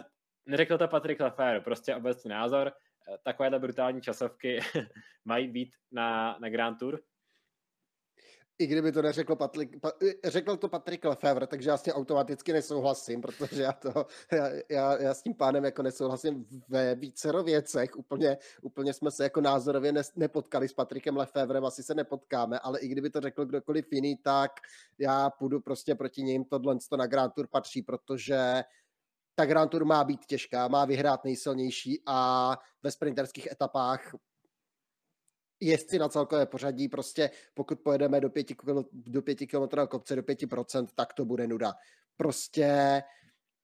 neřekl 0.45 0.77
to 0.77 0.87
Patrik 0.87 1.19
Lefevre, 1.19 1.59
prostě 1.59 1.95
obecný 1.95 2.29
názor. 2.29 2.71
Takovéhle 3.23 3.59
brutální 3.59 4.01
časovky 4.01 4.59
mají 5.25 5.47
být 5.47 5.69
na, 5.91 6.37
na 6.39 6.49
Grand 6.49 6.79
Tour? 6.79 6.99
I 8.59 8.67
kdyby 8.67 8.91
to 8.91 9.01
neřekl 9.01 9.35
Patrik, 9.35 9.79
pa, 9.79 9.91
eh, 10.01 10.29
řekl 10.31 10.57
to 10.57 10.69
Patrik 10.69 11.05
Lefevre, 11.05 11.47
takže 11.47 11.69
já 11.69 11.77
s 11.77 11.81
tím 11.81 11.93
automaticky 11.93 12.53
nesouhlasím, 12.53 13.21
protože 13.21 13.61
já, 13.61 13.71
to, 13.71 14.05
já, 14.31 14.49
já, 14.69 15.01
já 15.01 15.13
s 15.13 15.21
tím 15.21 15.33
pánem 15.33 15.65
jako 15.65 15.83
nesouhlasím 15.83 16.45
ve 16.69 16.95
vícero 16.95 17.43
věcech, 17.43 17.97
úplně, 17.97 18.37
úplně 18.61 18.93
jsme 18.93 19.11
se 19.11 19.23
jako 19.23 19.41
názorově 19.41 19.91
ne, 19.91 20.01
nepotkali 20.15 20.67
s 20.67 20.73
Patrikem 20.73 21.17
Lefevrem, 21.17 21.65
asi 21.65 21.83
se 21.83 21.95
nepotkáme, 21.95 22.59
ale 22.59 22.79
i 22.79 22.87
kdyby 22.87 23.09
to 23.09 23.21
řekl 23.21 23.45
kdokoliv 23.45 23.85
jiný, 23.91 24.17
tak 24.17 24.51
já 24.99 25.29
půjdu 25.29 25.59
prostě 25.59 25.95
proti 25.95 26.23
ním, 26.23 26.45
tohle 26.45 26.77
to 26.89 26.97
na 26.97 27.07
Grand 27.07 27.33
Tour 27.33 27.47
patří, 27.47 27.81
protože 27.81 28.63
ta 29.35 29.45
Grand 29.45 29.71
Tour 29.71 29.85
má 29.85 30.03
být 30.03 30.25
těžká, 30.25 30.67
má 30.67 30.85
vyhrát 30.85 31.23
nejsilnější 31.23 32.01
a 32.05 32.57
ve 32.83 32.91
sprinterských 32.91 33.51
etapách 33.51 34.15
jezdci 35.59 35.99
na 35.99 36.09
celkové 36.09 36.45
pořadí, 36.45 36.87
prostě 36.87 37.29
pokud 37.53 37.79
pojedeme 37.79 38.21
do 38.21 38.29
pěti, 38.29 38.55
do 38.93 39.21
pěti 39.21 39.47
kilometrů 39.47 39.87
kopce 39.87 40.15
do 40.15 40.23
pěti 40.23 40.47
procent, 40.47 40.91
tak 40.95 41.13
to 41.13 41.25
bude 41.25 41.47
nuda. 41.47 41.73
Prostě, 42.17 43.03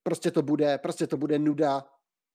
prostě 0.04 0.32
to 0.32 0.42
bude, 0.42 0.78
prostě 0.78 1.08
to 1.08 1.18
bude 1.18 1.40
nuda, 1.40 1.86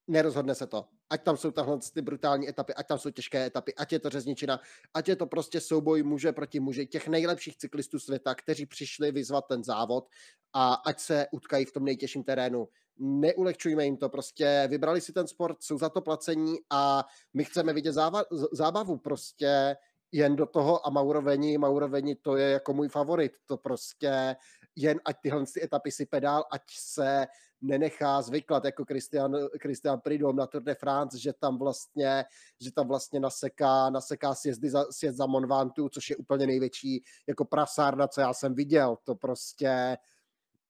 nerozhodne 0.08 0.54
se 0.54 0.66
to. 0.66 0.84
Ať 1.10 1.22
tam 1.22 1.36
jsou 1.36 1.50
tahle 1.50 1.78
ty 1.94 2.02
brutální 2.02 2.48
etapy, 2.48 2.74
ať 2.74 2.86
tam 2.86 2.98
jsou 2.98 3.10
těžké 3.10 3.46
etapy, 3.46 3.74
ať 3.74 3.92
je 3.92 3.98
to 3.98 4.10
řezničina, 4.10 4.60
ať 4.94 5.08
je 5.08 5.16
to 5.16 5.26
prostě 5.26 5.60
souboj 5.60 6.02
muže 6.02 6.32
proti 6.32 6.60
muži, 6.60 6.86
těch 6.86 7.08
nejlepších 7.08 7.56
cyklistů 7.56 7.98
světa, 7.98 8.34
kteří 8.34 8.66
přišli 8.66 9.12
vyzvat 9.12 9.46
ten 9.48 9.64
závod 9.64 10.08
a 10.52 10.74
ať 10.74 11.00
se 11.00 11.26
utkají 11.32 11.64
v 11.64 11.72
tom 11.72 11.84
nejtěžším 11.84 12.24
terénu 12.24 12.68
neulehčujme 12.98 13.84
jim 13.84 13.96
to, 13.96 14.08
prostě 14.08 14.66
vybrali 14.70 15.00
si 15.00 15.12
ten 15.12 15.26
sport, 15.26 15.62
jsou 15.62 15.78
za 15.78 15.88
to 15.88 16.00
placení 16.00 16.56
a 16.70 17.04
my 17.34 17.44
chceme 17.44 17.72
vidět 17.72 17.92
záva- 17.92 18.24
zábavu, 18.52 18.96
prostě 18.98 19.76
jen 20.12 20.36
do 20.36 20.46
toho 20.46 20.86
a 20.86 20.90
Mauroveni, 20.90 21.58
Mauroveni 21.58 22.14
to 22.14 22.36
je 22.36 22.50
jako 22.50 22.72
můj 22.72 22.88
favorit, 22.88 23.32
to 23.46 23.56
prostě 23.56 24.36
jen 24.76 25.00
ať 25.04 25.16
tyhle 25.20 25.44
ty 25.54 25.64
etapy 25.64 25.90
si 25.90 26.06
pedál, 26.06 26.44
ať 26.50 26.62
se 26.70 27.26
nenechá 27.60 28.22
zvyklat 28.22 28.64
jako 28.64 28.84
Christian, 28.84 29.36
Christian 29.62 30.00
Pridom 30.00 30.36
na 30.36 30.46
Tour 30.46 30.62
de 30.62 30.74
France, 30.74 31.18
že 31.18 31.32
tam 31.32 31.58
vlastně, 31.58 32.24
že 32.60 32.72
tam 32.72 32.88
vlastně 32.88 33.20
naseká, 33.20 33.90
naseká 33.90 34.34
sjezdy 34.34 34.70
za, 34.70 34.84
sjezd 34.90 35.16
za 35.16 35.26
Monvantu, 35.26 35.88
což 35.88 36.10
je 36.10 36.16
úplně 36.16 36.46
největší 36.46 37.04
jako 37.26 37.44
prasárna, 37.44 38.08
co 38.08 38.20
já 38.20 38.32
jsem 38.32 38.54
viděl. 38.54 38.98
To 39.04 39.14
prostě, 39.14 39.98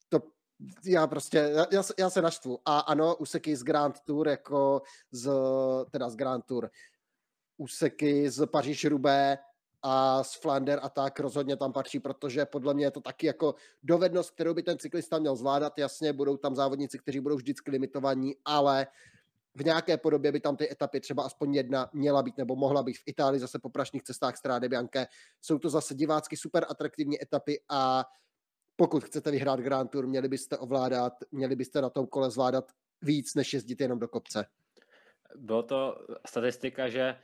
to 0.08 0.22
já 0.84 1.06
prostě, 1.06 1.52
já, 1.72 1.82
já 1.98 2.10
se 2.10 2.22
naštvu. 2.22 2.58
A 2.64 2.78
ano, 2.78 3.16
úseky 3.16 3.56
z 3.56 3.62
Grand 3.62 4.00
Tour, 4.00 4.28
jako 4.28 4.82
z, 5.10 5.30
teda 5.90 6.10
z 6.10 6.16
Grand 6.16 6.44
Tour, 6.44 6.70
úseky 7.56 8.30
z 8.30 8.46
paříž 8.46 8.84
rubé 8.84 9.38
a 9.88 10.22
z 10.24 10.34
Flander 10.34 10.80
a 10.82 10.88
tak 10.88 11.20
rozhodně 11.20 11.56
tam 11.56 11.72
patří, 11.72 12.00
protože 12.00 12.46
podle 12.46 12.74
mě 12.74 12.84
je 12.84 12.90
to 12.90 13.00
taky 13.00 13.26
jako 13.26 13.54
dovednost, 13.82 14.30
kterou 14.30 14.54
by 14.54 14.62
ten 14.62 14.78
cyklista 14.78 15.18
měl 15.18 15.36
zvládat. 15.36 15.78
Jasně, 15.78 16.12
budou 16.12 16.36
tam 16.36 16.54
závodníci, 16.54 16.98
kteří 16.98 17.20
budou 17.20 17.36
vždycky 17.36 17.70
limitovaní, 17.70 18.36
ale 18.44 18.86
v 19.54 19.64
nějaké 19.64 19.96
podobě 19.96 20.32
by 20.32 20.40
tam 20.40 20.56
ty 20.56 20.72
etapy 20.72 21.00
třeba 21.00 21.22
aspoň 21.22 21.54
jedna 21.54 21.90
měla 21.92 22.22
být 22.22 22.38
nebo 22.38 22.56
mohla 22.56 22.82
být 22.82 22.98
v 22.98 23.02
Itálii 23.06 23.40
zase 23.40 23.58
po 23.58 23.70
prašných 23.70 24.02
cestách 24.02 24.36
Stráde 24.36 24.68
Bianche. 24.68 25.06
Jsou 25.42 25.58
to 25.58 25.70
zase 25.70 25.94
divácky 25.94 26.36
super 26.36 26.66
atraktivní 26.68 27.22
etapy 27.22 27.60
a 27.68 28.04
pokud 28.76 29.04
chcete 29.04 29.30
vyhrát 29.30 29.60
Grand 29.60 29.90
Tour, 29.90 30.06
měli 30.06 30.28
byste 30.28 30.58
ovládat, 30.58 31.12
měli 31.32 31.56
byste 31.56 31.80
na 31.82 31.90
tom 31.90 32.06
kole 32.06 32.30
zvládat 32.30 32.72
víc, 33.02 33.34
než 33.34 33.54
jezdit 33.54 33.80
jenom 33.80 33.98
do 33.98 34.08
kopce. 34.08 34.46
Bylo 35.36 35.62
to 35.62 36.06
statistika, 36.28 36.88
že 36.88 37.16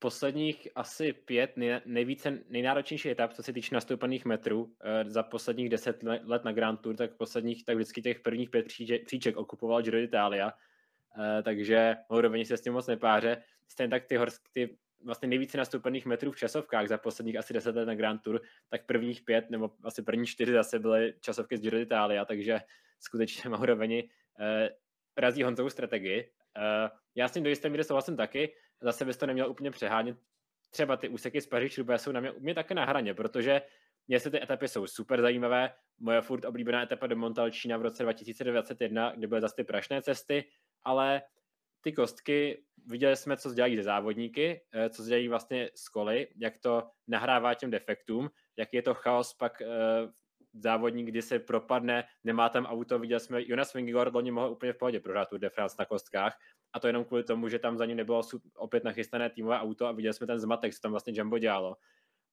posledních 0.00 0.68
asi 0.74 1.12
pět 1.12 1.52
nejvíce 1.86 2.38
nejnáročnějších 2.48 3.12
etap, 3.12 3.32
co 3.32 3.42
se 3.42 3.52
týče 3.52 3.74
nastoupených 3.74 4.24
metrů 4.24 4.72
eh, 4.80 5.10
za 5.10 5.22
posledních 5.22 5.68
deset 5.68 6.02
let 6.02 6.44
na 6.44 6.52
Grand 6.52 6.80
Tour, 6.80 6.96
tak 6.96 7.16
posledních, 7.16 7.64
tak 7.64 7.76
vždycky 7.76 8.02
těch 8.02 8.20
prvních 8.20 8.50
pět 8.50 8.66
příček 9.06 9.36
okupoval 9.36 9.82
Giro 9.82 9.98
d'Italia, 9.98 10.52
eh, 11.18 11.42
takže 11.42 11.96
Mouroveni 12.08 12.44
se 12.44 12.56
s 12.56 12.60
tím 12.60 12.72
moc 12.72 12.86
nepáře. 12.86 13.42
Stejně 13.68 13.90
tak 13.90 14.04
ty, 14.04 14.16
horsk, 14.16 14.42
ty 14.52 14.76
vlastně 15.04 15.28
nejvíce 15.28 15.58
nastoupených 15.58 16.06
metrů 16.06 16.32
v 16.32 16.36
časovkách 16.36 16.88
za 16.88 16.98
posledních 16.98 17.36
asi 17.36 17.52
10 17.52 17.76
let 17.76 17.84
na 17.86 17.94
Grand 17.94 18.22
Tour, 18.22 18.40
tak 18.68 18.86
prvních 18.86 19.22
pět 19.22 19.50
nebo 19.50 19.70
asi 19.84 20.02
první 20.02 20.26
čtyři 20.26 20.52
zase 20.52 20.78
byly 20.78 21.14
časovky 21.20 21.56
z 21.56 21.60
Giro 21.60 21.78
d'Italia, 21.78 22.24
takže 22.24 22.60
skutečně 23.00 23.50
Mauroveni 23.50 24.08
eh, 24.40 24.70
razí 25.16 25.42
Honzovou 25.42 25.70
strategii. 25.70 26.30
Eh, 26.58 26.90
já 27.14 27.28
s 27.28 27.32
tím 27.32 27.42
do 27.42 27.50
jisté 27.50 27.68
míry 27.68 27.84
souhlasím 27.84 28.16
taky, 28.16 28.54
zase 28.80 29.04
bys 29.04 29.16
to 29.16 29.26
neměl 29.26 29.50
úplně 29.50 29.70
přehánět. 29.70 30.16
Třeba 30.70 30.96
ty 30.96 31.08
úseky 31.08 31.40
z 31.40 31.46
Paříž 31.46 31.78
Roubaix 31.78 32.02
jsou 32.02 32.12
na 32.12 32.20
mě 32.20 32.30
úplně 32.30 32.54
také 32.54 32.74
na 32.74 32.84
hraně, 32.84 33.14
protože 33.14 33.62
mě 34.08 34.20
se 34.20 34.30
ty 34.30 34.42
etapy 34.42 34.68
jsou 34.68 34.86
super 34.86 35.20
zajímavé. 35.22 35.72
Moje 35.98 36.20
furt 36.20 36.44
oblíbená 36.44 36.82
etapa 36.82 37.06
do 37.06 37.16
Montalčína 37.16 37.76
v 37.76 37.82
roce 37.82 38.02
2021, 38.02 39.12
kde 39.16 39.26
byly 39.26 39.40
zase 39.40 39.54
ty 39.56 39.64
prašné 39.64 40.02
cesty, 40.02 40.44
ale 40.82 41.22
ty 41.80 41.92
kostky, 41.92 42.64
viděli 42.86 43.16
jsme, 43.16 43.36
co 43.36 43.54
dělají 43.54 43.76
ze 43.76 43.82
závodníky, 43.82 44.60
eh, 44.72 44.90
co 44.90 45.04
dělají 45.04 45.28
vlastně 45.28 45.70
z 45.74 45.88
koly, 45.88 46.28
jak 46.36 46.58
to 46.58 46.90
nahrává 47.08 47.54
těm 47.54 47.70
defektům, 47.70 48.30
jak 48.56 48.74
je 48.74 48.82
to 48.82 48.94
chaos 48.94 49.34
pak 49.34 49.62
eh, 49.62 49.66
závodník, 50.54 51.06
kdy 51.06 51.22
se 51.22 51.38
propadne, 51.38 52.04
nemá 52.24 52.48
tam 52.48 52.66
auto, 52.66 52.98
viděli 52.98 53.20
jsme, 53.20 53.42
Jonas 53.46 53.74
Vingegaard 53.74 54.14
loni 54.14 54.30
mohl 54.30 54.50
úplně 54.50 54.72
v 54.72 54.76
pohodě 54.78 55.00
prohrát 55.00 55.28
Tour 55.28 55.40
de 55.40 55.48
France 55.50 55.76
na 55.78 55.84
kostkách 55.84 56.38
a 56.72 56.80
to 56.80 56.86
jenom 56.86 57.04
kvůli 57.04 57.24
tomu, 57.24 57.48
že 57.48 57.58
tam 57.58 57.78
za 57.78 57.86
ním 57.86 57.96
nebylo 57.96 58.22
opět 58.56 58.84
nachystané 58.84 59.30
týmové 59.30 59.60
auto 59.60 59.86
a 59.86 59.92
viděli 59.92 60.14
jsme 60.14 60.26
ten 60.26 60.38
zmatek, 60.40 60.74
co 60.74 60.80
tam 60.80 60.90
vlastně 60.90 61.12
Jumbo 61.16 61.38
dělalo. 61.38 61.76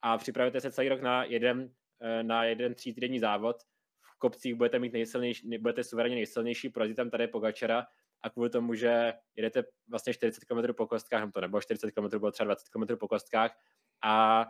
A 0.01 0.17
připravíte 0.17 0.61
se 0.61 0.71
celý 0.71 0.89
rok 0.89 1.01
na 1.01 1.23
jeden, 1.23 1.71
eh, 2.01 2.23
na 2.23 2.43
jeden 2.43 2.73
třítýdenní 2.73 3.19
závod, 3.19 3.57
v 4.01 4.19
kopcích 4.19 4.55
budete 4.55 4.79
mít 4.79 4.93
nejsilnější, 4.93 5.57
budete 5.57 5.83
suverénně 5.83 6.15
nejsilnější, 6.15 6.69
prorazí 6.69 6.95
tam 6.95 7.09
tady 7.09 7.27
Pogačera 7.27 7.85
a 8.21 8.29
kvůli 8.29 8.49
tomu, 8.49 8.73
že 8.73 9.13
jedete 9.35 9.63
vlastně 9.89 10.13
40 10.13 10.45
km 10.45 10.73
po 10.73 10.87
kostkách, 10.87 11.31
to 11.33 11.41
nebo 11.41 11.61
40 11.61 11.91
km, 11.91 12.19
bylo 12.19 12.31
třeba 12.31 12.45
20 12.45 12.69
km 12.69 12.97
po 12.97 13.07
kostkách 13.07 13.57
a 14.03 14.45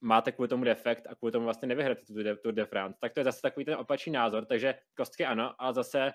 máte 0.00 0.32
kvůli 0.32 0.48
tomu 0.48 0.64
defekt 0.64 1.06
a 1.06 1.14
kvůli 1.14 1.32
tomu 1.32 1.44
vlastně 1.44 1.68
nevyhrajete 1.68 2.02
tu, 2.06 2.14
tu 2.42 2.50
de 2.50 2.64
France, 2.64 2.98
tak 3.00 3.12
to 3.12 3.20
je 3.20 3.24
zase 3.24 3.42
takový 3.42 3.64
ten 3.64 3.74
opačný 3.74 4.12
názor, 4.12 4.44
takže 4.44 4.74
kostky 4.96 5.26
ano, 5.26 5.54
ale 5.58 5.74
zase, 5.74 6.12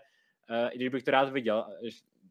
uh, 0.49 0.69
i 0.71 0.75
když 0.75 0.89
bych 0.89 1.03
to 1.03 1.11
rád 1.11 1.29
viděl, 1.29 1.65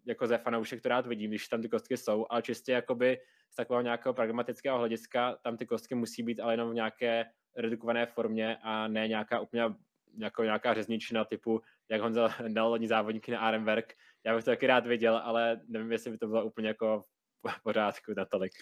jako 0.07 0.26
ze 0.26 0.38
fanoušek 0.38 0.82
to 0.82 0.88
rád 0.88 1.07
vidím, 1.07 1.30
když 1.30 1.48
tam 1.48 1.62
ty 1.62 1.68
kostky 1.68 1.96
jsou, 1.96 2.26
ale 2.30 2.42
čistě 2.42 2.72
jakoby 2.72 3.18
z 3.51 3.57
takového 3.57 3.82
nějakého 3.82 4.14
pragmatického 4.14 4.78
hlediska 4.78 5.36
tam 5.42 5.57
ty 5.57 5.66
kostky 5.66 5.94
musí 5.94 6.22
být 6.22 6.40
ale 6.40 6.53
jenom 6.53 6.70
v 6.70 6.74
nějaké 6.74 7.24
redukované 7.57 8.07
formě 8.07 8.57
a 8.62 8.88
ne 8.88 9.09
nějaká 9.09 9.40
úplně 9.40 9.64
jako 10.18 10.44
nějaká 10.44 10.74
řezničina 10.74 11.24
typu, 11.24 11.61
jak 11.88 12.01
Honza 12.01 12.28
dal 12.48 12.68
lodní 12.68 12.86
závodníky 12.86 13.32
na 13.32 13.40
Arenberg. 13.40 13.94
Já 14.24 14.34
bych 14.34 14.44
to 14.44 14.51
taky 14.51 14.66
rád 14.66 14.86
viděl, 14.86 15.16
ale 15.16 15.61
nevím, 15.68 15.92
jestli 15.92 16.11
by 16.11 16.18
to 16.18 16.26
bylo 16.26 16.44
úplně 16.44 16.68
jako 16.68 17.05
v 17.48 17.62
pořádku 17.62 18.12
natolik. 18.16 18.53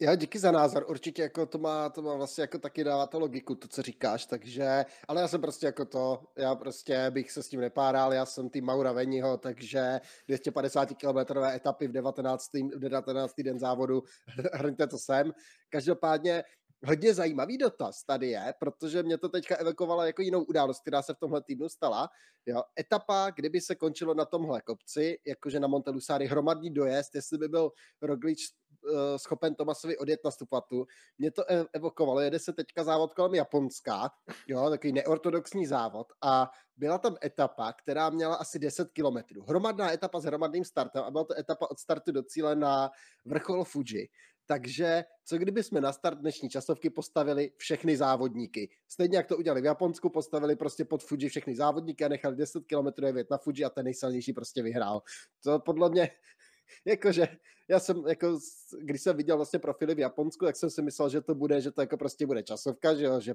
Já 0.00 0.14
díky 0.14 0.38
za 0.38 0.50
názor, 0.50 0.84
určitě 0.88 1.22
jako 1.22 1.46
to 1.46 1.58
má, 1.58 1.88
to 1.88 2.02
má 2.02 2.14
vlastně 2.14 2.42
jako 2.42 2.58
taky 2.58 2.84
dává 2.84 3.06
to 3.06 3.18
logiku, 3.18 3.54
to, 3.54 3.68
co 3.68 3.82
říkáš, 3.82 4.26
takže, 4.26 4.84
ale 5.08 5.20
já 5.20 5.28
jsem 5.28 5.40
prostě 5.40 5.66
jako 5.66 5.84
to, 5.84 6.24
já 6.38 6.54
prostě 6.54 7.10
bych 7.10 7.30
se 7.30 7.42
s 7.42 7.48
tím 7.48 7.60
nepáral, 7.60 8.12
já 8.12 8.26
jsem 8.26 8.50
tým 8.50 8.64
Maura 8.64 8.92
Veniho, 8.92 9.36
takže 9.36 10.00
250 10.26 10.88
km 10.88 11.38
etapy 11.38 11.88
v 11.88 11.92
19. 11.92 12.52
v 12.54 12.78
19. 12.78 13.34
den 13.42 13.58
závodu, 13.58 14.02
hrňte 14.52 14.86
to 14.86 14.98
sem. 14.98 15.32
Každopádně 15.68 16.44
hodně 16.86 17.14
zajímavý 17.14 17.58
dotaz 17.58 18.04
tady 18.04 18.28
je, 18.30 18.54
protože 18.58 19.02
mě 19.02 19.18
to 19.18 19.28
teďka 19.28 19.56
evokovala 19.56 20.06
jako 20.06 20.22
jinou 20.22 20.42
událost, 20.42 20.80
která 20.80 21.02
se 21.02 21.14
v 21.14 21.18
tomhle 21.18 21.42
týdnu 21.42 21.68
stala. 21.68 22.08
Jo, 22.46 22.62
etapa, 22.80 23.30
kdyby 23.30 23.60
se 23.60 23.74
končilo 23.74 24.14
na 24.14 24.24
tomhle 24.24 24.60
kopci, 24.62 25.18
jakože 25.26 25.60
na 25.60 25.68
Montelusari 25.68 26.26
hromadný 26.26 26.70
dojezd, 26.70 27.14
jestli 27.14 27.38
by 27.38 27.48
byl 27.48 27.72
Roglič 28.02 28.38
uh, 28.84 29.16
schopen 29.16 29.54
Tomasovi 29.54 29.98
odjet 29.98 30.20
na 30.24 30.30
stupatu. 30.30 30.86
Mě 31.18 31.30
to 31.30 31.52
e- 31.52 31.66
evokovalo, 31.72 32.20
jede 32.20 32.38
se 32.38 32.52
teďka 32.52 32.84
závod 32.84 33.14
kolem 33.14 33.34
Japonska, 33.34 34.10
jo, 34.46 34.70
takový 34.70 34.92
neortodoxní 34.92 35.66
závod 35.66 36.06
a 36.22 36.50
byla 36.76 36.98
tam 36.98 37.16
etapa, 37.24 37.72
která 37.72 38.10
měla 38.10 38.34
asi 38.34 38.58
10 38.58 38.92
kilometrů. 38.92 39.42
Hromadná 39.42 39.92
etapa 39.92 40.20
s 40.20 40.24
hromadným 40.24 40.64
startem 40.64 41.02
a 41.02 41.10
byla 41.10 41.24
to 41.24 41.38
etapa 41.38 41.70
od 41.70 41.78
startu 41.78 42.12
do 42.12 42.22
cíle 42.22 42.56
na 42.56 42.90
vrchol 43.24 43.64
Fuji. 43.64 44.08
Takže 44.46 45.04
co 45.24 45.38
kdyby 45.38 45.62
jsme 45.62 45.80
na 45.80 45.92
start 45.92 46.18
dnešní 46.18 46.48
časovky 46.48 46.90
postavili 46.90 47.52
všechny 47.56 47.96
závodníky? 47.96 48.70
Stejně 48.88 49.16
jak 49.16 49.26
to 49.26 49.36
udělali 49.36 49.60
v 49.60 49.64
Japonsku, 49.64 50.10
postavili 50.10 50.56
prostě 50.56 50.84
pod 50.84 51.02
Fuji 51.04 51.28
všechny 51.28 51.56
závodníky 51.56 52.04
a 52.04 52.08
nechali 52.08 52.36
10 52.36 52.64
km 52.64 53.04
jet 53.16 53.30
na 53.30 53.38
Fuji 53.38 53.64
a 53.64 53.70
ten 53.70 53.84
nejsilnější 53.84 54.32
prostě 54.32 54.62
vyhrál. 54.62 55.02
To 55.44 55.58
podle 55.58 55.90
mě, 55.90 56.10
jakože, 56.84 57.28
já 57.68 57.80
jsem, 57.80 58.04
jako, 58.08 58.38
když 58.80 59.02
jsem 59.02 59.16
viděl 59.16 59.36
vlastně 59.36 59.58
profily 59.58 59.94
v 59.94 59.98
Japonsku, 59.98 60.44
tak 60.44 60.56
jsem 60.56 60.70
si 60.70 60.82
myslel, 60.82 61.08
že 61.08 61.20
to 61.20 61.34
bude, 61.34 61.60
že 61.60 61.70
to 61.70 61.80
jako 61.80 61.96
prostě 61.96 62.26
bude 62.26 62.42
časovka, 62.42 62.94
že 62.94 63.08
že 63.20 63.34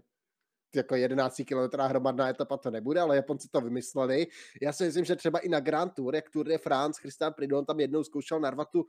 jako 0.75 0.95
11 0.95 1.41
km 1.47 1.79
hromadná 1.81 2.29
etapa 2.29 2.57
to 2.57 2.71
nebude, 2.71 3.01
ale 3.01 3.15
Japonci 3.15 3.47
to 3.51 3.61
vymysleli. 3.61 4.27
Já 4.61 4.73
si 4.73 4.83
myslím, 4.83 5.05
že 5.05 5.15
třeba 5.15 5.39
i 5.39 5.49
na 5.49 5.59
Grand 5.59 5.93
Tour, 5.93 6.15
jak 6.15 6.29
Tour 6.29 6.47
de 6.47 6.57
France, 6.57 7.01
Christian 7.01 7.33
Pridon 7.33 7.65
tam 7.65 7.79
jednou 7.79 8.03
zkoušel 8.03 8.39
narvat 8.39 8.69
tu 8.71 8.85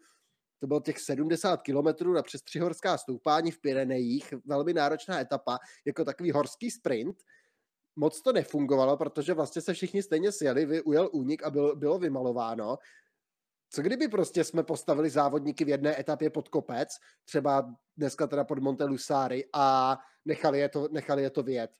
to 0.61 0.66
bylo 0.66 0.80
těch 0.80 0.98
70 0.98 1.62
kilometrů 1.62 2.12
na 2.12 2.22
přes 2.22 2.40
horská 2.61 2.98
stoupání 2.98 3.50
v 3.50 3.61
Pyrenejích, 3.61 4.34
velmi 4.44 4.74
náročná 4.74 5.20
etapa, 5.20 5.58
jako 5.86 6.04
takový 6.04 6.30
horský 6.30 6.70
sprint. 6.70 7.16
Moc 7.96 8.22
to 8.22 8.32
nefungovalo, 8.32 8.96
protože 8.96 9.34
vlastně 9.34 9.62
se 9.62 9.74
všichni 9.74 10.02
stejně 10.02 10.32
sjeli, 10.32 10.82
ujel 10.82 11.08
únik 11.12 11.42
a 11.42 11.50
bylo, 11.50 11.76
bylo 11.76 11.98
vymalováno. 11.98 12.78
Co 13.70 13.82
kdyby 13.82 14.08
prostě 14.08 14.44
jsme 14.44 14.62
postavili 14.62 15.11
závodníky 15.11 15.64
v 15.64 15.68
jedné 15.68 16.00
etapě 16.00 16.30
pod 16.30 16.48
kopec, 16.48 16.88
třeba 17.24 17.74
dneska 17.96 18.26
teda 18.26 18.44
pod 18.44 18.58
Monte 18.58 18.84
Lusari 18.84 19.44
a 19.52 19.98
nechali 20.24 20.58
je 20.58 20.68
to, 20.68 20.88
nechali 20.90 21.22
je 21.22 21.30
to 21.30 21.42
vyjet? 21.42 21.70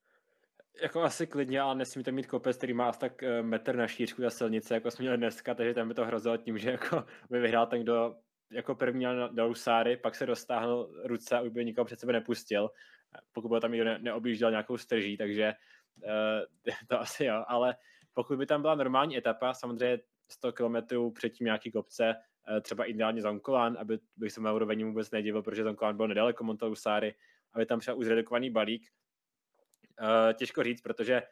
Jako 0.83 1.03
asi 1.03 1.26
klidně, 1.26 1.61
ale 1.61 1.74
nesmíte 1.74 2.12
mít 2.12 2.26
kopec, 2.26 2.57
který 2.57 2.72
má 2.74 2.89
asi 2.89 2.99
tak 2.99 3.22
eh, 3.22 3.43
metr 3.43 3.76
na 3.76 3.87
šířku 3.87 4.22
za 4.22 4.31
silnice, 4.31 4.74
jako 4.74 4.91
jsme 4.91 5.03
měli 5.03 5.16
dneska, 5.16 5.55
takže 5.55 5.74
tam 5.74 5.89
by 5.89 5.95
to 5.95 6.05
hrozilo 6.05 6.37
tím, 6.37 6.59
že 6.59 6.70
jako 6.70 7.05
by 7.31 7.41
vyhrál 7.41 7.66
ten, 7.66 7.83
kdo 7.83 8.16
jako 8.51 8.74
první 8.74 9.07
do 9.30 9.46
Lusáry, 9.46 9.96
pak 9.96 10.14
se 10.14 10.26
dostáhl 10.26 10.90
ruce 11.05 11.36
a 11.36 11.40
už 11.40 11.51
by 11.51 11.64
nikoho 11.64 11.84
před 11.84 12.01
sebe 12.01 12.12
nepustil, 12.12 12.70
pokud 13.32 13.48
by 13.48 13.61
tam 13.61 13.72
někdo 13.72 13.84
ne, 13.84 13.98
neobjížděl 13.98 14.51
nějakou 14.51 14.78
strží, 14.78 15.16
takže 15.16 15.55
uh, 16.05 16.74
to 16.88 17.01
asi 17.01 17.24
jo, 17.24 17.44
ale 17.48 17.76
pokud 18.12 18.38
by 18.38 18.46
tam 18.46 18.62
byla 18.62 18.74
normální 18.74 19.16
etapa, 19.16 19.55
samozřejmě 19.55 19.98
100 20.28 20.53
km 20.53 20.76
předtím 21.14 21.44
nějaký 21.44 21.70
kopce, 21.70 22.14
uh, 22.51 22.61
třeba 22.61 22.84
ideálně 22.84 23.22
Zonkolán, 23.22 23.76
aby 23.80 23.98
bych 24.16 24.32
se 24.32 24.40
úroveň 24.40 24.86
vůbec 24.86 25.11
nedivil, 25.11 25.42
protože 25.42 25.64
Zonkolán 25.64 25.96
byl 25.96 26.09
nedaleko 26.09 26.44
Montelusáry, 26.44 27.14
aby 27.53 27.66
tam 27.66 27.80
šel 27.80 27.98
už 27.98 28.05
zredukovaný 28.05 28.51
balík. 28.51 28.90
Uh, 30.01 30.32
těžko 30.32 30.62
říct, 30.62 30.80
protože 30.80 31.22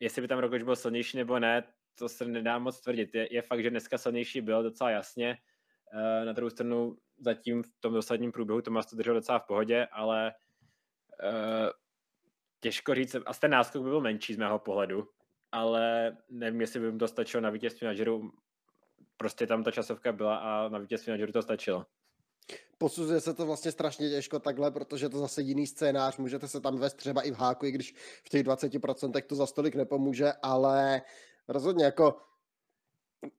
jestli 0.00 0.22
by 0.22 0.28
tam 0.28 0.38
Roglič 0.38 0.62
byl 0.62 0.76
silnější 0.76 1.16
nebo 1.16 1.38
ne, 1.38 1.62
to 1.94 2.08
se 2.08 2.24
nedá 2.24 2.58
moc 2.58 2.80
tvrdit. 2.80 3.14
Je, 3.14 3.34
je 3.34 3.42
fakt, 3.42 3.62
že 3.62 3.70
dneska 3.70 3.98
silnější 3.98 4.40
byl 4.40 4.62
docela 4.62 4.90
jasně, 4.90 5.38
na 6.24 6.32
druhou 6.32 6.50
stranu 6.50 6.96
zatím 7.18 7.62
v 7.62 7.68
tom 7.80 7.92
dosadním 7.92 8.32
průběhu 8.32 8.62
Tomas 8.62 8.86
to 8.86 8.96
držel 8.96 9.14
docela 9.14 9.38
v 9.38 9.46
pohodě, 9.46 9.86
ale 9.92 10.34
uh, 11.22 11.70
těžko 12.60 12.94
říct, 12.94 13.16
a 13.26 13.34
ten 13.34 13.50
náskok 13.50 13.82
by 13.82 13.88
byl 13.88 14.00
menší 14.00 14.34
z 14.34 14.38
mého 14.38 14.58
pohledu, 14.58 15.08
ale 15.52 16.16
nevím, 16.30 16.60
jestli 16.60 16.80
by 16.80 16.92
mu 16.92 16.98
to 16.98 17.08
stačilo 17.08 17.40
na 17.40 17.50
vítězství 17.50 17.86
na 17.86 17.94
Giro. 17.94 18.20
Prostě 19.16 19.46
tam 19.46 19.64
ta 19.64 19.70
časovka 19.70 20.12
byla 20.12 20.36
a 20.36 20.68
na 20.68 20.78
vítězství 20.78 21.10
na 21.10 21.16
Giro 21.16 21.32
to 21.32 21.42
stačilo. 21.42 21.86
Posuzuje 22.78 23.20
se 23.20 23.34
to 23.34 23.46
vlastně 23.46 23.72
strašně 23.72 24.10
těžko 24.10 24.38
takhle, 24.38 24.70
protože 24.70 25.08
to 25.08 25.18
zase 25.18 25.42
jiný 25.42 25.66
scénář, 25.66 26.18
můžete 26.18 26.48
se 26.48 26.60
tam 26.60 26.78
vést 26.78 26.94
třeba 26.94 27.22
i 27.22 27.30
v 27.30 27.38
háku, 27.38 27.66
i 27.66 27.72
když 27.72 27.94
v 28.24 28.28
těch 28.28 28.42
20% 28.42 29.22
to 29.22 29.34
za 29.34 29.46
stolik 29.46 29.74
nepomůže, 29.74 30.32
ale 30.42 31.02
rozhodně 31.48 31.84
jako 31.84 32.16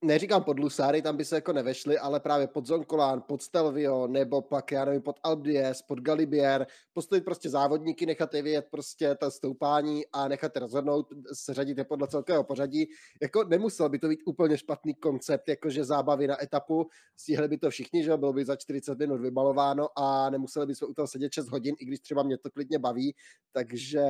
neříkám 0.01 0.43
pod 0.43 0.59
Lusáry, 0.59 1.01
tam 1.01 1.17
by 1.17 1.25
se 1.25 1.35
jako 1.35 1.53
nevešli, 1.53 1.97
ale 1.97 2.19
právě 2.19 2.47
pod 2.47 2.65
Zonkolán, 2.65 3.21
pod 3.21 3.41
Stelvio, 3.41 4.07
nebo 4.07 4.41
pak, 4.41 4.71
já 4.71 4.85
nevím, 4.85 5.01
pod 5.01 5.19
Albies, 5.23 5.81
pod 5.81 5.99
Galibier, 5.99 6.67
postavit 6.93 7.25
prostě 7.25 7.49
závodníky, 7.49 8.05
nechat 8.05 8.33
je 8.33 8.41
vyjet 8.41 8.67
prostě 8.71 9.15
ta 9.15 9.31
stoupání 9.31 10.03
a 10.13 10.27
nechat 10.27 10.51
je 10.55 10.59
rozhodnout, 10.59 11.07
seřadit 11.33 11.77
je 11.77 11.83
podle 11.83 12.07
celkového 12.07 12.43
pořadí. 12.43 12.89
Jako 13.21 13.43
nemusel 13.43 13.89
by 13.89 13.99
to 13.99 14.07
být 14.07 14.19
úplně 14.25 14.57
špatný 14.57 14.93
koncept, 14.95 15.49
jakože 15.49 15.83
zábavy 15.83 16.27
na 16.27 16.43
etapu, 16.43 16.87
stihli 17.17 17.47
by 17.47 17.57
to 17.57 17.69
všichni, 17.69 18.03
že 18.03 18.17
bylo 18.17 18.33
by 18.33 18.45
za 18.45 18.55
40 18.55 18.99
minut 18.99 19.21
vybalováno 19.21 19.99
a 19.99 20.29
nemuseli 20.29 20.65
by 20.65 20.75
jsme 20.75 20.87
u 20.87 20.93
toho 20.93 21.07
sedět 21.07 21.33
6 21.33 21.49
hodin, 21.49 21.75
i 21.79 21.85
když 21.85 21.99
třeba 21.99 22.23
mě 22.23 22.37
to 22.37 22.51
klidně 22.51 22.79
baví, 22.79 23.15
takže 23.51 24.03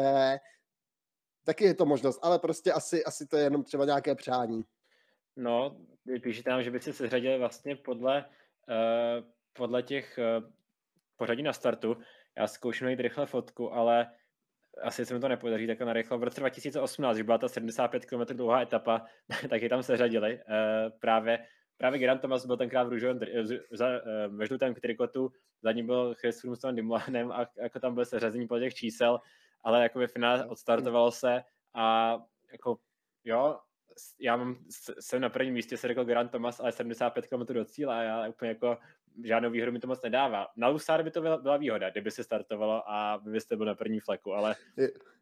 taky 1.44 1.66
je 1.66 1.74
to 1.74 1.86
možnost, 1.86 2.20
ale 2.22 2.40
prostě 2.40 2.74
asi, 2.74 3.04
asi 3.04 3.26
to 3.26 3.38
je 3.38 3.44
jenom 3.44 3.64
třeba 3.64 3.86
nějaké 3.86 4.16
přání. 4.16 4.64
No, 5.40 5.78
píše 6.24 6.44
tam, 6.44 6.64
že 6.64 6.72
by 6.72 6.80
se 6.80 6.94
seřadili 6.94 7.38
vlastně 7.38 7.76
podle, 7.76 8.26
uh, 8.70 9.26
podle 9.54 9.84
těch 9.84 10.20
uh, 10.20 10.50
pořadí 11.16 11.44
na 11.44 11.54
startu. 11.54 11.98
Já 12.38 12.48
zkouším 12.48 12.86
najít 12.86 13.00
rychle 13.00 13.26
fotku, 13.26 13.74
ale 13.74 14.12
asi 14.84 15.06
se 15.06 15.14
mi 15.14 15.20
to 15.20 15.28
nepodaří 15.28 15.68
tak 15.68 15.80
na 15.80 15.94
rychlo. 15.94 16.18
V 16.18 16.24
roce 16.24 16.40
2018, 16.40 17.16
když 17.16 17.26
byla 17.26 17.38
ta 17.38 17.48
75 17.48 18.06
km 18.06 18.36
dlouhá 18.38 18.62
etapa, 18.62 19.06
tak 19.50 19.62
je 19.62 19.70
tam 19.70 19.84
seřadili. 19.84 20.36
Uh, 20.36 21.00
právě 21.00 21.46
právě 21.78 22.00
Grant 22.00 22.22
Thomas 22.22 22.46
byl 22.46 22.58
tenkrát 22.58 22.84
v 22.84 22.90
růžovém 22.90 23.20
ve 24.28 24.46
žlutém 24.48 24.76
trikotu, 24.76 25.32
za 25.62 25.72
ním 25.72 25.86
byl 25.86 26.16
Chris 26.16 26.42
Froome 26.42 26.56
s 26.56 26.64
a 27.32 27.46
jako 27.62 27.80
tam 27.80 27.96
byl 27.96 28.06
seřazení 28.06 28.48
po 28.48 28.60
těch 28.60 28.74
čísel, 28.74 29.20
ale 29.64 29.84
jako 29.84 30.00
ve 30.00 30.08
finále 30.08 30.46
odstartovalo 30.46 31.12
se 31.12 31.44
a 31.74 32.18
jako 32.52 32.78
jo, 33.24 33.60
já 34.20 34.38
mám, 34.38 34.58
jsem 35.00 35.22
na 35.22 35.30
prvním 35.30 35.54
místě, 35.54 35.78
se 35.78 35.88
řekl 35.88 36.06
Grant 36.06 36.32
Thomas, 36.32 36.60
ale 36.60 36.72
75 36.72 37.28
km 37.28 37.54
do 37.54 37.66
cíle 37.66 37.96
a 37.96 38.02
já 38.02 38.30
úplně 38.30 38.50
jako 38.50 38.78
žádnou 39.24 39.50
výhodu 39.50 39.72
mi 39.72 39.80
to 39.80 39.88
moc 39.88 40.02
nedává. 40.02 40.48
Na 40.58 40.68
Lusár 40.68 41.04
by 41.04 41.12
to 41.12 41.22
byla, 41.22 41.38
byla 41.38 41.58
výhoda, 41.58 41.90
kdyby 41.90 42.12
se 42.12 42.24
startovalo 42.24 42.84
a 42.86 43.18
vy 43.18 43.32
byste 43.32 43.56
byl 43.56 43.66
na 43.66 43.76
první 43.76 44.00
fleku, 44.00 44.34
ale 44.34 44.56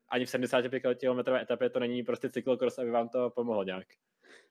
ani 0.09 0.25
v 0.25 0.29
75 0.29 0.79
km 0.79 1.33
etapě 1.35 1.69
to 1.69 1.79
není 1.79 2.03
prostě 2.03 2.29
cyklokros, 2.29 2.79
aby 2.79 2.91
vám 2.91 3.09
to 3.09 3.29
pomohlo 3.29 3.63
nějak. 3.63 3.87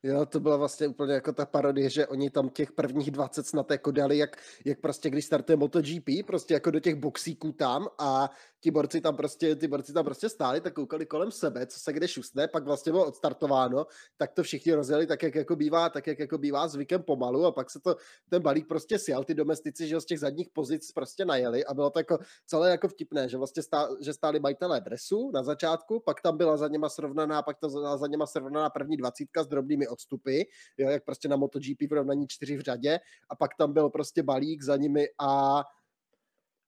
Jo, 0.02 0.26
to 0.26 0.40
byla 0.40 0.56
vlastně 0.56 0.88
úplně 0.88 1.14
jako 1.14 1.32
ta 1.32 1.46
parodie, 1.46 1.90
že 1.90 2.06
oni 2.06 2.30
tam 2.30 2.48
těch 2.48 2.72
prvních 2.72 3.10
20 3.10 3.46
snad 3.46 3.70
jako 3.70 3.90
dali, 3.90 4.18
jak, 4.18 4.36
jak 4.64 4.80
prostě 4.80 5.10
když 5.10 5.24
startuje 5.24 5.56
MotoGP, 5.56 6.08
prostě 6.26 6.54
jako 6.54 6.70
do 6.70 6.80
těch 6.80 6.94
boxíků 6.94 7.52
tam 7.52 7.88
a 7.98 8.30
ti 8.66 8.70
borci 8.70 9.00
tam 9.00 9.16
prostě, 9.16 9.56
ty 9.56 9.68
borci 9.68 9.92
tam 9.92 10.04
prostě 10.04 10.28
stáli, 10.28 10.60
tak 10.60 10.74
koukali 10.74 11.06
kolem 11.06 11.30
sebe, 11.30 11.66
co 11.66 11.80
se 11.80 11.92
kde 11.92 12.08
šustne, 12.08 12.48
pak 12.48 12.64
vlastně 12.64 12.92
bylo 12.92 13.06
odstartováno, 13.06 13.86
tak 14.16 14.32
to 14.32 14.42
všichni 14.42 14.74
rozjeli 14.74 15.06
tak, 15.06 15.22
jak 15.22 15.34
jako 15.34 15.56
bývá, 15.56 15.88
tak, 15.88 16.06
jak 16.06 16.18
jako 16.18 16.38
bývá 16.38 16.68
zvykem 16.68 17.02
pomalu 17.02 17.46
a 17.46 17.52
pak 17.52 17.70
se 17.70 17.80
to, 17.80 17.96
ten 18.28 18.42
balík 18.42 18.68
prostě 18.68 18.98
sjel, 18.98 19.24
ty 19.24 19.34
domestici, 19.34 19.88
že 19.88 20.00
z 20.00 20.04
těch 20.04 20.20
zadních 20.20 20.48
pozic 20.50 20.92
prostě 20.92 21.24
najeli 21.24 21.64
a 21.64 21.74
bylo 21.74 21.90
to 21.90 21.98
jako 21.98 22.18
celé 22.46 22.70
jako 22.70 22.88
vtipné, 22.88 23.28
že 23.28 23.36
vlastně 23.36 23.62
stá, 23.62 23.88
že 24.00 24.12
stáli 24.12 24.40
majitelé 24.40 24.80
dresu 24.80 25.30
na 25.34 25.42
začátku, 25.42 26.00
pak 26.00 26.20
tam 26.20 26.36
byla 26.36 26.56
za 26.56 26.68
něma 26.68 26.88
srovnaná, 26.88 27.42
pak 27.42 27.58
to 27.58 27.68
za 27.98 28.06
něma 28.06 28.26
srovnaná 28.26 28.70
první 28.70 28.96
dvacítka 28.96 29.42
s 29.42 29.46
drobnými 29.46 29.88
odstupy, 29.88 30.42
jo, 30.78 30.90
jak 30.90 31.04
prostě 31.04 31.28
na 31.28 31.36
MotoGP 31.36 31.82
v 31.90 31.92
rovnaní 31.92 32.26
čtyři 32.28 32.56
v 32.56 32.60
řadě 32.60 33.00
a 33.30 33.36
pak 33.36 33.50
tam 33.58 33.72
byl 33.72 33.90
prostě 33.90 34.22
balík 34.22 34.62
za 34.62 34.76
nimi 34.76 35.06
a 35.18 35.62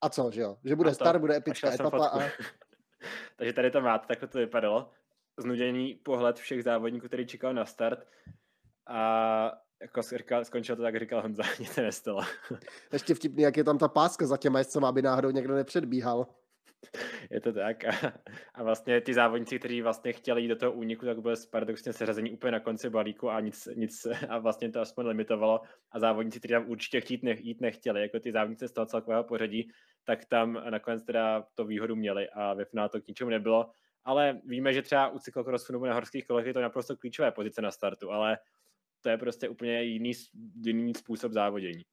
a 0.01 0.09
co, 0.09 0.31
že 0.31 0.41
jo? 0.41 0.57
Že 0.65 0.77
bude 0.77 0.91
to, 0.91 0.95
star, 0.95 1.19
bude 1.19 1.37
epická 1.37 1.73
etapa 1.73 2.07
a... 2.07 2.19
Takže 3.37 3.53
tady 3.53 3.71
to 3.71 3.81
máte, 3.81 4.07
takhle 4.07 4.29
to 4.29 4.39
vypadalo. 4.39 4.91
Znuděný 5.37 5.95
pohled 5.95 6.37
všech 6.37 6.65
závodníků, 6.65 7.07
který 7.07 7.27
čekal 7.27 7.55
na 7.55 7.67
start 7.67 8.07
a 8.87 9.53
jako 9.83 10.03
říkal, 10.03 10.45
skončil 10.45 10.77
to 10.77 10.83
tak, 10.83 10.95
jak 10.95 11.03
říkal 11.03 11.23
Honza, 11.23 11.43
nic 11.59 11.73
se 11.73 11.83
nestalo. 11.83 12.23
Ještě 12.93 13.15
vtipný, 13.15 13.43
jak 13.43 13.57
je 13.57 13.65
tam 13.65 13.79
ta 13.79 13.89
páska 13.89 14.27
za 14.27 14.37
těma 14.37 14.59
jezdcema, 14.59 14.89
aby 14.89 15.03
náhodou 15.03 15.31
někdo 15.31 15.55
nepředbíhal. 15.55 16.27
je 17.31 17.41
to 17.41 17.53
tak. 17.53 17.85
A, 17.85 18.13
a 18.55 18.63
vlastně 18.63 19.01
ty 19.01 19.15
závodníci, 19.15 19.59
kteří 19.59 19.83
vlastně 19.83 20.13
chtěli 20.13 20.43
jít 20.43 20.49
do 20.49 20.57
toho 20.57 20.73
úniku, 20.73 21.07
tak 21.07 21.21
byli 21.21 21.37
paradoxně 21.51 21.93
seřazení 21.93 22.31
úplně 22.31 22.53
na 22.53 22.61
konci 22.61 22.91
balíku 22.91 23.31
a 23.31 23.41
nic, 23.41 23.69
nic 23.75 24.07
a 24.29 24.39
vlastně 24.39 24.71
to 24.71 24.81
aspoň 24.81 25.07
limitovalo. 25.07 25.61
A 25.93 25.99
závodníci, 25.99 26.39
kteří 26.39 26.53
tam 26.53 26.71
určitě 26.71 27.01
chtít 27.01 27.23
ne, 27.23 27.37
jít 27.39 27.61
nechtěli, 27.61 28.03
jako 28.03 28.21
ty 28.21 28.33
závodníci 28.33 28.69
z 28.69 28.73
toho 28.73 28.87
celkového 28.87 29.25
pořadí, 29.25 29.71
tak 30.05 30.25
tam 30.25 30.63
nakonec 30.71 31.03
teda 31.03 31.47
to 31.55 31.65
výhodu 31.65 31.97
měli 31.97 32.29
a 32.29 32.55
ve 32.55 32.65
finále 32.65 32.89
to 32.89 33.01
k 33.01 33.09
ničemu 33.09 33.31
nebylo. 33.31 33.71
Ale 34.05 34.41
víme, 34.45 34.73
že 34.73 34.83
třeba 34.83 35.09
u 35.09 35.19
cyklokrosu 35.19 35.73
nebo 35.73 35.87
na 35.87 35.95
horských 35.95 36.27
kolech 36.27 36.47
je 36.47 36.55
to 36.55 36.61
naprosto 36.61 36.97
klíčové 36.97 37.33
pozice 37.33 37.63
na 37.63 37.71
startu, 37.71 38.11
ale 38.11 38.39
to 39.01 39.09
je 39.09 39.19
prostě 39.19 39.49
úplně 39.49 39.83
jiný, 39.83 40.13
jiný 40.65 40.95
způsob 40.95 41.33
závodění. 41.33 41.85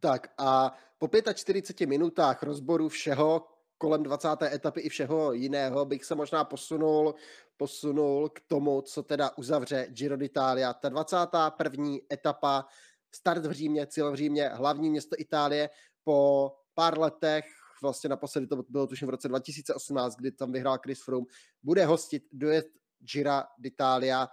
Tak 0.00 0.34
a 0.38 0.78
po 0.98 1.08
45 1.34 1.86
minutách 1.86 2.42
rozboru 2.42 2.88
všeho, 2.88 3.46
kolem 3.82 4.02
20. 4.02 4.28
etapy 4.42 4.80
i 4.80 4.88
všeho 4.88 5.32
jiného 5.32 5.84
bych 5.84 6.04
se 6.04 6.14
možná 6.14 6.44
posunul, 6.44 7.14
posunul 7.56 8.28
k 8.28 8.40
tomu, 8.46 8.80
co 8.80 9.02
teda 9.02 9.30
uzavře 9.36 9.86
Giro 9.90 10.16
d'Italia. 10.16 10.74
Ta 10.74 10.88
21. 10.88 11.86
etapa, 12.12 12.66
start 13.14 13.46
v 13.46 13.52
Římě, 13.52 13.86
cíl 13.86 14.12
v 14.12 14.14
Římě, 14.14 14.48
hlavní 14.48 14.90
město 14.90 15.16
Itálie 15.18 15.70
po 16.04 16.52
pár 16.74 16.98
letech, 16.98 17.44
vlastně 17.82 18.10
naposledy 18.10 18.46
to 18.46 18.62
bylo 18.68 18.86
tuším 18.86 19.08
v 19.08 19.10
roce 19.10 19.28
2018, 19.28 20.16
kdy 20.16 20.32
tam 20.32 20.52
vyhrál 20.52 20.78
Chris 20.78 21.02
Froome, 21.02 21.26
bude 21.62 21.84
hostit 21.84 22.22
dojezd 22.32 22.68
Gira 23.12 23.46
d'Italia. 23.58 24.28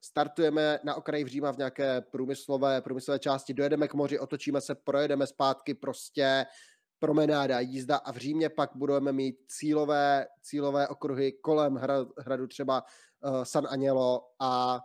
Startujeme 0.00 0.80
na 0.84 0.94
okraji 0.94 1.24
v 1.24 1.28
Říma 1.28 1.52
v 1.52 1.58
nějaké 1.58 2.00
průmyslové, 2.00 2.80
průmyslové 2.80 3.18
části, 3.18 3.54
dojedeme 3.54 3.88
k 3.88 3.94
moři, 3.94 4.18
otočíme 4.18 4.60
se, 4.60 4.74
projedeme 4.74 5.26
zpátky, 5.26 5.74
prostě 5.74 6.46
promenáda, 6.98 7.60
jízda 7.60 7.96
a 7.96 8.12
v 8.12 8.16
Římě 8.16 8.48
pak 8.48 8.70
budeme 8.74 9.12
mít 9.12 9.36
cílové, 9.46 10.26
cílové 10.42 10.88
okruhy 10.88 11.32
kolem 11.32 11.80
hradu 12.18 12.46
třeba 12.46 12.84
uh, 13.24 13.42
San 13.42 13.66
Agnello 13.70 14.22
a 14.38 14.80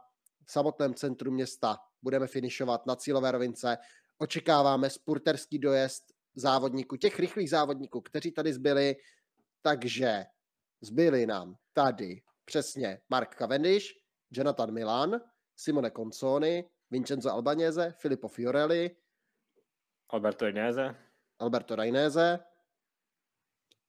v 0.45 0.51
samotném 0.51 0.93
centru 0.93 1.31
města 1.31 1.77
budeme 2.01 2.27
finišovat 2.27 2.85
na 2.85 2.95
cílové 2.95 3.31
rovince. 3.31 3.77
Očekáváme 4.17 4.89
spurterský 4.89 5.59
dojezd 5.59 6.03
závodníků, 6.35 6.95
těch 6.95 7.19
rychlých 7.19 7.49
závodníků, 7.49 8.01
kteří 8.01 8.31
tady 8.31 8.53
zbyli, 8.53 8.95
takže 9.61 10.25
zbyli 10.81 11.25
nám 11.25 11.55
tady 11.73 12.21
přesně 12.45 13.01
Mark 13.09 13.35
Cavendish, 13.35 13.85
Jonathan 14.31 14.73
Milan, 14.73 15.21
Simone 15.55 15.91
Consoni, 15.91 16.69
Vincenzo 16.91 17.31
Albanese, 17.31 17.93
Filippo 17.97 18.27
Fiorelli, 18.27 18.95
Alberto 20.09 20.47
Ineze. 20.47 20.95
Alberto 21.39 21.75
Raineze. 21.75 22.39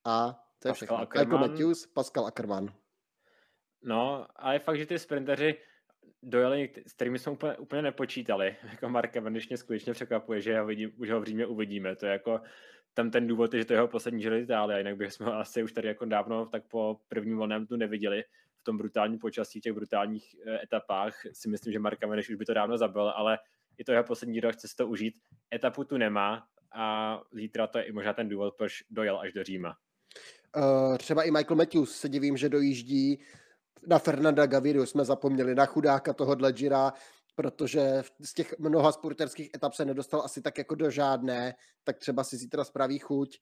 A 0.05 0.45
to 0.59 0.69
je 0.69 0.75
všechno. 0.75 0.99
Michael 0.99 1.39
Matthews, 1.39 1.87
Pascal 1.87 2.27
Ackermann. 2.27 2.75
No, 3.83 4.27
a 4.37 4.53
je 4.53 4.59
fakt, 4.59 4.79
že 4.79 4.87
ty 4.87 4.99
sprinteři 4.99 5.59
dojeli, 6.23 6.71
s 6.87 6.93
kterými 6.93 7.19
jsme 7.19 7.33
úplně, 7.33 7.57
úplně 7.57 7.83
nepočítali. 7.83 8.57
Jako 8.71 8.89
Mark 8.89 9.13
Cavendish 9.13 9.49
mě 9.49 9.57
skutečně 9.57 9.93
překvapuje, 9.93 10.41
že 10.41 10.61
ho, 10.61 10.67
vidím, 10.67 10.93
už 10.97 11.11
ho 11.11 11.21
v 11.21 11.25
Římě 11.25 11.47
uvidíme. 11.47 11.97
To 11.97 12.07
je 12.07 12.13
jako 12.13 12.41
tam 12.95 13.11
ten 13.11 13.27
důvod, 13.27 13.55
že 13.55 13.65
to 13.65 13.73
je 13.73 13.77
jeho 13.77 13.89
poslední 13.89 14.21
Giro 14.21 14.37
Itálie, 14.37 14.79
jinak 14.79 14.97
bychom 14.97 15.27
ho 15.27 15.35
asi 15.35 15.63
už 15.63 15.73
tady 15.73 15.89
jako 15.89 16.05
dávno 16.05 16.47
tak 16.47 16.63
po 16.69 17.01
prvním 17.09 17.37
volném 17.37 17.67
tu 17.67 17.77
neviděli 17.77 18.25
v 18.61 18.65
tom 18.65 18.79
brutálním 18.79 19.19
počasí, 19.19 19.61
těch 19.61 19.73
brutálních 19.73 20.37
eh, 20.47 20.63
etapách. 20.63 21.15
Si 21.33 21.49
myslím, 21.49 21.73
že 21.73 21.79
Mark 21.79 21.99
Cavendish 21.99 22.31
už 22.31 22.37
by 22.37 22.45
to 22.45 22.55
dávno 22.55 22.79
zabil, 22.79 23.09
ale 23.09 23.39
je 23.79 23.85
to 23.85 23.93
jeho 23.93 24.05
poslední 24.05 24.35
Giro, 24.35 24.53
chce 24.53 24.69
si 24.69 24.77
to 24.77 24.89
užít. 24.89 25.15
Etapu 25.55 25.85
tu 25.85 25.97
nemá 25.97 26.47
a 26.75 27.21
zítra 27.33 27.67
to 27.67 27.79
je 27.79 27.85
i 27.85 27.93
možná 27.93 28.13
ten 28.13 28.29
důvod, 28.29 28.55
proč 28.59 28.73
dojel 28.91 29.21
až 29.21 29.33
do 29.33 29.45
Říma. 29.45 29.77
Uh, 30.57 30.97
třeba 30.99 31.23
i 31.23 31.31
Michael 31.31 31.57
Matthews 31.57 31.97
se 31.97 32.09
divím, 32.09 32.37
že 32.37 32.49
dojíždí 32.49 33.23
na 33.87 33.99
Fernanda 33.99 34.47
Gaviru 34.47 34.87
jsme 34.87 35.05
zapomněli, 35.05 35.55
na 35.55 35.67
chudáka 35.67 36.13
tohohle 36.13 36.53
Gira, 36.53 36.93
protože 37.37 38.03
z 38.21 38.35
těch 38.35 38.59
mnoha 38.59 38.93
sporterských 38.93 39.51
etap 39.55 39.75
se 39.75 39.85
nedostal 39.85 40.23
asi 40.25 40.43
tak 40.43 40.59
jako 40.59 40.75
do 40.75 40.91
žádné, 40.91 41.55
tak 41.85 41.99
třeba 41.99 42.25
si 42.25 42.37
zítra 42.37 42.65
spraví 42.65 42.99
chuť. 42.99 43.39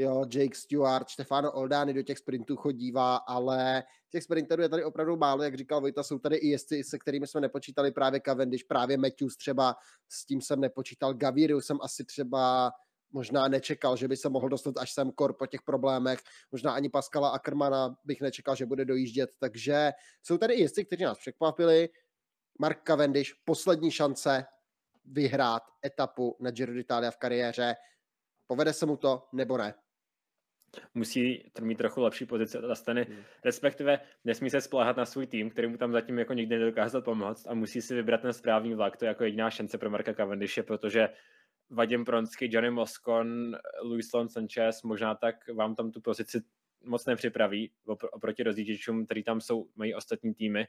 Jo, 0.00 0.24
Jake 0.34 0.54
Stewart, 0.54 1.08
Stefano 1.08 1.52
Oldány 1.52 1.94
do 1.94 2.02
těch 2.02 2.18
sprintů 2.18 2.56
chodívá, 2.56 3.16
ale 3.16 3.82
těch 4.10 4.24
sprinterů 4.24 4.62
je 4.62 4.68
tady 4.68 4.84
opravdu 4.84 5.16
málo, 5.16 5.42
jak 5.42 5.56
říkal 5.56 5.80
Vojta, 5.80 6.02
jsou 6.02 6.18
tady 6.18 6.36
i 6.36 6.48
jezdci, 6.48 6.84
se 6.84 6.98
kterými 6.98 7.26
jsme 7.26 7.40
nepočítali, 7.40 7.92
právě 7.92 8.20
Cavendish, 8.20 8.64
právě 8.64 8.96
Matthews 8.96 9.36
třeba, 9.36 9.76
s 10.08 10.26
tím 10.26 10.40
jsem 10.40 10.60
nepočítal, 10.60 11.14
Gaviru 11.14 11.60
jsem 11.60 11.78
asi 11.82 12.04
třeba 12.04 12.72
možná 13.12 13.48
nečekal, 13.48 13.96
že 13.96 14.08
by 14.08 14.16
se 14.16 14.28
mohl 14.28 14.48
dostat 14.48 14.76
až 14.78 14.92
sem 14.92 15.12
kor 15.12 15.32
po 15.32 15.46
těch 15.46 15.62
problémech. 15.62 16.20
Možná 16.52 16.72
ani 16.72 16.88
Pascala 16.88 17.28
Ackermana 17.28 17.96
bych 18.04 18.20
nečekal, 18.20 18.56
že 18.56 18.66
bude 18.66 18.84
dojíždět. 18.84 19.30
Takže 19.38 19.92
jsou 20.22 20.38
tady 20.38 20.54
i 20.54 20.60
jezdci, 20.60 20.84
kteří 20.84 21.04
nás 21.04 21.18
překvapili. 21.18 21.88
Mark 22.60 22.82
Cavendish, 22.86 23.30
poslední 23.44 23.90
šance 23.90 24.44
vyhrát 25.04 25.62
etapu 25.86 26.36
na 26.40 26.50
Giro 26.50 26.72
d'Italia 26.72 27.10
v 27.10 27.16
kariéře. 27.16 27.74
Povede 28.46 28.72
se 28.72 28.86
mu 28.86 28.96
to 28.96 29.28
nebo 29.32 29.58
ne? 29.58 29.74
Musí 30.94 31.50
mít 31.60 31.78
trochu 31.78 32.00
lepší 32.00 32.26
pozici 32.26 32.58
od 32.58 32.70
Astany, 32.70 33.04
hmm. 33.04 33.22
respektive 33.44 34.00
nesmí 34.24 34.50
se 34.50 34.60
spolehat 34.60 34.96
na 34.96 35.04
svůj 35.04 35.26
tým, 35.26 35.50
který 35.50 35.68
mu 35.68 35.76
tam 35.76 35.92
zatím 35.92 36.18
jako 36.18 36.32
nikdy 36.32 36.58
nedokázal 36.58 37.02
pomoct 37.02 37.46
a 37.46 37.54
musí 37.54 37.82
si 37.82 37.94
vybrat 37.94 38.20
ten 38.20 38.32
správný 38.32 38.74
vlak. 38.74 38.96
To 38.96 39.04
je 39.04 39.08
jako 39.08 39.24
jediná 39.24 39.50
šance 39.50 39.78
pro 39.78 39.90
Marka 39.90 40.14
Cavendishe, 40.14 40.62
protože 40.62 41.08
Vadim 41.70 42.04
Pronsky, 42.04 42.48
Johnny 42.52 42.70
Moscon, 42.70 43.56
Luis 43.82 44.12
Lon 44.12 44.28
Sanchez, 44.28 44.82
možná 44.82 45.14
tak 45.14 45.34
vám 45.48 45.74
tam 45.74 45.90
tu 45.90 46.00
pozici 46.00 46.40
moc 46.84 47.06
nepřipraví 47.06 47.72
oproti 48.12 48.42
rozjížděčům, 48.42 49.04
který 49.04 49.24
tam 49.24 49.40
jsou, 49.40 49.68
mají 49.76 49.94
ostatní 49.94 50.34
týmy. 50.34 50.66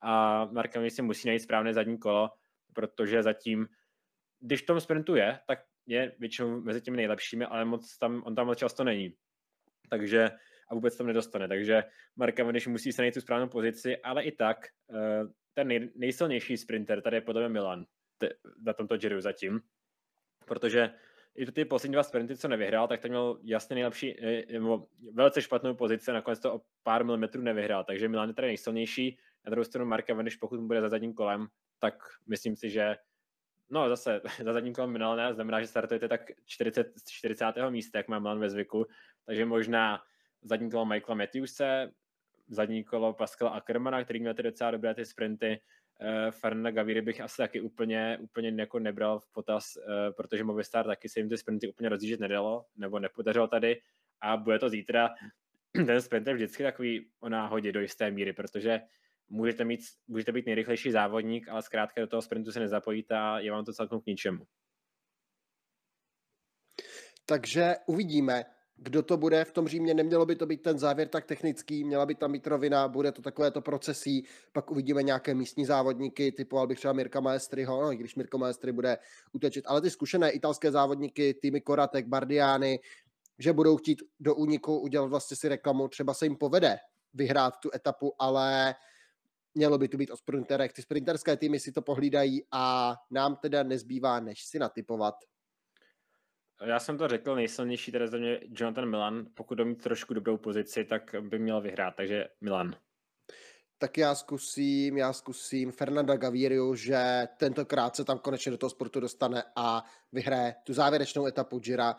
A 0.00 0.44
Marka 0.44 0.80
si 0.88 1.02
musí 1.02 1.28
najít 1.28 1.40
správné 1.40 1.74
zadní 1.74 1.98
kolo, 1.98 2.30
protože 2.72 3.22
zatím, 3.22 3.68
když 4.40 4.62
v 4.62 4.66
tom 4.66 4.80
sprintu 4.80 5.14
je, 5.14 5.38
tak 5.46 5.58
je 5.86 6.16
většinou 6.18 6.60
mezi 6.60 6.80
těmi 6.80 6.96
nejlepšími, 6.96 7.44
ale 7.44 7.64
moc 7.64 7.98
tam, 7.98 8.22
on 8.26 8.34
tam 8.34 8.46
moc 8.46 8.58
často 8.58 8.84
není. 8.84 9.14
Takže 9.90 10.30
a 10.70 10.74
vůbec 10.74 10.96
tam 10.96 11.06
nedostane. 11.06 11.48
Takže 11.48 11.84
Marka 12.16 12.50
když 12.50 12.66
musí 12.66 12.92
se 12.92 13.02
najít 13.02 13.14
tu 13.14 13.20
správnou 13.20 13.48
pozici, 13.48 13.96
ale 13.96 14.22
i 14.22 14.32
tak 14.32 14.66
eh, 14.94 15.24
ten 15.54 15.68
nej, 15.68 15.90
nejsilnější 15.94 16.56
sprinter 16.56 17.02
tady 17.02 17.16
je 17.16 17.20
podle 17.20 17.42
mě 17.42 17.48
Milan 17.48 17.86
na 18.66 18.72
tomto 18.72 18.96
Giro 18.96 19.20
zatím. 19.20 19.60
Protože 20.46 20.90
i 21.36 21.52
ty 21.52 21.64
poslední 21.64 21.92
dva 21.92 22.02
sprinty, 22.02 22.36
co 22.36 22.48
nevyhrál, 22.48 22.88
tak 22.88 23.00
ten 23.00 23.10
měl 23.10 23.40
jasně 23.42 23.74
nejlepší, 23.74 24.24
eh, 24.24 24.52
nebo 24.52 24.86
velice 25.12 25.42
špatnou 25.42 25.74
pozici, 25.74 26.12
nakonec 26.12 26.40
to 26.40 26.54
o 26.54 26.60
pár 26.82 27.04
milimetrů 27.04 27.42
nevyhrál, 27.42 27.84
takže 27.84 28.08
Milan 28.08 28.28
je 28.28 28.34
tady 28.34 28.46
nejsilnější, 28.46 29.18
na 29.44 29.50
druhou 29.50 29.64
stranu 29.64 29.86
Mark 29.86 30.06
Cavendish, 30.06 30.36
pokud 30.36 30.60
mu 30.60 30.66
bude 30.66 30.80
za 30.80 30.88
zadním 30.88 31.14
kolem, 31.14 31.46
tak 31.78 31.94
myslím 32.28 32.56
si, 32.56 32.70
že 32.70 32.96
no 33.70 33.88
zase 33.88 34.20
za 34.44 34.52
zadním 34.52 34.74
kolem 34.74 34.90
Milan 34.90 35.34
znamená, 35.34 35.60
že 35.60 35.66
startujete 35.66 36.08
tak 36.08 36.30
40, 36.44 36.92
40. 37.10 37.44
místa, 37.70 37.98
jak 37.98 38.08
má 38.08 38.18
Milan 38.18 38.40
ve 38.40 38.50
zvyku, 38.50 38.86
takže 39.26 39.44
možná 39.44 40.02
zadní 40.42 40.70
kolo 40.70 40.86
Michaela 40.86 41.14
Matthewse, 41.14 41.90
zadní 42.48 42.84
kolo 42.84 43.12
Pascala 43.12 43.50
Ackermana, 43.50 44.04
který 44.04 44.20
měl 44.20 44.34
ty 44.34 44.42
docela 44.42 44.70
dobré 44.70 44.94
ty 44.94 45.04
sprinty, 45.04 45.60
uh, 46.00 46.30
Fernanda 46.30 46.70
Gaviry 46.70 47.02
bych 47.02 47.20
asi 47.20 47.36
taky 47.36 47.60
úplně, 47.60 48.18
úplně 48.20 48.52
jako 48.56 48.78
nebral 48.78 49.18
v 49.18 49.32
potaz, 49.32 49.76
uh, 49.76 49.82
protože 50.16 50.44
Movistar 50.44 50.86
taky 50.86 51.08
se 51.08 51.20
jim 51.20 51.28
ty 51.28 51.38
sprinty 51.38 51.68
úplně 51.68 51.88
rozjíždět 51.88 52.20
nedalo, 52.20 52.66
nebo 52.76 52.98
nepodařilo 52.98 53.48
tady 53.48 53.80
a 54.20 54.36
bude 54.36 54.58
to 54.58 54.68
zítra. 54.68 55.14
Ten 55.86 56.02
sprint 56.02 56.26
je 56.26 56.34
vždycky 56.34 56.62
takový 56.62 57.10
o 57.20 57.28
náhodě 57.28 57.72
do 57.72 57.80
jisté 57.80 58.10
míry, 58.10 58.32
protože 58.32 58.80
můžete, 59.30 59.64
mít, 59.64 59.80
můžete 60.08 60.32
být 60.32 60.46
nejrychlejší 60.46 60.90
závodník, 60.90 61.48
ale 61.48 61.62
zkrátka 61.62 62.00
do 62.00 62.06
toho 62.06 62.22
sprintu 62.22 62.52
se 62.52 62.60
nezapojíte 62.60 63.18
a 63.18 63.38
je 63.38 63.50
vám 63.50 63.64
to 63.64 63.72
celkem 63.72 64.00
k 64.00 64.06
ničemu. 64.06 64.46
Takže 67.26 67.74
uvidíme 67.86 68.44
kdo 68.82 69.02
to 69.02 69.16
bude. 69.16 69.44
V 69.44 69.52
tom 69.52 69.68
Římě, 69.68 69.94
nemělo 69.94 70.26
by 70.26 70.36
to 70.36 70.46
být 70.46 70.62
ten 70.62 70.78
závěr 70.78 71.08
tak 71.08 71.24
technický, 71.24 71.84
měla 71.84 72.06
by 72.06 72.14
tam 72.14 72.32
být 72.32 72.46
rovina, 72.46 72.88
bude 72.88 73.12
to 73.12 73.22
takové 73.22 73.50
to 73.50 73.60
procesí, 73.60 74.26
pak 74.52 74.70
uvidíme 74.70 75.02
nějaké 75.02 75.34
místní 75.34 75.64
závodníky, 75.64 76.32
typoval 76.32 76.66
bych 76.66 76.78
třeba 76.78 76.92
Mirka 76.92 77.20
Maestriho, 77.20 77.82
no, 77.82 77.92
i 77.92 77.96
když 77.96 78.14
Mirko 78.14 78.38
Maestri 78.38 78.72
bude 78.72 78.98
utečet, 79.32 79.64
ale 79.68 79.80
ty 79.80 79.90
zkušené 79.90 80.30
italské 80.30 80.70
závodníky, 80.70 81.34
týmy 81.34 81.60
Koratek, 81.60 82.06
Bardiány, 82.06 82.80
že 83.38 83.52
budou 83.52 83.76
chtít 83.76 84.02
do 84.20 84.34
úniku 84.34 84.78
udělat 84.78 85.06
vlastně 85.06 85.36
si 85.36 85.48
reklamu, 85.48 85.88
třeba 85.88 86.14
se 86.14 86.26
jim 86.26 86.36
povede 86.36 86.78
vyhrát 87.14 87.54
tu 87.62 87.70
etapu, 87.74 88.14
ale 88.18 88.74
mělo 89.54 89.78
by 89.78 89.88
to 89.88 89.96
být 89.96 90.10
o 90.10 90.16
sprinterech. 90.16 90.72
Ty 90.72 90.82
sprinterské 90.82 91.36
týmy 91.36 91.60
si 91.60 91.72
to 91.72 91.82
pohlídají 91.82 92.42
a 92.52 92.94
nám 93.10 93.36
teda 93.36 93.62
nezbývá, 93.62 94.20
než 94.20 94.44
si 94.44 94.58
natypovat 94.58 95.14
já 96.64 96.80
jsem 96.80 96.98
to 96.98 97.08
řekl, 97.08 97.34
nejsilnější 97.34 97.92
teda 97.92 98.06
za 98.06 98.16
mě 98.18 98.40
Jonathan 98.48 98.90
Milan. 98.90 99.26
Pokud 99.34 99.54
do 99.54 99.64
mít 99.64 99.82
trošku 99.82 100.14
dobrou 100.14 100.36
pozici, 100.36 100.84
tak 100.84 101.14
by 101.20 101.38
měl 101.38 101.60
vyhrát, 101.60 101.94
takže 101.96 102.28
Milan. 102.40 102.76
Tak 103.78 103.98
já 103.98 104.14
zkusím, 104.14 104.96
já 104.96 105.12
zkusím 105.12 105.72
Fernanda 105.72 106.16
Gavirio, 106.16 106.74
že 106.74 107.28
tentokrát 107.36 107.96
se 107.96 108.04
tam 108.04 108.18
konečně 108.18 108.50
do 108.50 108.58
toho 108.58 108.70
sportu 108.70 109.00
dostane 109.00 109.42
a 109.56 109.84
vyhraje 110.12 110.54
tu 110.64 110.72
závěrečnou 110.72 111.26
etapu 111.26 111.58
Gira 111.58 111.96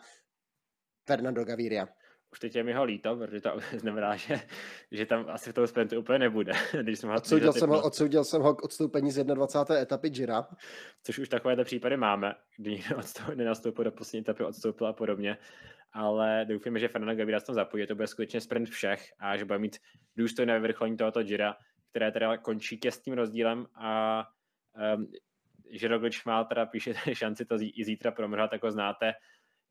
Fernando 1.06 1.44
Gaviria 1.44 1.88
už 2.32 2.38
teď 2.38 2.56
je 2.56 2.62
mi 2.62 2.72
ho 2.72 2.84
líto, 2.84 3.16
protože 3.16 3.40
to 3.40 3.58
znamená, 3.78 4.16
že, 4.16 4.40
že 4.90 5.06
tam 5.06 5.26
asi 5.28 5.50
v 5.50 5.54
tom 5.54 5.66
sprintu 5.66 5.98
úplně 5.98 6.18
nebude. 6.18 6.52
Když 6.82 6.98
jsem 6.98 7.10
ho 7.10 7.16
odsoudil, 7.16 7.52
jsem 7.52 7.70
ho, 7.70 7.82
odsoudil 7.82 8.24
jsem 8.24 8.42
ho 8.42 8.54
k 8.54 8.64
odstoupení 8.64 9.10
z 9.10 9.24
21. 9.24 9.82
etapy 9.82 10.10
Gira. 10.10 10.48
Což 11.02 11.18
už 11.18 11.28
takovéhle 11.28 11.64
případy 11.64 11.96
máme, 11.96 12.34
kdy 12.56 12.82
nenastoupil 13.34 13.84
do 13.84 13.92
poslední 13.92 14.20
etapy, 14.20 14.44
odstoupil 14.44 14.86
a 14.86 14.92
podobně. 14.92 15.38
Ale 15.92 16.46
doufíme, 16.48 16.78
že 16.78 16.88
Fernando 16.88 17.18
Gaviria 17.18 17.40
se 17.40 17.46
tam 17.46 17.54
zapojí, 17.54 17.86
to 17.86 17.94
bude 17.94 18.06
skutečně 18.06 18.40
sprint 18.40 18.68
všech 18.68 19.12
a 19.18 19.36
že 19.36 19.44
bude 19.44 19.58
mít 19.58 19.76
důstojné 20.16 20.60
vyvrcholení 20.60 20.96
tohoto 20.96 21.22
Gira, 21.22 21.56
které 21.90 22.12
teda 22.12 22.36
končí 22.36 22.78
těsným 22.78 23.14
rozdílem 23.14 23.66
a 23.74 24.24
um, 24.96 25.06
že 25.70 25.88
Roglič 25.88 26.24
má 26.24 26.44
teda 26.44 26.66
píše 26.66 26.94
šanci 27.12 27.44
to 27.44 27.56
i 27.60 27.84
zítra 27.84 28.10
promrhat, 28.10 28.52
jako 28.52 28.70
znáte. 28.70 29.12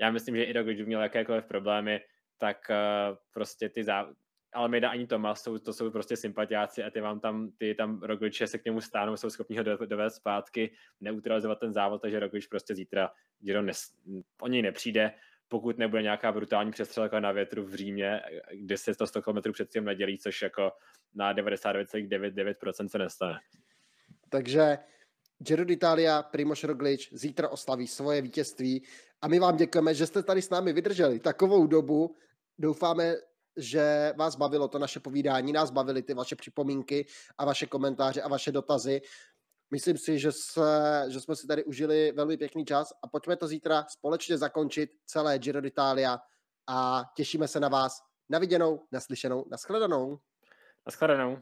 Já 0.02 0.12
myslím, 0.12 0.36
že 0.36 0.44
i 0.44 0.54
Roglič 0.54 0.82
měl 0.82 1.02
jakékoliv 1.02 1.46
problémy, 1.46 2.02
tak 2.42 2.58
uh, 2.70 3.18
prostě 3.34 3.70
ty 3.70 3.84
zá... 3.84 4.10
Almeida 4.54 4.90
ani 4.90 5.08
Tomas, 5.08 5.44
jsou, 5.44 5.58
to 5.58 5.74
jsou 5.74 5.92
prostě 5.92 6.18
sympatiáci 6.18 6.84
a 6.84 6.90
ty 6.90 7.02
vám 7.02 7.20
tam, 7.20 7.52
ty 7.58 7.76
tam 7.76 8.04
Rogliče 8.04 8.48
se 8.48 8.58
k 8.58 8.66
němu 8.66 8.82
stáhnou, 8.82 9.18
jsou 9.18 9.30
schopni 9.30 9.58
ho 9.58 9.64
dovést 9.64 10.16
zpátky, 10.16 10.74
neutralizovat 11.02 11.60
ten 11.60 11.74
závod, 11.74 12.02
takže 12.02 12.20
Roglič 12.20 12.48
prostě 12.48 12.76
zítra 12.76 13.12
Giro 13.40 13.62
nes, 13.62 13.94
o 14.42 14.48
něj 14.48 14.62
nepřijde, 14.62 15.12
pokud 15.48 15.78
nebude 15.78 16.02
nějaká 16.02 16.32
brutální 16.32 16.72
přestřelka 16.72 17.20
na 17.20 17.32
větru 17.32 17.64
v 17.64 17.76
Římě, 17.76 18.22
kde 18.54 18.78
se 18.78 18.96
to 18.96 19.08
100 19.08 19.22
km 19.22 19.52
před 19.52 19.70
tím 19.70 19.86
nedělí, 19.86 20.18
což 20.18 20.42
jako 20.42 20.72
na 21.16 21.34
99,99% 21.34 22.88
se 22.88 22.98
nestane. 22.98 23.40
Takže 24.30 24.78
Giro 25.38 25.66
d'Italia, 25.66 26.24
Primož 26.24 26.64
Roglič 26.64 27.14
zítra 27.14 27.50
oslaví 27.50 27.88
svoje 27.88 28.22
vítězství 28.22 28.84
a 29.22 29.28
my 29.28 29.40
vám 29.40 29.58
děkujeme, 29.58 29.94
že 29.94 30.08
jste 30.08 30.24
tady 30.24 30.42
s 30.42 30.50
námi 30.50 30.74
vydrželi 30.74 31.20
takovou 31.20 31.68
dobu 31.68 32.16
Doufáme, 32.62 33.16
že 33.58 34.14
vás 34.18 34.36
bavilo 34.36 34.68
to 34.68 34.80
naše 34.80 35.00
povídání, 35.00 35.54
nás 35.54 35.72
bavily 35.72 36.04
ty 36.04 36.14
vaše 36.14 36.36
připomínky 36.36 37.06
a 37.38 37.46
vaše 37.46 37.66
komentáře 37.66 38.22
a 38.22 38.28
vaše 38.28 38.52
dotazy. 38.52 39.02
Myslím 39.72 39.98
si, 39.98 40.20
že, 40.20 40.32
se, 40.32 41.06
že 41.08 41.20
jsme 41.20 41.36
si 41.36 41.48
tady 41.48 41.64
užili 41.64 42.12
velmi 42.12 42.38
pěkný 42.38 42.66
čas 42.66 42.94
a 43.04 43.08
pojďme 43.08 43.36
to 43.36 43.48
zítra 43.48 43.86
společně 43.90 44.38
zakončit 44.38 44.90
celé 45.06 45.40
Giro 45.40 45.62
d'Italia 45.62 46.20
a 46.68 47.04
těšíme 47.16 47.48
se 47.48 47.60
na 47.60 47.70
vás. 47.70 47.98
Na 48.30 48.40
viděnou, 48.40 48.88
naslyšenou, 48.92 49.46
naschledanou. 49.52 50.20
Naschledanou. 50.86 51.42